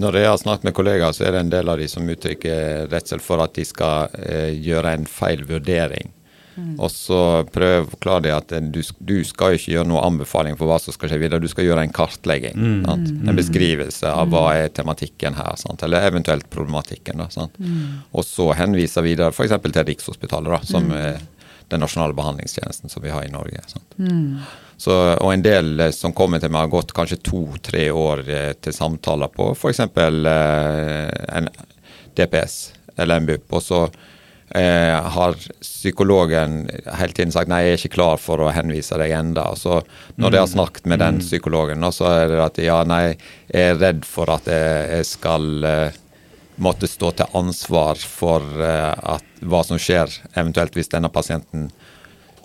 Når 0.00 0.16
jeg 0.16 0.30
har 0.30 0.40
snakket 0.40 0.68
med 0.68 0.74
kollegaer, 0.76 1.12
så 1.12 1.26
er 1.26 1.34
det 1.34 1.44
en 1.44 1.52
del 1.52 1.68
av 1.68 1.78
de 1.80 1.86
som 1.90 2.08
uttrykker 2.08 2.88
redsel 2.92 3.20
for 3.20 3.42
at 3.44 3.54
de 3.58 3.64
skal 3.68 4.12
eh, 4.16 4.52
gjøre 4.56 4.96
en 4.96 5.08
feil 5.08 5.44
vurdering. 5.48 6.12
Mm. 6.56 6.76
Og 6.80 6.90
så 6.92 7.18
prøv 7.52 7.86
å 7.86 7.90
forklare 7.94 8.24
dem 8.26 8.36
at 8.36 8.52
du, 8.74 8.80
du, 9.00 9.14
skal 9.24 9.56
ikke 9.56 9.72
gjøre 9.72 9.88
noen 9.88 10.04
anbefaling 10.04 10.58
for 10.60 10.68
hva 10.68 10.76
som 10.82 10.92
skal 10.92 11.12
skje 11.12 11.20
videre, 11.22 11.40
du 11.40 11.48
skal 11.48 11.64
gjøre 11.64 11.84
en 11.86 11.94
kartlegging. 11.96 12.56
Mm. 12.56 13.28
En 13.30 13.38
beskrivelse 13.38 14.08
av 14.08 14.32
hva 14.32 14.44
er 14.60 14.72
tematikken 14.76 15.38
her, 15.38 15.54
sant? 15.60 15.84
eller 15.84 16.08
eventuelt 16.08 16.48
problematikken. 16.52 17.24
Da, 17.24 17.48
mm. 17.56 17.84
Og 18.12 18.26
så 18.28 18.50
henvise 18.58 19.04
videre 19.04 19.32
f.eks. 19.32 19.56
til 19.64 19.88
Rikshospitalet, 19.92 20.52
da, 20.52 20.60
som 20.68 20.92
er 20.96 21.22
den 21.72 21.80
nasjonale 21.80 22.16
behandlingstjenesten 22.16 22.92
som 22.92 23.04
vi 23.04 23.12
har 23.14 23.24
i 23.24 23.32
Norge. 23.32 23.64
Mm. 23.96 24.42
Så, 24.82 24.94
og 25.14 25.30
en 25.30 25.44
del 25.44 25.76
eh, 25.80 25.92
som 25.94 26.14
kommer 26.16 26.42
til 26.42 26.50
meg, 26.50 26.66
har 26.66 26.72
gått 26.72 26.94
kanskje 26.96 27.20
to-tre 27.22 27.86
år 27.94 28.24
eh, 28.26 28.52
til 28.58 28.74
samtaler 28.74 29.30
på 29.30 29.52
f.eks. 29.54 29.84
Eh, 29.86 31.10
en 31.38 31.50
DPS 32.18 32.56
eller 32.96 33.20
en 33.20 33.28
BUP. 33.28 33.46
Og 33.54 33.62
så 33.62 33.82
eh, 34.58 34.96
har 35.16 35.38
psykologen 35.60 36.64
hele 36.98 37.14
tiden 37.16 37.34
sagt 37.34 37.50
nei, 37.52 37.62
jeg 37.64 37.76
er 37.76 37.80
ikke 37.80 37.96
klar 37.96 38.20
for 38.22 38.42
å 38.42 38.50
henvise 38.54 38.98
deg 39.00 39.14
enda. 39.16 39.48
Og 39.52 39.60
Så 39.60 39.78
når 40.16 40.34
jeg 40.36 40.44
har 40.44 40.50
mm. 40.50 40.54
snakket 40.56 40.90
med 40.90 41.02
den 41.04 41.20
mm. 41.20 41.24
psykologen, 41.28 41.90
så 41.94 42.10
er 42.10 42.32
det 42.32 42.44
at 42.48 42.62
ja, 42.64 42.82
nei, 42.88 43.02
jeg 43.52 43.74
er 43.74 43.80
redd 43.80 44.06
for 44.08 44.32
at 44.34 44.50
jeg, 44.50 44.88
jeg 44.96 45.10
skal 45.12 45.68
eh, 45.68 46.00
måtte 46.62 46.90
stå 46.90 47.14
til 47.16 47.38
ansvar 47.38 48.00
for 48.02 48.64
eh, 48.66 48.90
at, 49.16 49.30
hva 49.42 49.62
som 49.66 49.80
skjer 49.80 50.10
eventuelt 50.34 50.74
hvis 50.76 50.92
denne 50.92 51.10
pasienten 51.12 51.70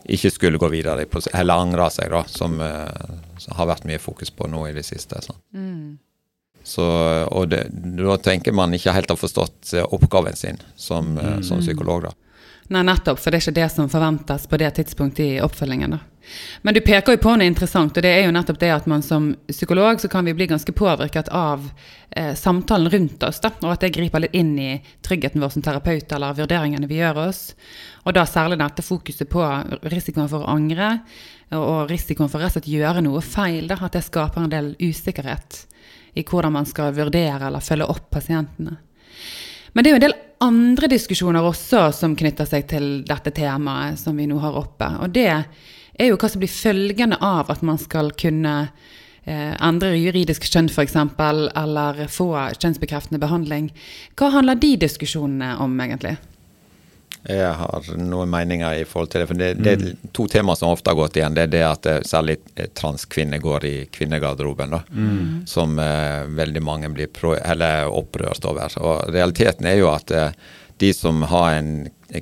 ikke 0.07 0.31
skulle 0.31 0.59
gå 0.61 0.69
videre, 0.71 1.05
eller 1.33 1.53
angre 1.53 1.89
seg, 1.91 2.11
da, 2.11 2.23
som, 2.31 2.59
eh, 2.63 3.15
som, 3.37 3.55
har 3.59 3.71
vært 3.73 3.87
mye 3.89 3.99
fokus 3.99 4.31
på 4.31 4.47
nå 4.47 4.67
i 4.69 4.75
det 4.75 4.85
siste. 4.87 5.19
Mm. 5.55 5.97
Så, 6.63 6.85
og 7.31 7.49
det, 7.51 7.65
da 7.99 8.17
tenker 8.19 8.55
man 8.55 8.73
ikke 8.75 8.95
helt 8.95 9.11
har 9.11 9.19
forstått 9.19 9.73
eh, 9.75 9.87
oppgaven 9.95 10.35
sin 10.35 10.61
som, 10.75 11.17
eh, 11.17 11.37
mm. 11.37 11.43
som 11.47 11.63
psykolog. 11.63 12.07
da. 12.07 12.13
Nei, 12.67 12.83
nettopp, 12.87 13.19
for 13.19 13.31
det 13.31 13.39
er 13.39 13.45
ikke 13.45 13.59
det 13.61 13.69
som 13.71 13.91
forventes 13.91 14.47
på 14.51 14.59
det 14.59 14.73
tidspunktet 14.79 15.25
i 15.25 15.41
oppfølgingen. 15.43 15.95
da. 15.95 15.99
Men 16.61 16.73
du 16.73 16.81
peker 16.81 17.15
jo 17.15 17.21
på 17.23 17.35
noe 17.37 17.47
interessant, 17.47 17.97
og 17.97 18.03
det 18.03 18.11
er 18.11 18.25
jo 18.25 18.33
nettopp 18.35 18.59
det 18.61 18.71
at 18.73 18.89
man 18.89 19.03
som 19.05 19.29
psykolog 19.47 20.01
så 20.01 20.09
kan 20.11 20.27
vi 20.27 20.35
bli 20.37 20.49
ganske 20.49 20.73
påvirket 20.75 21.29
av 21.33 21.69
eh, 22.09 22.33
samtalen 22.35 22.91
rundt 22.91 23.23
oss, 23.23 23.39
da, 23.43 23.53
og 23.63 23.71
at 23.73 23.85
det 23.85 23.93
griper 23.95 24.25
litt 24.25 24.35
inn 24.37 24.53
i 24.59 24.71
tryggheten 25.05 25.43
vår 25.43 25.55
som 25.55 25.65
terapeut 25.65 26.11
eller 26.17 26.37
vurderingene 26.37 26.89
vi 26.89 26.99
gjør 26.99 27.23
oss. 27.27 27.41
Og 28.03 28.15
da 28.17 28.25
særlig 28.27 28.59
dette 28.59 28.85
fokuset 28.85 29.29
på 29.31 29.45
risikoen 29.87 30.29
for 30.31 30.43
å 30.43 30.53
angre, 30.57 30.97
og 31.55 31.87
risikoen 31.91 32.31
for 32.31 32.43
slett 32.51 32.67
gjøre 32.67 33.03
noe 33.05 33.21
feil. 33.23 33.69
Da, 33.69 33.79
at 33.79 33.95
det 33.95 34.03
skaper 34.03 34.43
en 34.43 34.51
del 34.51 34.73
usikkerhet 34.83 35.63
i 36.17 36.25
hvordan 36.25 36.55
man 36.57 36.67
skal 36.67 36.95
vurdere 36.97 37.47
eller 37.47 37.63
følge 37.63 37.87
opp 37.87 38.09
pasientene. 38.11 38.77
Men 39.73 39.83
det 39.83 39.89
er 39.89 39.93
jo 39.93 39.99
en 39.99 40.07
del 40.07 40.17
andre 40.43 40.89
diskusjoner 40.89 41.45
også 41.45 41.87
som 41.93 42.15
knytter 42.17 42.47
seg 42.49 42.67
til 42.69 42.87
dette 43.07 43.33
temaet 43.35 43.99
som 44.01 44.17
vi 44.17 44.27
nå 44.29 44.39
har 44.41 44.57
oppe. 44.57 44.89
Og 45.03 45.13
det 45.13 45.29
er 45.97 46.11
jo 46.11 46.19
hva 46.21 46.29
som 46.29 46.43
blir 46.43 46.51
følgende 46.51 47.19
av 47.23 47.51
at 47.53 47.63
man 47.65 47.79
skal 47.81 48.11
kunne 48.19 48.55
eh, 49.25 49.53
endre 49.53 49.95
juridisk 49.97 50.47
kjønn 50.47 50.71
f.eks., 50.71 50.95
eller 50.95 52.07
få 52.11 52.31
kjønnsbekreftende 52.57 53.21
behandling. 53.21 53.71
Hva 54.17 54.31
handler 54.37 54.59
de 54.61 54.75
diskusjonene 54.87 55.55
om, 55.63 55.77
egentlig? 55.83 56.17
Jeg 57.27 57.55
har 57.59 57.87
noen 57.99 58.29
meninger 58.31 58.77
i 58.79 58.83
forhold 58.87 59.09
til 59.11 59.21
det. 59.21 59.27
for 59.27 59.39
Det, 59.39 59.47
det 59.59 59.71
er 59.73 59.81
mm. 59.81 60.11
to 60.15 60.27
temaer 60.31 60.55
som 60.55 60.71
ofte 60.71 60.93
har 60.93 60.99
gått 60.99 61.17
igjen. 61.19 61.35
Det 61.35 61.47
er 61.47 61.51
det 61.51 61.63
at 61.67 61.89
eh, 61.89 62.03
særlig 62.07 62.37
eh, 62.55 62.69
transkvinner 62.77 63.41
går 63.43 63.65
i 63.67 63.73
kvinnegarderoben. 63.91 64.75
da, 64.77 64.79
mm. 64.87 65.41
Som 65.49 65.75
eh, 65.83 66.23
veldig 66.37 66.63
mange 66.63 66.91
blir 66.95 67.11
pro, 67.11 67.33
eller 67.35 67.91
opprørt 67.91 68.47
over. 68.47 68.77
Og 68.79 69.11
Realiteten 69.11 69.67
er 69.67 69.81
jo 69.81 69.91
at 69.91 70.13
eh, 70.15 70.31
de 70.77 70.93
som 70.93 71.21
har 71.31 71.53
en 71.57 71.71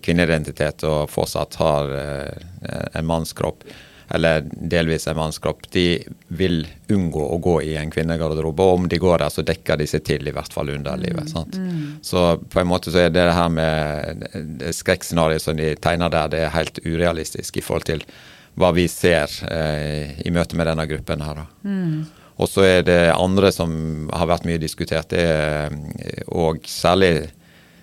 kvinneidentitet 0.01 0.85
og 0.87 1.09
fortsatt 1.13 1.57
har 1.61 1.91
eh, 1.99 2.87
en 2.93 3.05
mannskropp, 3.05 3.63
eller 4.09 4.45
delvis 4.51 5.07
en 5.07 5.17
mannskropp, 5.17 5.65
de 5.73 6.03
vil 6.27 6.67
unngå 6.93 7.23
å 7.25 7.39
gå 7.41 7.55
i 7.65 7.73
en 7.79 7.91
kvinnegarderobe. 7.91 8.63
Og 8.63 8.81
om 8.81 8.89
de 8.89 8.99
går 9.01 9.23
der, 9.23 9.33
så 9.33 9.45
dekker 9.45 9.81
de 9.81 9.87
seg 9.89 10.05
til, 10.05 10.27
i 10.27 10.33
hvert 10.35 10.53
fall 10.53 10.69
under 10.75 10.99
livet. 11.01 11.33
Mm, 11.33 11.69
mm. 11.69 11.87
Så 12.05 12.25
på 12.37 12.61
en 12.61 12.69
måte 12.69 12.93
så 12.93 13.05
er 13.05 13.15
det 13.15 13.25
her 13.33 13.49
med 13.53 14.69
skrekkscenarioet 14.77 15.41
som 15.41 15.57
de 15.57 15.73
tegner 15.81 16.13
der, 16.13 16.31
det 16.33 16.43
er 16.45 16.53
helt 16.53 16.79
urealistisk 16.85 17.57
i 17.57 17.65
forhold 17.65 17.89
til 17.89 18.05
hva 18.55 18.69
vi 18.75 18.85
ser 18.87 19.31
eh, 19.51 20.13
i 20.23 20.31
møte 20.31 20.55
med 20.55 20.69
denne 20.69 20.85
gruppen 20.87 21.25
her. 21.25 21.41
Mm. 21.65 22.05
Og 22.35 22.51
så 22.51 22.65
er 22.67 22.85
det 22.87 22.99
andre 23.15 23.49
som 23.55 23.71
har 24.13 24.29
vært 24.29 24.45
mye 24.47 24.61
diskutert, 24.61 25.09
det 25.11 25.23
er, 25.23 25.75
og 26.27 26.63
særlig 26.69 27.31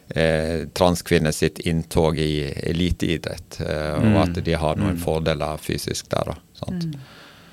eh, 0.09 0.69
transkvinner 0.73 1.33
sitt 1.33 1.59
inntog 1.59 2.19
i 2.19 2.53
eliteidrett, 2.63 3.61
eh, 3.61 3.99
mm. 3.99 4.15
og 4.15 4.23
at 4.27 4.45
de 4.45 4.55
har 4.55 4.81
noen 4.81 4.97
mm. 4.99 5.03
fordeler 5.03 5.61
fysisk 5.63 6.11
der. 6.13 6.35
Da, 6.35 6.73
mm. 6.73 6.97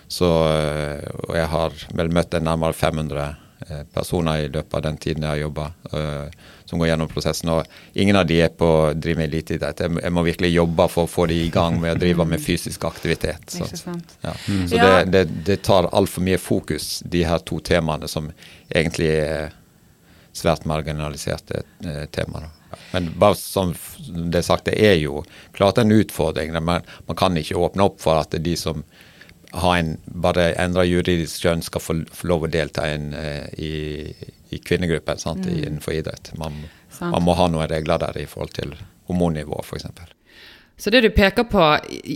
Så, 0.10 0.30
eh, 0.50 1.06
og 1.28 1.36
jeg 1.38 1.52
har 1.52 1.76
vel 1.94 2.10
møtt 2.14 2.34
nærmere 2.42 2.74
500 2.74 3.26
eh, 3.68 3.84
personer 3.94 4.46
i 4.46 4.48
løpet 4.50 4.80
av 4.80 4.88
den 4.88 4.98
tiden 4.98 5.26
jeg 5.28 5.36
har 5.36 5.44
jobba, 5.44 5.68
uh, 5.94 6.48
som 6.66 6.82
går 6.82 6.90
gjennom 6.90 7.12
prosessen. 7.12 7.52
Og 7.54 8.00
ingen 8.02 8.18
av 8.18 8.26
de 8.30 8.40
er 8.42 8.50
på 8.58 8.66
å 8.66 8.90
drive 8.98 9.22
med 9.22 9.30
eliteidrett. 9.30 9.84
Jeg, 9.86 10.00
jeg, 10.02 10.16
må 10.16 10.24
virkelig 10.26 10.50
jobbe 10.56 10.88
for 10.90 11.06
å 11.06 11.12
få 11.12 11.28
de 11.30 11.38
i 11.44 11.52
gang 11.54 11.78
med 11.82 11.94
å 11.94 12.02
drive 12.02 12.26
med 12.26 12.42
fysisk 12.42 12.90
aktivitet. 12.90 13.54
Så, 13.54 13.70
ja. 14.24 14.34
mm. 14.34 14.66
så 14.72 14.82
det, 14.82 14.92
det, 15.14 15.24
det 15.46 15.62
tar 15.68 15.92
altfor 15.94 16.26
mye 16.26 16.42
fokus, 16.42 17.00
de 17.06 17.24
her 17.30 17.46
to 17.46 17.62
temaene, 17.62 18.10
som 18.10 18.32
egentlig 18.74 19.14
er 19.22 19.54
svært 20.40 20.66
marginaliserte 20.70 21.64
eh, 21.86 22.06
temaer. 22.16 22.50
Men 22.94 23.12
bare 23.20 23.38
som 23.38 23.74
det 24.08 24.42
er 24.42 24.46
sagt, 24.46 24.70
det 24.70 24.78
er 24.78 24.98
jo 25.02 25.24
klart 25.58 25.82
en 25.82 25.94
utfordring. 25.94 26.54
Men 26.54 26.84
man 27.08 27.18
kan 27.18 27.38
ikke 27.38 27.58
åpne 27.58 27.88
opp 27.90 28.02
for 28.02 28.22
at 28.22 28.36
de 28.38 28.56
som 28.58 28.84
har 29.52 29.78
en 29.78 29.96
bare 30.06 30.52
endra 30.62 30.86
juridisk 30.86 31.42
kjønn, 31.42 31.64
skal 31.66 31.82
få, 31.82 31.96
lov 32.30 32.46
å 32.46 32.52
delta 32.54 32.86
en, 32.86 33.10
eh, 33.18 33.48
i, 33.58 33.74
i 34.54 34.62
kvinnegruppen 34.62 35.18
mm. 35.18 35.48
innenfor 35.56 35.98
idrett. 35.98 36.32
Man, 36.38 36.62
man, 37.02 37.24
må 37.26 37.34
ha 37.38 37.50
noen 37.50 37.70
regler 37.72 38.02
der 38.02 38.22
i 38.22 38.28
forhold 38.30 38.54
til 38.58 38.78
hormonnivå, 39.10 39.64
f.eks. 39.66 39.90
Så 40.80 40.90
det 40.90 41.02
du 41.04 41.10
peker 41.12 41.44
på, 41.44 41.64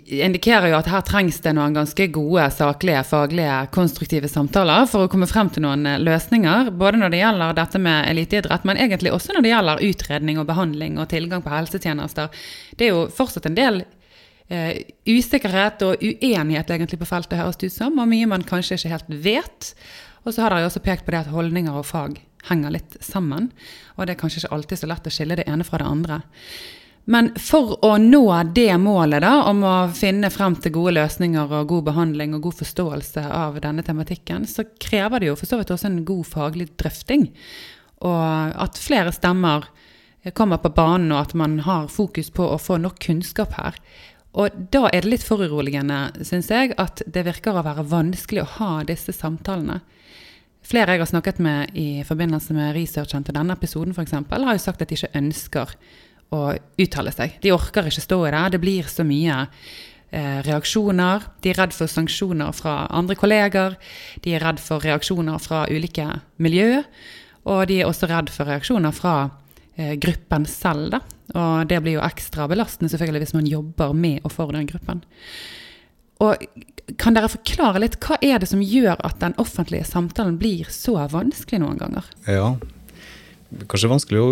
indikerer 0.08 0.70
jo 0.72 0.78
at 0.78 0.88
her 0.88 1.02
trengs 1.04 1.42
det 1.44 1.52
noen 1.58 1.74
ganske 1.76 2.06
gode, 2.16 2.46
saklige, 2.56 3.02
faglige, 3.10 3.58
konstruktive 3.76 4.30
samtaler 4.32 4.86
for 4.88 5.04
å 5.04 5.10
komme 5.12 5.28
frem 5.28 5.50
til 5.52 5.66
noen 5.66 5.84
eh, 5.90 6.00
løsninger. 6.00 6.70
Både 6.80 7.02
når 7.02 7.12
det 7.12 7.20
gjelder 7.20 7.58
dette 7.58 7.82
med 7.84 8.08
eliteidrett, 8.08 8.64
men 8.64 8.80
egentlig 8.80 9.12
også 9.12 9.36
når 9.36 9.44
det 9.44 9.52
gjelder 9.52 9.84
utredning 9.90 10.40
og 10.40 10.48
behandling 10.48 10.96
og 10.96 11.10
tilgang 11.12 11.44
på 11.44 11.52
helsetjenester. 11.52 12.32
Det 12.80 12.88
er 12.88 12.96
jo 12.96 13.02
fortsatt 13.12 13.50
en 13.50 13.58
del 13.58 13.82
eh, 14.48 14.80
usikkerhet 15.12 15.84
og 15.84 16.00
uenighet 16.00 16.72
egentlig 16.72 17.02
på 17.02 17.10
feltet, 17.10 17.36
høres 17.42 17.60
det 17.60 17.74
ut 17.74 17.76
som, 17.76 18.00
og 18.00 18.08
mye 18.14 18.30
man 18.32 18.46
kanskje 18.48 18.78
ikke 18.80 18.94
helt 18.94 19.10
vet. 19.28 19.74
Og 20.24 20.32
så 20.32 20.46
har 20.46 20.56
dere 20.56 20.70
også 20.70 20.84
pekt 20.86 21.04
på 21.04 21.12
det 21.12 21.26
at 21.26 21.34
holdninger 21.34 21.82
og 21.82 21.90
fag 21.90 22.16
henger 22.48 22.78
litt 22.78 22.96
sammen. 23.04 23.52
Og 23.98 24.08
det 24.08 24.16
er 24.16 24.22
kanskje 24.24 24.46
ikke 24.46 24.54
alltid 24.56 24.80
så 24.86 24.90
lett 24.94 25.12
å 25.12 25.14
skille 25.18 25.38
det 25.40 25.50
ene 25.52 25.68
fra 25.68 25.84
det 25.84 25.90
andre. 25.92 26.22
Men 27.06 27.34
for 27.36 27.76
å 27.84 27.98
nå 28.00 28.24
det 28.56 28.72
målet 28.80 29.26
da, 29.26 29.34
om 29.50 29.64
å 29.68 29.76
finne 29.96 30.30
frem 30.32 30.56
til 30.64 30.72
gode 30.78 30.94
løsninger 30.96 31.52
og 31.52 31.68
god 31.74 31.88
behandling 31.90 32.36
og 32.38 32.46
god 32.48 32.62
forståelse 32.62 33.24
av 33.28 33.60
denne 33.64 33.84
tematikken, 33.84 34.48
så 34.48 34.64
krever 34.80 35.20
det 35.20 35.32
jo 35.32 35.38
for 35.40 35.50
så 35.50 35.60
vidt 35.60 35.74
også 35.76 35.90
en 35.90 36.04
god 36.08 36.30
faglig 36.30 36.70
drøfting. 36.80 37.28
Og 38.08 38.56
at 38.64 38.80
flere 38.80 39.12
stemmer 39.16 39.68
kommer 40.32 40.62
på 40.64 40.72
banen, 40.72 41.12
og 41.12 41.26
at 41.26 41.36
man 41.36 41.60
har 41.66 41.92
fokus 41.92 42.32
på 42.32 42.48
å 42.54 42.62
få 42.62 42.80
nok 42.80 43.02
kunnskap 43.04 43.58
her. 43.60 43.80
Og 44.40 44.56
da 44.74 44.88
er 44.88 45.04
det 45.04 45.12
litt 45.12 45.26
foruroligende, 45.28 46.24
syns 46.26 46.48
jeg, 46.50 46.72
at 46.80 47.04
det 47.06 47.26
virker 47.28 47.60
å 47.60 47.66
være 47.66 47.84
vanskelig 47.92 48.46
å 48.46 48.52
ha 48.62 48.72
disse 48.88 49.14
samtalene. 49.14 49.82
Flere 50.64 50.96
jeg 50.96 51.04
har 51.04 51.12
snakket 51.12 51.44
med 51.44 51.76
i 51.76 52.06
forbindelse 52.08 52.56
med 52.56 52.72
researchen 52.78 53.28
til 53.28 53.36
denne 53.36 53.58
episoden 53.60 53.92
f.eks., 53.92 54.16
har 54.16 54.56
jo 54.56 54.64
sagt 54.64 54.82
at 54.82 54.90
de 54.90 54.96
ikke 54.96 55.20
ønsker 55.20 55.76
å 56.34 56.42
uttale 56.82 57.14
seg. 57.14 57.38
De 57.44 57.54
orker 57.54 57.90
ikke 57.90 58.04
stå 58.04 58.20
i 58.28 58.34
det. 58.34 58.44
Det 58.56 58.62
blir 58.64 58.90
så 58.90 59.06
mye 59.08 59.40
eh, 59.46 60.40
reaksjoner. 60.48 61.30
De 61.44 61.54
er 61.54 61.60
redd 61.62 61.76
for 61.76 61.92
sanksjoner 61.92 62.54
fra 62.58 62.84
andre 62.90 63.18
kolleger. 63.20 63.78
De 64.26 64.36
er 64.36 64.44
redd 64.44 64.62
for 64.64 64.84
reaksjoner 64.84 65.42
fra 65.44 65.66
ulike 65.72 66.10
miljø. 66.44 66.84
Og 67.50 67.66
de 67.70 67.82
er 67.82 67.90
også 67.90 68.10
redd 68.12 68.32
for 68.34 68.50
reaksjoner 68.50 68.96
fra 68.96 69.16
eh, 69.76 69.96
gruppen 70.02 70.48
selv. 70.50 70.94
Da. 70.96 71.02
Og 71.34 71.68
det 71.70 71.82
blir 71.84 71.98
jo 71.98 72.06
ekstra 72.06 72.48
belastende 72.52 72.92
selvfølgelig 72.92 73.26
hvis 73.26 73.38
man 73.38 73.50
jobber 73.50 73.98
med 73.98 74.24
og 74.24 74.34
for 74.36 74.54
den 74.56 74.70
gruppen. 74.70 75.04
Og 76.24 76.40
kan 77.00 77.16
dere 77.16 77.32
forklare 77.32 77.82
litt, 77.82 77.98
Hva 78.04 78.18
er 78.22 78.40
det 78.40 78.50
som 78.52 78.62
gjør 78.62 79.00
at 79.08 79.20
den 79.24 79.36
offentlige 79.42 79.88
samtalen 79.88 80.38
blir 80.40 80.70
så 80.72 80.98
vanskelig 81.12 81.62
noen 81.64 81.80
ganger? 81.80 82.08
Ja, 82.28 82.54
kanskje 83.70 83.90
vanskelig 83.92 84.22
å, 84.22 84.30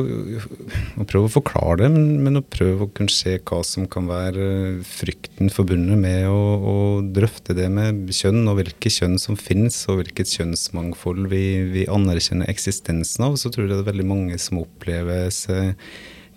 å, 1.01 1.05
prøve 1.07 1.27
å 1.27 1.33
forklare 1.33 1.83
det, 1.83 1.89
men, 1.93 2.05
men, 2.25 2.39
å 2.39 2.45
prøve 2.45 2.85
å 2.85 2.91
kunne 2.95 3.13
se 3.13 3.37
hva 3.37 3.61
som 3.67 3.87
kan 3.91 4.09
være 4.09 4.45
frykten 4.87 5.51
forbundet 5.53 5.99
med 6.01 6.27
å, 6.29 6.39
å, 6.57 6.75
drøfte 7.03 7.55
det 7.57 7.67
med 7.73 8.11
kjønn, 8.15 8.43
og 8.51 8.59
hvilke 8.61 8.91
kjønn 8.93 9.17
som 9.21 9.39
finnes, 9.39 9.77
og 9.91 10.01
hvilket 10.01 10.33
kjønnsmangfold 10.37 11.29
vi, 11.31 11.45
vi 11.73 11.87
anerkjenner 11.91 12.51
eksistensen 12.51 13.27
av. 13.29 13.37
Så 13.39 13.51
tror 13.51 13.67
jeg 13.67 13.75
det 13.75 13.81
er 13.83 13.91
veldig 13.91 14.07
mange 14.11 14.39
som 14.41 14.61
oppleves 14.63 15.45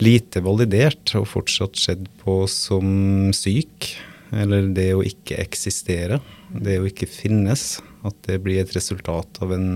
lite 0.02 0.42
validert 0.42 1.14
og 1.18 1.28
fortsatt 1.30 1.78
sett 1.78 2.08
på 2.22 2.42
som 2.50 3.30
syk. 3.36 3.94
Eller 4.34 4.70
det 4.74 4.90
å 4.96 5.04
ikke 5.06 5.38
eksistere. 5.42 6.18
Det 6.50 6.80
å 6.80 6.88
ikke 6.88 7.08
finnes. 7.10 7.78
At 8.04 8.16
det 8.26 8.40
blir 8.44 8.62
et 8.62 8.74
resultat 8.76 9.40
av 9.44 9.54
en 9.54 9.68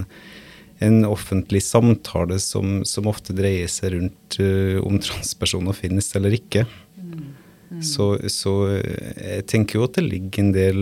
en 0.79 1.05
offentlig 1.09 1.62
samtale 1.66 2.39
som, 2.43 2.83
som 2.87 3.09
ofte 3.11 3.35
dreier 3.37 3.70
seg 3.70 3.97
rundt 3.97 4.39
uh, 4.43 4.79
om 4.87 5.01
transpersoner 5.03 5.76
finnes 5.76 6.11
eller 6.18 6.37
ikke. 6.39 6.64
Mm. 6.99 7.24
Mm. 7.68 7.83
Så, 7.85 8.07
så, 8.33 8.53
jeg 8.79 9.45
tenker 9.51 9.79
jo 9.79 9.87
at 9.89 9.99
det 9.99 10.07
ligger 10.07 10.45
en 10.45 10.53
del, 10.55 10.79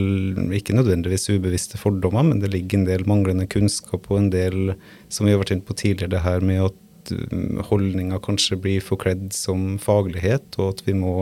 ikke 0.54 0.76
nødvendigvis 0.76 1.30
ubevisste 1.32 1.80
fordommer, 1.80 2.28
men 2.28 2.42
det 2.42 2.52
ligger 2.52 2.80
en 2.80 2.88
del 2.90 3.06
manglende 3.08 3.48
kunnskap 3.50 4.06
og 4.12 4.20
en 4.20 4.30
del, 4.34 4.76
som 5.08 5.26
vi 5.26 5.34
har 5.34 5.42
vært 5.42 5.56
inne 5.56 5.66
på 5.66 5.78
tidligere, 5.80 6.12
det 6.14 6.24
her 6.26 6.44
med 6.44 6.68
at 6.68 7.16
uh, 7.16 7.64
holdninger 7.72 8.22
kanskje 8.22 8.60
blir 8.60 8.84
forkledd 8.84 9.30
som 9.36 9.74
faglighet, 9.82 10.52
og 10.60 10.76
at 10.76 10.86
vi 10.86 10.96
må 10.98 11.16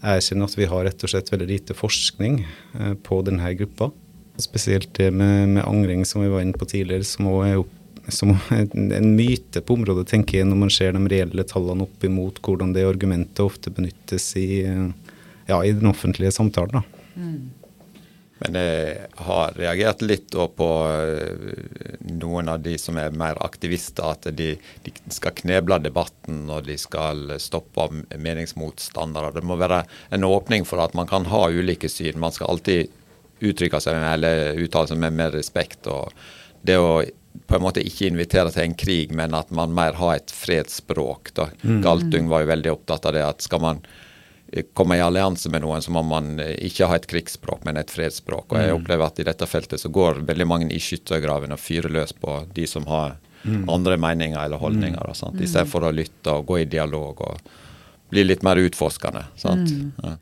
erkjenne 0.00 0.46
at 0.48 0.56
vi 0.56 0.66
har 0.68 0.86
rett 0.88 1.02
og 1.04 1.12
slett 1.12 1.30
veldig 1.30 1.48
lite 1.48 1.76
forskning 1.78 2.42
uh, 2.74 2.94
på 3.06 3.22
denne 3.24 3.54
gruppa. 3.54 3.92
Spesielt 4.40 4.90
det 4.96 5.12
med, 5.12 5.56
med 5.56 5.66
angring, 5.68 6.02
som 6.08 6.24
vi 6.24 6.32
var 6.32 6.42
inne 6.42 6.56
på 6.56 6.66
tidligere, 6.68 7.06
som 7.06 7.28
også 7.28 7.46
er 7.46 7.62
opp 7.62 7.76
som 8.14 8.34
en, 8.54 9.14
myte 9.16 9.62
på 9.64 9.76
området, 9.78 10.08
tenker 10.10 10.40
jeg, 10.40 10.48
når 10.50 10.60
man 10.64 10.74
ser 10.74 10.96
de 10.96 11.04
reelle 11.10 11.46
tallene 11.48 11.86
opp 11.86 12.04
imot 12.06 12.40
hvordan 12.44 12.74
det 12.76 12.86
argumentet 12.88 13.44
ofte 13.44 13.72
benyttes 13.74 14.32
i, 14.40 14.64
ja, 15.48 15.62
i 15.64 15.72
den 15.72 15.90
offentlige 15.90 16.32
samtalen. 16.34 16.84
Mm. 17.14 17.48
Men 18.40 18.56
jeg 18.56 19.08
har 19.20 19.56
reagert 19.58 20.00
litt 20.00 20.32
på 20.32 20.68
eh, 20.88 21.64
noen 22.08 22.48
av 22.48 22.62
de 22.64 22.72
som 22.80 22.96
er 22.96 23.12
mer 23.12 23.36
aktivister, 23.44 24.14
at 24.14 24.30
de, 24.32 24.54
de 24.86 24.94
skal 25.12 25.36
kneble 25.42 25.76
debatten 25.84 26.46
og 26.48 26.64
de 26.64 26.78
skal 26.80 27.34
stoppe 27.42 27.90
meningsmotstandere. 28.16 29.34
Det 29.36 29.44
må 29.44 29.60
være 29.60 29.82
en 30.16 30.24
åpning 30.24 30.64
for 30.68 30.80
at 30.80 30.96
man 30.96 31.10
kan 31.10 31.28
ha 31.28 31.42
ulike 31.52 31.90
syn. 31.92 32.20
Man 32.22 32.32
skal 32.32 32.54
alltid 32.54 32.96
uttrykke 33.44 33.80
seg 33.80 34.00
eller 34.08 34.56
uttale 34.60 34.88
seg 34.88 35.00
med 35.04 35.20
mer 35.20 35.36
respekt. 35.36 35.84
og 35.86 36.08
det 36.62 36.76
å 36.76 37.00
på 37.46 37.56
en 37.56 37.62
måte 37.62 37.82
ikke 37.86 38.08
invitere 38.10 38.50
til 38.54 38.64
en 38.64 38.76
krig, 38.78 39.14
men 39.14 39.34
at 39.38 39.50
man 39.54 39.74
mer 39.74 39.96
har 39.98 40.18
et 40.18 40.32
fredsspråk. 40.34 41.32
Da. 41.34 41.48
Mm. 41.62 41.80
Galtung 41.84 42.30
var 42.30 42.44
jo 42.44 42.50
veldig 42.50 42.72
opptatt 42.72 43.06
av 43.06 43.16
det 43.16 43.24
at 43.26 43.44
skal 43.46 43.62
man 43.62 43.80
eh, 44.52 44.66
komme 44.74 44.98
i 44.98 45.04
allianse 45.04 45.50
med 45.52 45.64
noen, 45.64 45.82
så 45.82 45.94
må 45.94 46.02
man 46.06 46.38
eh, 46.42 46.56
ikke 46.66 46.90
ha 46.90 46.98
et 46.98 47.08
krigsspråk, 47.10 47.64
men 47.66 47.80
et 47.80 47.90
fredsspråk. 47.90 48.50
Og 48.50 48.58
jeg 48.58 48.72
mm. 48.72 48.76
opplever 48.80 49.06
at 49.06 49.22
i 49.22 49.28
dette 49.30 49.50
feltet 49.50 49.82
så 49.82 49.92
går 49.94 50.22
veldig 50.28 50.48
mange 50.50 50.70
i 50.74 50.82
skyttergraven 50.82 51.54
og 51.54 51.62
fyrer 51.62 51.92
løs 52.00 52.14
på 52.18 52.40
de 52.54 52.66
som 52.70 52.86
har 52.90 53.16
mm. 53.44 53.68
andre 53.70 53.98
meninger 54.00 54.40
eller 54.42 54.62
holdninger, 54.62 55.02
og 55.06 55.18
sånt, 55.18 55.40
i 55.40 55.50
stedet 55.50 55.70
for 55.70 55.86
å 55.86 55.94
lytte 55.94 56.34
og 56.34 56.50
gå 56.50 56.62
i 56.64 56.70
dialog 56.70 57.22
og 57.26 57.54
bli 58.10 58.26
litt 58.26 58.42
mer 58.42 58.58
utforskende. 58.58 59.28
sant? 59.38 59.70
Mm. 59.70 59.92
Ja. 60.02 60.16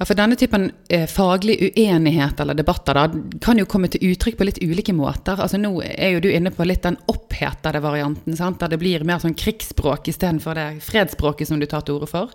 Ja, 0.00 0.06
for 0.08 0.16
Denne 0.16 0.36
typen 0.36 0.70
eh, 0.88 1.04
faglig 1.06 1.58
uenighet 1.60 2.40
eller 2.40 2.56
debatter 2.56 2.96
da, 2.96 3.02
kan 3.44 3.58
jo 3.60 3.66
komme 3.68 3.90
til 3.92 4.14
uttrykk 4.14 4.38
på 4.38 4.46
litt 4.48 4.60
ulike 4.64 4.94
måter. 4.96 5.36
Altså 5.36 5.58
Nå 5.60 5.74
er 5.84 6.14
jo 6.14 6.22
du 6.24 6.28
inne 6.32 6.48
på 6.56 6.64
litt 6.64 6.86
den 6.86 6.96
opphetede 7.12 7.82
varianten, 7.84 8.32
sant? 8.38 8.56
der 8.62 8.72
det 8.72 8.78
blir 8.80 9.04
mer 9.04 9.20
sånn 9.20 9.36
krigsspråk 9.36 10.08
istedenfor 10.08 10.56
det 10.56 10.64
fredsspråket 10.86 11.50
som 11.50 11.60
du 11.60 11.68
tar 11.68 11.84
til 11.84 11.98
orde 11.98 12.08
for. 12.08 12.32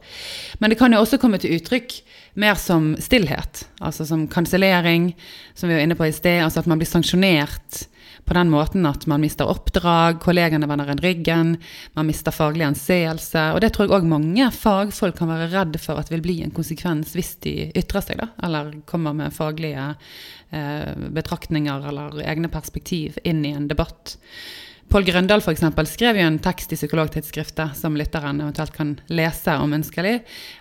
Men 0.61 0.69
det 0.69 0.77
kan 0.77 0.93
jo 0.93 1.01
også 1.01 1.17
komme 1.17 1.41
til 1.41 1.57
uttrykk 1.57 1.97
mer 2.37 2.53
som 2.61 2.91
stillhet. 3.01 3.65
Altså 3.81 4.05
som 4.05 4.27
kansellering, 4.29 5.15
som 5.57 5.65
vi 5.65 5.79
var 5.79 5.87
inne 5.87 5.97
på 5.97 6.05
i 6.05 6.13
sted. 6.13 6.43
Altså 6.45 6.61
at 6.61 6.69
man 6.69 6.77
blir 6.77 6.91
sanksjonert 6.91 7.87
på 8.25 8.33
den 8.33 8.49
måten 8.49 8.85
at 8.89 9.05
man 9.09 9.21
mister 9.21 9.49
oppdrag, 9.49 10.17
kollegene 10.23 10.67
vender 10.69 10.89
en 10.91 11.01
ryggen, 11.03 11.55
man 11.93 12.09
mister 12.09 12.33
faglig 12.33 12.65
anseelse. 12.65 13.43
Og 13.53 13.61
det 13.61 13.71
tror 13.75 13.85
jeg 13.85 13.95
òg 13.99 14.09
mange 14.09 14.49
fagfolk 14.51 15.19
kan 15.19 15.29
være 15.29 15.51
redd 15.53 15.79
for 15.81 16.01
at 16.01 16.11
vil 16.13 16.25
bli 16.25 16.39
en 16.45 16.53
konsekvens 16.55 17.13
hvis 17.17 17.35
de 17.45 17.55
ytrer 17.77 18.05
seg, 18.05 18.21
da, 18.23 18.31
eller 18.47 18.73
kommer 18.89 19.13
med 19.17 19.35
faglige 19.35 19.91
eh, 20.49 20.91
betraktninger 21.13 21.89
eller 21.91 22.21
egne 22.25 22.49
perspektiv 22.53 23.21
inn 23.23 23.45
i 23.45 23.53
en 23.53 23.69
debatt. 23.69 24.17
Pål 24.89 25.05
Grøndal 25.05 25.41
for 25.41 25.53
eksempel, 25.53 25.87
skrev 25.89 26.17
jo 26.19 26.25
en 26.27 26.37
tekst 26.41 26.73
i 26.73 26.77
Psykologtidsskriftet 26.77 27.77
som 27.77 27.95
lytteren 27.97 28.41
eventuelt 28.43 28.73
kan 28.75 28.93
lese 29.09 29.55
om 29.57 29.73
ønskelig, 29.73 30.19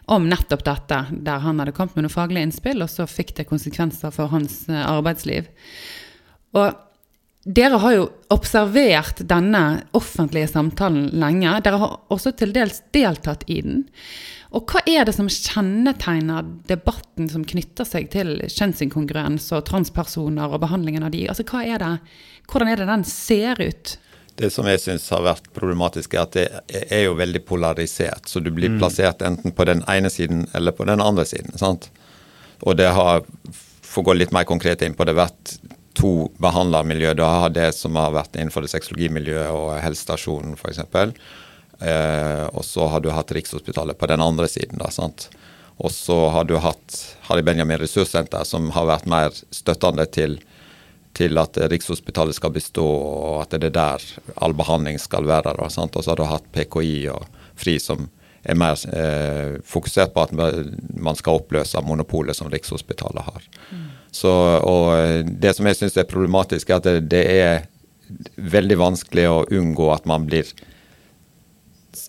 om 0.08 0.28
nettopp 0.30 0.64
dette, 0.64 1.02
der 1.12 1.44
han 1.44 1.60
hadde 1.60 1.74
kommet 1.76 1.96
med 1.96 2.06
noen 2.06 2.14
faglige 2.14 2.48
innspill, 2.48 2.80
og 2.84 2.92
så 2.92 3.08
fikk 3.08 3.34
det 3.36 3.48
konsekvenser 3.50 4.12
for 4.16 4.32
hans 4.32 4.62
eh, 4.72 4.80
arbeidsliv. 4.80 5.48
Og 6.56 6.72
dere 7.44 7.76
har 7.80 7.92
jo 7.92 8.04
observert 8.32 9.20
denne 9.28 9.82
offentlige 9.92 10.48
samtalen 10.48 11.10
lenge. 11.12 11.58
Dere 11.64 11.80
har 11.82 11.98
også 12.12 12.32
til 12.38 12.54
dels 12.56 12.80
deltatt 12.96 13.44
i 13.52 13.60
den. 13.64 13.82
Og 14.54 14.70
hva 14.70 14.80
er 14.86 15.04
det 15.04 15.16
som 15.16 15.28
kjennetegner 15.28 16.46
debatten 16.70 17.28
som 17.28 17.44
knytter 17.44 17.86
seg 17.88 18.08
til 18.12 18.36
kjønnsinkongruens 18.46 19.50
og 19.56 19.66
transpersoner 19.68 20.54
og 20.54 20.62
behandlingen 20.62 21.04
av 21.04 21.12
de? 21.12 21.26
Altså, 21.28 21.44
er 21.60 21.82
det, 21.82 21.92
hvordan 22.48 22.70
er 22.70 22.80
det 22.80 22.88
den 22.88 23.04
ser 23.08 23.60
ut? 23.60 23.96
Det 24.38 24.50
som 24.50 24.66
jeg 24.66 24.80
syns 24.82 25.10
har 25.14 25.26
vært 25.26 25.50
problematisk, 25.54 26.14
er 26.14 26.24
at 26.24 26.38
det 26.38 26.46
er 26.88 27.04
jo 27.08 27.18
veldig 27.18 27.44
polarisert. 27.46 28.30
Så 28.30 28.40
du 28.40 28.50
blir 28.54 28.72
mm. 28.72 28.80
plassert 28.80 29.22
enten 29.26 29.54
på 29.54 29.66
den 29.68 29.84
ene 29.90 30.10
siden 30.10 30.46
eller 30.54 30.74
på 30.74 30.86
den 30.88 31.02
andre 31.02 31.26
siden. 31.28 31.58
sant? 31.58 31.90
Og 32.64 32.78
det 32.78 32.88
har, 32.94 33.26
for 33.82 34.02
å 34.02 34.08
gå 34.08 34.16
litt 34.16 34.32
mer 34.34 34.46
konkret 34.48 34.82
inn 34.86 34.96
på 34.96 35.06
det, 35.06 35.18
vært 35.18 35.58
to 35.94 36.28
behandlermiljø. 36.42 37.14
Du 37.14 37.22
har 37.22 37.52
det 37.54 37.70
som 37.76 37.96
har 37.98 38.14
vært 38.14 38.36
innenfor 38.36 38.64
det 38.64 38.72
sexologimiljøet 38.72 39.50
og 39.54 39.76
helsestasjonen 39.84 40.56
f.eks. 40.58 40.82
Eh, 41.80 42.44
og 42.50 42.64
så 42.66 42.88
har 42.90 43.02
du 43.02 43.10
hatt 43.14 43.32
Rikshospitalet 43.34 43.98
på 43.98 44.08
den 44.10 44.22
andre 44.22 44.48
siden. 44.50 44.78
da, 44.82 44.90
sant? 44.90 45.28
Og 45.76 45.90
så 45.90 46.16
har 46.30 46.44
du 46.46 46.56
hatt 46.62 46.98
Harry 47.28 47.42
Benjamin 47.42 47.80
ressurssenter, 47.80 48.44
som 48.46 48.70
har 48.74 48.90
vært 48.90 49.08
mer 49.10 49.32
støttende 49.54 50.06
til, 50.06 50.38
til 51.18 51.38
at 51.38 51.58
Rikshospitalet 51.70 52.36
skal 52.36 52.54
bestå, 52.54 52.84
og 52.84 53.40
at 53.42 53.56
det 53.58 53.72
er 53.72 53.78
der 53.78 54.10
all 54.36 54.54
behandling 54.54 55.00
skal 55.02 55.26
være. 55.30 55.56
Da, 55.58 55.70
sant? 55.70 55.96
Og 55.96 56.04
så 56.04 56.14
har 56.14 56.22
du 56.22 56.28
hatt 56.30 56.50
PKI 56.54 57.08
og 57.14 57.26
FRI, 57.58 57.78
som 57.82 58.08
er 58.44 58.58
mer 58.60 58.78
eh, 58.92 59.58
fokusert 59.64 60.12
på 60.14 60.26
at 60.26 60.34
man 60.36 61.16
skal 61.16 61.40
oppløse 61.40 61.80
monopolet 61.86 62.36
som 62.36 62.50
Rikshospitalet 62.52 63.30
har. 63.30 63.46
Mm. 63.70 63.84
Så, 64.14 64.30
og 64.62 65.26
Det 65.26 65.54
som 65.56 65.66
jeg 65.66 65.78
syns 65.78 65.96
er 65.98 66.06
problematisk, 66.06 66.70
er 66.70 66.78
at 66.78 66.86
det, 66.86 67.00
det, 67.10 67.24
er 67.34 67.64
veldig 68.36 68.76
vanskelig 68.78 69.24
å 69.26 69.40
unngå 69.56 69.88
at 69.94 70.04
man 70.06 70.26
blir 70.28 70.46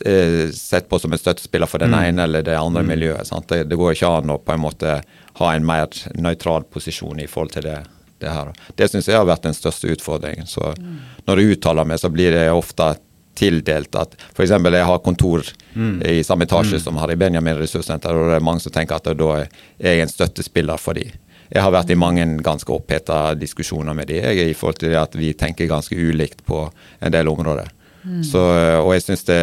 eh, 0.05 0.51
sett 0.53 0.89
på 0.89 0.99
som 1.01 1.15
en 1.15 1.21
støttespiller 1.21 1.71
for 1.71 1.81
den 1.81 1.95
mm. 1.95 2.01
ene 2.03 2.27
eller 2.27 2.45
det 2.45 2.57
andre 2.59 2.83
mm. 2.85 2.91
miljøet. 2.91 3.31
Det, 3.49 3.63
det, 3.71 3.79
går 3.79 3.95
ikke 3.95 4.11
an 4.19 4.35
å 4.35 4.37
på 4.37 4.53
en 4.53 4.61
måte 4.67 4.99
ha 5.39 5.51
en 5.53 5.65
mer 5.65 5.89
nøytral 6.13 6.67
posisjon 6.69 7.23
i 7.23 7.29
forhold 7.31 7.55
til 7.57 7.69
det. 7.71 7.81
Det, 8.15 8.29
her. 8.31 8.53
det 8.79 8.87
syns 8.87 9.09
jeg 9.09 9.17
har 9.17 9.25
vært 9.27 9.43
den 9.43 9.57
største 9.57 9.89
utfordringen. 9.91 10.47
Så 10.47 10.61
mm. 10.77 10.93
Når 11.27 11.41
jeg 11.41 11.57
uttaler 11.57 11.89
meg, 11.89 11.99
så 11.99 12.07
blir 12.13 12.31
det 12.31 12.45
ofte 12.53 12.93
tildelt 13.35 13.97
at 13.99 14.15
f.eks. 14.31 14.53
jeg 14.53 14.87
har 14.87 15.01
kontor 15.03 15.43
mm. 15.73 15.99
i 16.07 16.23
samme 16.23 16.47
etasje 16.47 16.79
mm. 16.79 16.83
som 16.85 17.01
Harry 17.01 17.17
Benjamin 17.19 17.57
ressurssenter, 17.59 18.15
og 18.15 18.29
det 18.31 18.37
er 18.39 18.45
mange 18.45 18.63
som 18.63 18.71
tenker 18.71 19.01
at 19.01 19.09
da 19.19 19.31
er 19.41 19.49
jeg 19.83 20.05
en 20.05 20.13
støttespiller 20.13 20.79
for 20.79 20.95
de. 20.95 21.09
Jeg 21.49 21.61
har 21.61 21.73
vært 21.73 21.91
i 21.93 21.97
mange 21.99 22.25
ganske 22.43 22.73
oppheta 22.73 23.35
diskusjoner 23.37 23.95
med 23.97 24.09
de, 24.09 24.19
jeg, 24.23 24.49
i 24.49 24.57
forhold 24.57 24.81
til 24.81 24.95
at 24.99 25.15
vi 25.17 25.33
tenker 25.37 25.69
ganske 25.69 25.95
ulikt 25.95 26.45
på 26.47 26.65
en 26.99 27.13
del 27.13 27.29
områder. 27.31 27.71
Mm. 28.05 28.21
Så, 28.25 28.41
og 28.81 28.91
jeg 28.93 29.05
synes 29.05 29.25
det, 29.29 29.39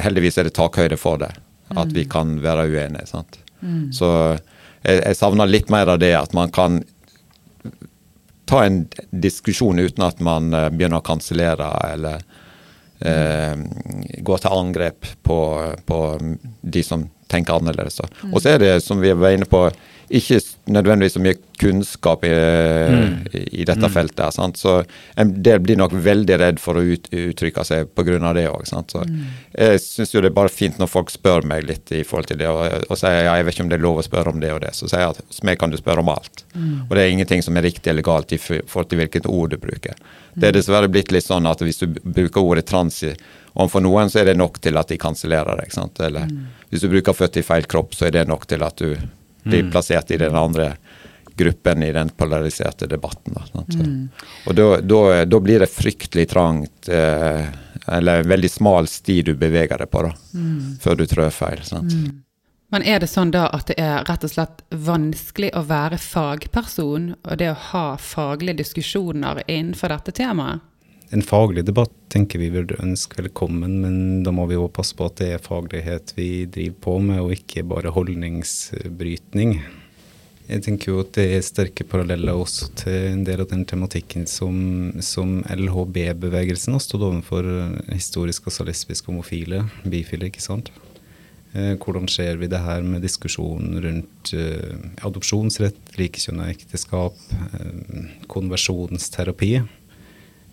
heldigvis 0.00 0.40
er 0.40 0.48
det 0.48 0.56
takhøyde 0.56 0.98
for 1.00 1.20
det, 1.20 1.32
at 1.70 1.92
vi 1.92 2.04
mm. 2.06 2.10
kan 2.12 2.36
være 2.42 2.68
uenige. 2.68 3.06
sant? 3.08 3.40
Mm. 3.60 3.90
Så 3.92 4.10
jeg, 4.82 5.02
jeg 5.02 5.16
savner 5.18 5.50
litt 5.50 5.72
mer 5.72 5.92
av 5.92 6.00
det, 6.00 6.14
at 6.16 6.36
man 6.36 6.52
kan 6.52 6.82
ta 8.50 8.64
en 8.66 8.82
diskusjon 9.10 9.78
uten 9.78 10.04
at 10.04 10.20
man 10.24 10.50
uh, 10.56 10.68
begynner 10.72 10.98
å 10.98 11.06
kansellere 11.06 11.68
eller 11.92 12.24
eh, 13.00 13.60
gå 14.18 14.38
til 14.38 14.56
angrep 14.56 15.06
på, 15.22 15.38
på, 15.86 15.98
de 16.60 16.82
som 16.82 17.06
tenker 17.30 17.56
annerledes. 17.56 18.00
Mm. 18.02 18.34
Og 18.34 18.42
så 18.42 18.54
er 18.54 18.58
det, 18.62 18.72
som 18.84 19.00
vi 19.00 19.12
var 19.14 19.36
inne 19.36 19.48
på, 19.48 19.62
ikke 20.10 20.40
nødvendigvis 20.74 21.12
så 21.14 21.20
mye 21.22 21.36
kunnskap 21.60 22.24
i, 22.24 22.30
mm. 22.32 23.12
i 23.32 23.64
dette 23.68 23.86
mm. 23.86 23.92
feltet. 23.94 24.34
Sant? 24.34 24.58
Så 24.58 24.80
en 25.20 25.32
del 25.44 25.60
blir 25.62 25.78
nok 25.78 25.94
veldig 26.02 26.38
redd 26.40 26.58
for 26.62 26.80
å 26.80 26.82
ut, 26.82 27.06
uttrykke 27.14 27.64
seg 27.66 27.92
pga. 27.94 28.32
det 28.34 28.46
òg. 28.50 28.66
Mm. 29.06 29.20
Jeg 29.54 29.82
syns 29.84 30.14
jo 30.14 30.22
det 30.24 30.32
er 30.32 30.38
bare 30.40 30.50
fint 30.50 30.80
når 30.80 30.90
folk 30.90 31.12
spør 31.14 31.46
meg 31.46 31.68
litt 31.68 31.92
i 31.94 32.02
forhold 32.06 32.30
til 32.32 32.40
det, 32.40 32.48
og, 32.50 32.88
og 32.90 32.98
sier 32.98 33.20
ja, 33.22 33.36
jeg 33.38 33.46
vet 33.46 33.54
ikke 33.54 33.66
om 33.66 33.70
det 33.70 33.78
er 33.78 33.86
lov 33.86 34.00
å 34.02 34.06
spørre 34.06 34.34
om 34.34 34.40
det 34.42 34.50
og 34.54 34.62
det. 34.64 34.72
Så 34.74 34.90
sier 34.90 35.04
jeg 35.04 35.14
at 35.14 35.22
hos 35.22 35.44
meg 35.46 35.60
kan 35.62 35.70
du 35.70 35.78
spørre 35.78 36.02
om 36.02 36.10
alt. 36.10 36.42
Mm. 36.54 36.88
Og 36.88 36.96
det 36.96 37.04
er 37.04 37.14
ingenting 37.14 37.46
som 37.46 37.60
er 37.60 37.68
riktig 37.68 37.94
eller 37.94 38.06
galt 38.06 38.34
i 38.34 38.40
forhold 38.40 38.90
til 38.90 39.02
hvilket 39.04 39.30
ord 39.30 39.54
du 39.54 39.60
bruker. 39.62 39.94
Det 40.34 40.48
er 40.48 40.50
mm. 40.50 40.58
dessverre 40.58 40.90
blitt 40.90 41.14
litt 41.14 41.28
sånn 41.28 41.46
at 41.50 41.62
hvis 41.62 41.84
du 41.84 41.86
bruker 42.02 42.42
ordet 42.42 42.66
trans 42.66 43.04
overfor 43.54 43.86
noen, 43.86 44.10
så 44.10 44.24
er 44.24 44.32
det 44.32 44.38
nok 44.40 44.58
til 44.62 44.78
at 44.80 44.90
de 44.90 44.98
kansellerer 44.98 45.62
deg. 45.62 45.78
Eller 46.02 46.26
mm. 46.26 46.44
hvis 46.72 46.82
du 46.82 46.90
bruker 46.90 47.14
født 47.14 47.38
i 47.38 47.46
feil 47.46 47.70
kropp, 47.70 47.94
så 47.94 48.10
er 48.10 48.18
det 48.18 48.26
nok 48.30 48.50
til 48.50 48.66
at 48.66 48.82
du 48.82 48.94
blir 49.42 49.66
mm. 49.66 49.70
plassert 49.72 50.10
i 50.10 50.18
den 50.20 50.36
andre 50.36 50.74
gruppen 51.40 51.82
i 51.82 51.92
den 51.92 52.08
polariserte 52.08 52.86
debatten. 52.86 53.34
Da, 53.34 53.64
mm. 53.74 54.08
Og 54.46 54.54
da, 55.26 55.40
blir 55.40 55.62
det 55.62 55.70
fryktelig 55.72 56.28
trangt, 56.28 56.88
eh, 56.88 57.46
eller 57.86 58.20
en 58.20 58.28
veldig 58.28 58.50
smal 58.50 58.88
sti 58.90 59.22
du 59.30 59.34
beveger 59.40 59.80
deg 59.80 59.90
på, 59.90 60.02
da, 60.04 60.12
mm. 60.34 60.58
før 60.82 61.00
du 61.00 61.06
trør 61.08 61.32
feil. 61.32 61.62
Mm. 61.72 62.20
Men 62.70 62.84
er 62.86 63.00
det 63.02 63.08
sånn 63.10 63.32
da 63.34 63.48
at 63.56 63.72
det 63.72 63.78
er 63.82 64.04
rett 64.06 64.26
og 64.26 64.34
slett 64.34 64.60
vanskelig 64.68 65.54
å 65.58 65.64
være 65.66 65.98
fagperson, 65.98 67.14
og 67.24 67.40
det 67.40 67.50
å 67.54 67.60
ha 67.72 67.86
faglige 67.98 68.60
diskusjoner 68.60 69.42
innenfor 69.46 69.96
dette 69.96 70.14
temaet? 70.20 70.66
En 71.10 71.22
faglig 71.26 71.64
debatt 71.66 71.90
tenker 72.12 72.38
vi 72.38 72.52
burde 72.54 72.76
ønske 72.78 73.18
velkommen, 73.18 73.80
men 73.82 73.94
da 74.22 74.30
må 74.30 74.44
vi 74.46 74.58
òg 74.58 74.68
passe 74.76 74.94
på 74.94 75.08
at 75.10 75.18
det 75.18 75.32
er 75.34 75.42
faglighet 75.42 76.12
vi 76.14 76.44
driver 76.46 76.76
på 76.86 76.92
med, 77.02 77.18
og 77.24 77.32
ikke 77.34 77.64
bare 77.66 77.90
holdningsbrytning. 77.96 79.56
Jeg 80.50 80.62
tenker 80.66 80.92
jo 80.92 81.00
at 81.02 81.10
det 81.18 81.24
er 81.34 81.42
sterke 81.46 81.86
paralleller 81.86 82.38
også 82.38 82.70
til 82.78 83.08
en 83.08 83.24
del 83.26 83.42
av 83.42 83.50
den 83.50 83.64
tematikken 83.66 84.28
som, 84.30 84.54
som 85.02 85.40
LHB-bevegelsen 85.50 86.78
har 86.78 86.84
stått 86.84 87.02
overfor, 87.06 87.48
historisk 87.90 88.46
også 88.50 88.68
lesbiske, 88.70 89.10
homofile, 89.10 89.64
bifile, 89.82 90.30
ikke 90.30 90.46
sant. 90.46 90.70
Eh, 91.50 91.74
hvordan 91.74 92.06
ser 92.06 92.38
vi 92.38 92.46
det 92.50 92.62
her 92.62 92.86
med 92.86 93.02
diskusjonen 93.02 93.82
rundt 93.82 94.30
eh, 94.38 94.78
adopsjonsrett, 95.06 95.78
likekjønna 95.98 96.46
ekteskap, 96.54 97.18
eh, 97.34 98.10
konversjonsterapi? 98.30 99.56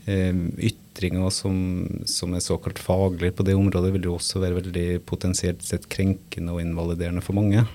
Ehm, 0.07 0.53
ytringer 0.57 1.29
som, 1.29 1.87
som, 2.05 2.33
er 2.33 2.39
såkalt 2.39 2.79
faglige 2.79 3.31
på 3.35 3.43
det 3.43 3.57
området, 3.59 3.91
vil 3.91 4.05
jo 4.07 4.13
også 4.15 4.39
være 4.39 4.61
veldig 4.61 4.85
potensielt 5.05 5.65
sett 5.67 5.89
krenkende 5.91 6.55
og 6.55 6.61
invaliderende 6.63 7.23
for 7.25 7.35
mange. 7.35 7.65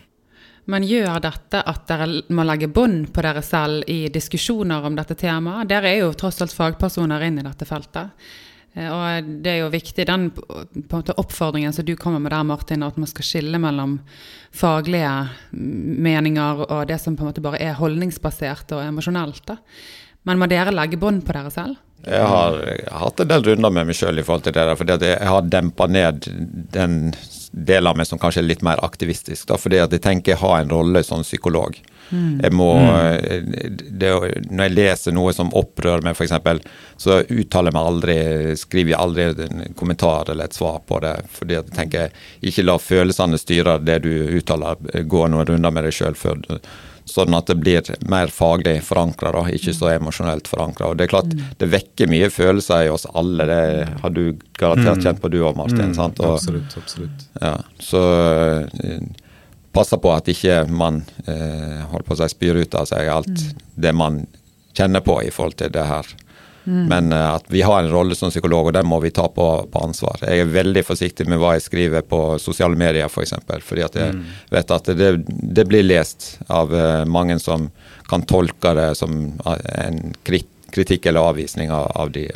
Men 0.72 0.86
gjør 0.86 1.18
dette 1.20 1.60
at 1.60 1.84
dere 1.90 2.06
må 2.32 2.46
legge 2.46 2.70
bånd 2.72 3.10
på 3.12 3.24
dere 3.26 3.42
selv 3.44 3.84
i 3.90 4.06
diskusjoner 4.14 4.86
om 4.88 4.96
dette 4.96 5.18
temaet? 5.18 5.68
Dere 5.68 5.90
er 5.90 6.00
jo 6.06 6.14
tross 6.16 6.40
alt 6.40 6.54
fagpersoner 6.56 7.26
inn 7.26 7.40
i 7.42 7.44
dette 7.44 7.68
feltet. 7.68 8.14
Eh, 8.72 8.88
og 8.88 9.28
det 9.44 9.52
er 9.52 9.60
jo 9.60 9.72
viktig, 9.74 10.08
den 10.08 10.30
oppfordringen 11.12 11.76
som 11.76 11.84
du 11.84 11.92
kommer 12.00 12.22
med 12.22 12.32
der, 12.32 12.48
Martin, 12.48 12.86
at 12.86 12.96
man 12.96 13.10
skal 13.10 13.28
skille 13.28 13.60
mellom 13.60 13.98
faglige 14.56 15.12
meninger 15.52 16.64
og 16.64 16.86
det 16.88 17.02
som 17.02 17.18
på 17.18 17.26
en 17.26 17.34
måte 17.34 17.44
bare 17.44 17.60
er 17.60 17.76
holdningsbasert 17.76 18.72
og 18.72 18.86
emosjonelt. 18.86 19.52
Men 20.28 20.38
må 20.38 20.46
dere 20.50 20.74
legge 20.74 21.00
bånd 21.00 21.24
på 21.26 21.34
dere 21.34 21.50
selv? 21.54 21.80
Jeg 22.02 22.26
har, 22.26 22.56
jeg 22.66 22.88
har, 22.90 22.98
hatt 23.04 23.20
en 23.22 23.30
del 23.30 23.44
runder 23.46 23.70
med 23.70 23.86
meg 23.86 23.94
sjøl 23.94 24.18
i 24.18 24.24
forhold 24.26 24.42
til 24.46 24.54
det 24.56 24.64
der, 24.66 24.78
fordi 24.78 24.96
jeg 25.06 25.30
har 25.30 25.46
dempa 25.46 25.86
ned 25.86 26.26
den 26.74 27.12
delen 27.52 27.90
av 27.90 27.98
meg 27.98 28.08
som 28.08 28.18
kanskje 28.18 28.40
er 28.42 28.48
litt 28.48 28.64
mer 28.66 28.80
aktivistisk. 28.82 29.46
Da, 29.50 29.58
fordi 29.60 29.78
jeg 29.78 30.02
tenker 30.02 30.34
jeg 30.34 30.40
har 30.40 30.62
en 30.62 30.72
rolle 30.72 31.02
som 31.06 31.22
psykolog. 31.22 31.76
Mm. 32.10 32.40
Jeg 32.42 32.52
må, 32.58 32.68
mm. 32.74 33.76
det, 34.00 34.12
når 34.50 34.66
jeg 34.66 34.74
leser 34.74 35.14
noe 35.14 35.32
som 35.36 35.52
opprører 35.56 36.02
meg, 36.04 36.16
f.eks., 36.16 36.34
så 37.00 37.20
uttaler 37.22 37.70
jeg 37.70 37.76
meg 37.76 37.90
aldri, 37.92 38.16
skriver 38.58 38.94
jeg 38.94 39.00
aldri 39.00 39.28
en 39.46 39.76
kommentar 39.78 40.32
eller 40.32 40.50
et 40.50 40.58
svar 40.58 40.80
på 40.88 40.98
det. 41.04 41.14
fordi 41.38 41.60
jeg 41.60 41.76
tenker 41.76 42.24
ikke 42.40 42.66
la 42.66 42.78
følelsene 42.82 43.40
styre 43.40 43.78
det 43.84 44.00
du 44.06 44.12
uttaler, 44.40 44.80
gå 45.04 45.28
noen 45.28 45.46
runder 45.52 45.76
med 45.76 45.86
deg 45.86 46.00
sjøl 46.00 46.18
før 46.18 46.42
du 46.42 46.56
sånn 47.08 47.34
at 47.34 47.48
det 47.50 47.56
blir 47.60 47.88
mer 48.10 48.30
faglig 48.32 48.78
forankra, 48.86 49.46
ikke 49.54 49.74
så 49.76 49.90
emosjonelt 49.94 50.48
forankra. 50.50 50.92
Det 50.98 51.06
er 51.06 51.12
klart, 51.12 51.32
mm. 51.32 51.54
det 51.58 51.70
vekker 51.72 52.10
mye 52.12 52.30
følelser 52.32 52.86
i 52.86 52.92
oss 52.92 53.06
alle, 53.12 53.46
det 53.48 53.62
har 54.02 54.14
du 54.14 54.24
garantert 54.58 55.00
mm. 55.00 55.04
kjent 55.06 55.22
på 55.22 55.32
du 55.32 55.40
òg, 55.42 55.56
Martin. 55.58 55.90
Mm, 55.90 55.96
sant? 55.98 56.22
Og, 56.22 56.38
absolutt, 56.38 56.76
absolutt. 56.78 57.26
Ja, 57.40 57.56
så 57.82 58.02
uh, 58.70 59.26
passer 59.72 60.00
på 60.02 60.12
at 60.12 60.28
ikke 60.28 60.62
man 60.68 61.00
eh, 61.24 61.80
holder 61.88 62.04
på 62.04 62.12
å 62.12 62.18
si 62.20 62.28
spyr 62.28 62.58
ut 62.60 62.74
av 62.76 62.84
seg 62.90 63.08
alt 63.08 63.44
det 63.80 63.94
man 63.96 64.18
kjenner 64.76 65.00
på 65.04 65.16
i 65.24 65.30
forhold 65.32 65.56
til 65.60 65.72
det 65.72 65.84
her. 65.88 66.08
Mm. 66.64 66.86
Men 66.88 67.12
uh, 67.12 67.34
at 67.34 67.44
vi 67.48 67.62
har 67.62 67.82
en 67.82 67.90
rolle 67.90 68.14
som 68.14 68.30
psykolog, 68.30 68.66
og 68.66 68.72
den 68.76 68.86
må 68.86 69.00
vi 69.00 69.10
ta 69.10 69.28
på, 69.28 69.46
på, 69.72 69.82
ansvar. 69.82 70.22
Jeg 70.22 70.44
er 70.44 70.52
veldig 70.54 70.84
forsiktig 70.86 71.26
med 71.30 71.40
hva 71.42 71.56
jeg 71.56 71.66
skriver 71.66 72.06
på 72.06 72.20
sosiale 72.42 72.78
medier, 72.78 73.06
f.eks. 73.06 73.14
For 73.14 73.26
eksempel, 73.26 73.64
fordi 73.66 73.84
at 73.86 73.98
jeg 73.98 74.14
mm. 74.16 74.22
vet 74.54 74.74
at 74.76 74.90
det, 74.98 75.10
det, 75.26 75.66
blir 75.68 75.86
lest 75.86 76.30
av 76.52 76.74
uh, 76.74 77.02
mange 77.08 77.38
som 77.42 77.70
kan 78.08 78.26
tolke 78.28 78.74
det 78.76 78.90
som 78.98 79.12
eh, 79.46 79.86
en 79.86 80.00
kritikk 80.22 81.06
eller 81.06 81.30
avvisning 81.32 81.70
av, 81.72 81.86
av 81.96 82.10
de. 82.12 82.26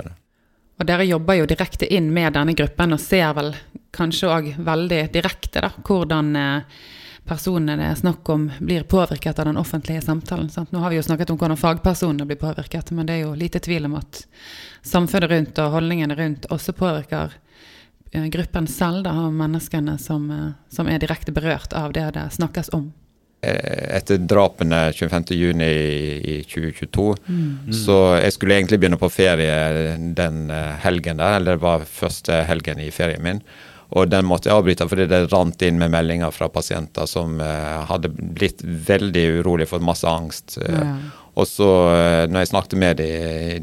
Og 0.81 0.89
dere 0.89 1.05
jobber 1.05 1.41
jo 1.41 1.49
direkte 1.51 1.89
inn 1.93 2.09
med 2.15 2.33
denne 2.37 2.55
gruppen 2.57 2.97
og 2.97 3.03
ser 3.03 3.35
vel 3.37 3.51
kanskje 3.97 4.31
òg 4.31 4.49
veldig 4.65 5.03
direkte 5.13 5.63
da, 5.65 5.71
hvordan 5.85 6.33
uh, 6.37 6.87
personene 7.27 7.77
det 7.79 7.89
er 7.91 7.99
snakk 7.99 8.29
om, 8.31 8.51
blir 8.59 8.87
påvirket 8.89 9.39
av 9.39 9.49
den 9.49 9.57
offentlige 9.57 10.01
samtalen. 10.01 10.49
Sant? 10.51 10.73
Nå 10.73 10.83
har 10.83 10.91
vi 10.91 11.01
jo 11.01 11.07
snakket 11.07 11.31
om 11.31 11.39
hvordan 11.41 11.59
fagpersonene 11.61 12.27
blir 12.29 12.39
påvirket, 12.41 12.93
men 12.95 13.09
det 13.09 13.17
er 13.17 13.25
jo 13.25 13.35
lite 13.39 13.61
tvil 13.63 13.89
om 13.89 13.97
at 13.99 14.23
samfunnet 14.87 15.31
rundt 15.31 15.59
og 15.63 15.75
holdningene 15.75 16.19
rundt 16.19 16.47
også 16.55 16.75
påvirker 16.77 17.35
eh, 18.13 18.29
gruppen 18.33 18.71
selv, 18.71 19.03
da, 19.07 19.17
av 19.27 19.35
menneskene 19.35 19.99
som, 19.99 20.31
eh, 20.31 20.55
som, 20.73 20.89
er 20.89 21.03
direkte 21.03 21.35
berørt 21.35 21.75
av 21.75 21.93
det 21.97 22.07
det 22.15 22.29
snakkes 22.39 22.73
om. 22.77 22.93
Eh, 23.43 23.97
etter 23.99 24.23
drapene 24.23 24.89
25.6 24.95 25.63
i 25.67 26.41
2022, 26.47 27.07
mm. 27.27 27.73
så 27.85 28.01
jeg 28.23 28.39
skulle 28.39 28.61
egentlig 28.61 28.81
begynne 28.83 29.03
på 29.03 29.13
ferie 29.13 29.97
den 30.17 30.45
helgen 30.83 31.23
der, 31.23 31.41
eller 31.41 31.59
det 31.59 31.67
var 31.67 31.89
første 31.91 32.45
helgen 32.47 32.81
i 32.83 32.93
ferien 32.95 33.25
min. 33.27 33.43
Og 33.95 34.09
den 34.11 34.27
måtte 34.27 34.51
jeg 34.51 34.59
avbryte 34.59 34.89
fordi 34.91 35.07
det 35.11 35.27
rant 35.31 35.63
inn 35.63 35.79
med 35.79 35.93
meldinger 35.95 36.35
fra 36.35 36.49
pasienter 36.51 37.07
som 37.11 37.39
uh, 37.43 37.85
hadde 37.87 38.11
blitt 38.17 38.65
veldig 38.65 39.29
urolig, 39.41 39.69
fått 39.71 39.87
masse 39.87 40.09
angst. 40.11 40.59
Uh, 40.59 40.75
ja. 40.75 40.91
Og 41.37 41.47
så, 41.47 41.69
uh, 41.93 42.25
når 42.27 42.43
jeg 42.43 42.51
snakket 42.51 42.81
med 42.81 42.99
de 42.99 43.11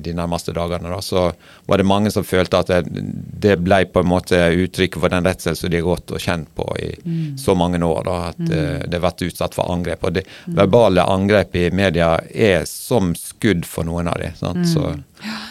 de 0.03 0.13
nærmeste 0.15 0.55
dagene, 0.55 0.91
da, 0.93 1.01
så 1.03 1.25
var 1.67 1.81
det 1.81 1.87
mange 1.89 2.11
som 2.13 2.23
følte 2.23 2.61
at 2.63 2.71
det, 2.71 3.03
det 3.43 3.57
ble 3.65 3.81
på 3.91 4.03
en 4.03 4.11
måte 4.13 4.39
uttrykk 4.63 4.97
for 5.01 5.11
den 5.11 5.27
redselen 5.27 5.59
som 5.59 5.73
de 5.73 5.81
har 5.81 5.87
gått 5.89 6.15
og 6.15 6.23
kjent 6.23 6.51
på 6.55 6.67
i 6.79 6.89
mm. 7.03 7.37
så 7.43 7.55
mange 7.59 7.83
år. 7.83 8.03
Da, 8.07 8.17
at 8.31 8.39
mm. 8.39 8.51
det 8.87 8.99
har 8.99 9.07
vært 9.09 9.27
utsatt 9.27 9.57
for 9.57 9.75
angrep. 9.75 10.07
Og 10.07 10.19
det 10.19 10.27
mm. 10.29 10.55
verbale 10.61 11.03
angrep 11.03 11.55
i 11.59 11.69
media 11.75 12.15
er 12.31 12.63
som 12.69 13.11
skudd 13.19 13.67
for 13.67 13.87
noen 13.89 14.11
av 14.11 14.21
dem. 14.23 14.37
Mm. 14.39 14.67
Så 14.71 14.93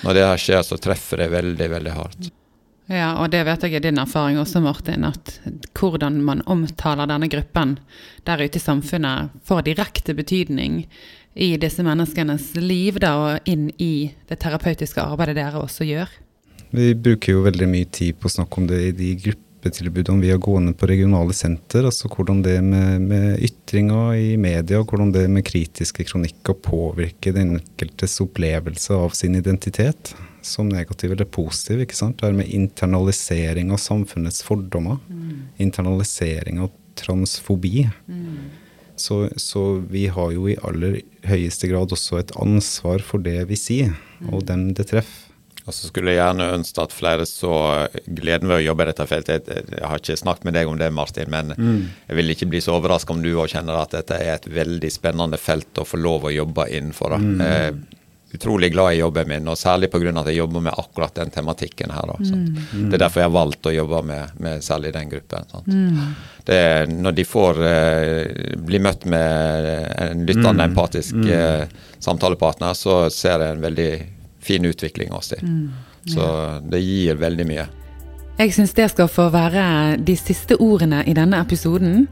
når 0.07 0.17
det 0.17 0.31
her 0.31 0.47
skjer, 0.47 0.63
så 0.67 0.81
treffer 0.81 1.25
det 1.25 1.35
veldig, 1.37 1.75
veldig 1.77 1.99
hardt. 1.99 2.33
Ja, 2.93 3.15
og 3.23 3.31
det 3.33 3.41
vet 3.49 3.63
jeg 3.65 3.79
er 3.79 3.85
din 3.87 4.01
erfaring 4.03 4.37
også, 4.37 4.61
Martin, 4.61 5.07
at 5.09 5.39
hvordan 5.79 6.19
man 6.27 6.43
omtaler 6.51 7.09
denne 7.09 7.31
gruppen 7.33 7.79
der 8.27 8.43
ute 8.43 8.61
i 8.61 8.63
samfunnet, 8.63 9.33
får 9.49 9.65
direkte 9.71 10.15
betydning 10.15 10.83
i 11.33 11.55
disse 11.57 11.85
menneskenes 11.87 12.51
liv 12.61 12.99
da, 13.01 13.13
og 13.17 13.49
inn 13.49 13.71
i 13.81 14.11
det 14.29 14.43
terapeutiske 14.43 15.01
arbeidet 15.01 15.39
dere 15.41 15.63
også 15.63 15.87
gjør. 15.89 16.11
Vi 16.73 16.93
bruker 16.97 17.39
jo 17.39 17.47
veldig 17.47 17.69
mye 17.69 17.89
tid 17.93 18.19
på 18.21 18.29
å 18.29 18.35
snakke 18.35 18.61
om 18.61 18.69
det 18.69 18.81
i 18.91 18.93
de 18.97 19.09
gruppetilbudene 19.23 20.25
vi 20.25 20.33
har 20.33 20.43
gående 20.45 20.75
på 20.77 20.89
regionale 20.91 21.37
senter. 21.37 21.89
Altså 21.89 22.11
hvordan 22.13 22.43
det 22.45 22.59
med, 22.67 23.09
med 23.09 23.41
ytringer 23.49 24.19
i 24.21 24.37
media, 24.41 24.83
hvordan 24.85 25.15
det 25.17 25.25
med 25.33 25.47
kritiske 25.49 26.05
kronikker 26.11 26.61
påvirker 26.61 27.37
den 27.37 27.57
enkeltes 27.57 28.19
opplevelse 28.25 29.01
av 29.01 29.17
sin 29.17 29.41
identitet 29.41 30.13
som 30.47 30.69
negativ 30.71 31.15
eller 31.15 31.29
positiv. 31.29 31.83
ikke 31.85 31.97
sant? 31.97 32.21
Det 32.21 32.29
er 32.29 32.37
med 32.37 32.51
internalisering 32.51 33.73
av 33.73 33.81
samfunnets 33.83 34.43
fordommer. 34.47 34.99
Mm. 35.09 35.49
Internalisering 35.63 36.61
av 36.63 36.73
transfobi. 36.99 37.89
Mm. 38.07 38.51
Så, 38.97 39.29
så, 39.37 39.83
vi 39.91 40.07
har 40.13 40.33
jo 40.35 40.47
i 40.51 40.59
aller 40.63 41.01
høyeste 41.27 41.71
grad 41.71 41.95
også 41.95 42.21
et 42.21 42.35
ansvar 42.39 43.03
for 43.03 43.23
det 43.25 43.41
vi 43.49 43.57
sier, 43.59 43.95
mm. 44.21 44.33
og 44.35 44.45
dem 44.51 44.71
det 44.77 44.91
treffer. 44.93 45.29
Og 45.63 45.71
så 45.71 45.87
skulle 45.87 46.11
jeg 46.11 46.19
gjerne 46.19 46.49
ønske 46.57 46.83
at 46.83 46.95
flere 46.95 47.27
så 47.29 47.53
gleden 48.11 48.51
ved 48.51 48.57
å 48.57 48.65
jobbe 48.65 48.83
i 48.83 48.89
dette 48.89 49.05
feltet. 49.07 49.47
Jeg, 49.47 49.67
jeg, 49.71 49.85
har 49.87 50.01
ikke 50.01 50.17
snakket 50.19 50.47
med 50.49 50.57
deg 50.59 50.71
om 50.71 50.79
det, 50.81 50.89
Martin, 50.95 51.31
men 51.31 51.53
mm. 51.55 51.83
jeg 52.09 52.19
vil 52.19 52.35
ikke 52.35 52.49
bli 52.51 52.63
så 52.65 52.75
overraska 52.81 53.15
om 53.15 53.23
du 53.23 53.31
òg 53.37 53.53
kjenner 53.53 53.79
at 53.79 53.95
dette 53.95 54.19
er 54.19 54.35
et 54.35 54.49
veldig 54.51 54.91
spennende 54.91 55.39
felt 55.39 55.79
å 55.79 55.87
få 55.87 56.01
lov 56.03 56.27
å 56.27 56.35
jobbe 56.35 56.67
innenfor. 56.67 57.15
Mm. 57.15 57.45
Eh, 57.47 58.01
utrolig 58.33 58.73
glad 58.73 58.95
i 58.95 58.97
jobben 58.97 59.29
min, 59.29 59.49
og 59.49 59.59
særlig 59.59 59.91
pga. 59.93 60.13
at 60.21 60.27
jeg 60.31 60.37
jobber 60.37 60.61
med 60.61 60.73
akkurat 60.79 61.15
den 61.15 61.31
tematikken 61.31 61.91
her. 61.91 62.09
Da, 62.09 62.17
mm. 62.19 62.89
Det 62.89 62.97
er 62.97 63.03
derfor 63.05 63.21
jeg 63.21 63.29
har 63.29 63.35
valgt 63.35 63.67
å 63.69 63.75
jobbe 63.75 64.03
med, 64.09 64.39
med 64.41 64.65
særlig 64.65 64.93
den 64.93 65.11
gruppen. 65.11 65.45
Mm. 65.67 66.01
Det, 66.45 66.63
når 66.89 67.13
de 67.13 67.25
får 67.29 67.61
uh, 67.61 68.57
bli 68.57 68.81
møtt 68.83 69.05
med 69.05 69.69
en 70.07 70.25
lyttende, 70.27 70.63
mm. 70.63 70.65
empatisk 70.71 71.21
uh, 71.29 71.69
samtalepartner, 71.99 72.75
så 72.75 73.05
ser 73.13 73.45
jeg 73.45 73.59
en 73.59 73.67
veldig 73.69 73.93
fin 74.43 74.65
utvikling 74.65 75.13
hos 75.13 75.29
dem. 75.35 75.47
Mm. 75.47 75.69
Så 76.17 76.27
det 76.73 76.81
gir 76.83 77.21
veldig 77.21 77.47
mye. 77.47 77.69
Jeg 78.39 78.55
syns 78.57 78.73
det 78.73 78.87
skal 78.89 79.11
få 79.13 79.27
være 79.29 79.63
de 80.01 80.15
siste 80.17 80.57
ordene 80.57 81.03
i 81.07 81.13
denne 81.15 81.37
episoden. 81.45 82.07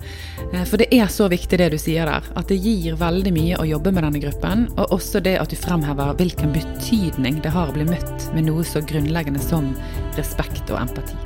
Eh, 0.52 0.66
for 0.68 0.76
det 0.82 0.90
er 0.92 1.08
så 1.08 1.30
viktig 1.32 1.58
det 1.58 1.70
du 1.72 1.78
sier 1.80 2.06
der. 2.06 2.28
At 2.36 2.52
det 2.52 2.60
gir 2.60 2.98
veldig 3.00 3.32
mye 3.32 3.56
å 3.58 3.66
jobbe 3.66 3.94
med 3.96 4.04
denne 4.04 4.20
gruppen. 4.22 4.66
Og 4.76 4.92
også 4.98 5.22
det 5.24 5.38
at 5.40 5.50
du 5.50 5.56
fremhever 5.56 6.12
hvilken 6.20 6.52
betydning 6.52 7.40
det 7.40 7.54
har 7.56 7.72
å 7.72 7.76
bli 7.76 7.88
møtt 7.88 8.28
med 8.36 8.50
noe 8.50 8.66
så 8.68 8.84
grunnleggende 8.84 9.40
som 9.42 9.72
respekt 10.20 10.68
og 10.68 10.82
empati. 10.84 11.16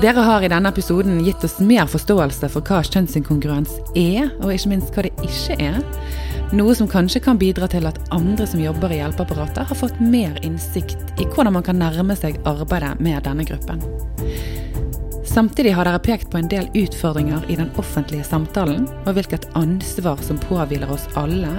Dere 0.00 0.22
har 0.24 0.44
i 0.44 0.48
denne 0.48 0.70
episoden 0.72 1.18
gitt 1.24 1.42
oss 1.44 1.58
mer 1.60 1.88
forståelse 1.90 2.48
for 2.52 2.64
hva 2.64 2.78
kjønnsinkongruens 2.84 3.74
er, 3.96 4.30
og 4.40 4.54
ikke 4.54 4.70
minst 4.72 4.94
hva 4.94 5.04
det 5.04 5.12
ikke 5.24 5.58
er. 5.60 5.82
Noe 6.50 6.74
som 6.74 6.88
kanskje 6.90 7.20
kan 7.22 7.38
bidra 7.38 7.68
til 7.70 7.84
at 7.86 7.98
andre 8.10 8.42
som 8.46 8.58
jobber 8.58 8.90
i 8.90 8.96
hjelpeapparatet, 8.98 9.68
har 9.68 9.78
fått 9.78 10.00
mer 10.02 10.34
innsikt 10.42 10.98
i 11.22 11.26
hvordan 11.28 11.54
man 11.54 11.62
kan 11.62 11.78
nærme 11.78 12.16
seg 12.18 12.40
arbeidet 12.42 12.96
med 12.98 13.22
denne 13.22 13.46
gruppen. 13.46 13.84
Samtidig 15.30 15.76
har 15.78 15.86
dere 15.86 16.00
pekt 16.02 16.32
på 16.32 16.40
en 16.40 16.50
del 16.50 16.66
utfordringer 16.74 17.44
i 17.46 17.54
den 17.60 17.70
offentlige 17.78 18.26
samtalen, 18.26 18.88
og 19.04 19.14
hvilket 19.14 19.46
ansvar 19.54 20.18
som 20.26 20.42
påhviler 20.42 20.90
oss 20.90 21.06
alle, 21.14 21.52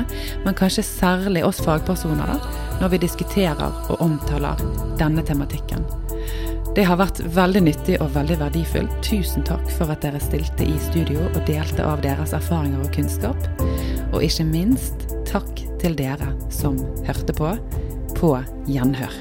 men 0.43 0.59
kanskje 0.59 0.83
særlig 0.83 1.45
oss 1.47 1.63
fagpersoner, 1.63 2.35
når 2.83 2.91
vi 2.91 3.03
diskuterer 3.05 3.71
og 3.87 4.03
omtaler 4.03 4.59
denne 4.99 5.23
tematikken. 5.23 5.87
Det 6.71 6.85
har 6.87 6.95
vært 7.01 7.19
veldig 7.35 7.61
nyttig 7.65 7.97
og 7.99 8.13
veldig 8.15 8.37
verdifullt. 8.39 8.93
Tusen 9.03 9.43
takk 9.43 9.65
for 9.75 9.91
at 9.91 10.05
dere 10.05 10.21
stilte 10.23 10.63
i 10.63 10.77
studio 10.79 11.25
og 11.25 11.41
delte 11.49 11.83
av 11.83 11.99
deres 12.05 12.31
erfaringer 12.37 12.85
og 12.85 12.93
kunnskap. 12.95 13.49
Og 14.13 14.23
ikke 14.23 14.47
minst 14.47 15.03
takk 15.27 15.51
til 15.83 15.99
dere 15.99 16.31
som 16.53 16.79
hørte 17.03 17.35
på, 17.35 17.51
på 18.15 18.33
gjenhør. 18.71 19.19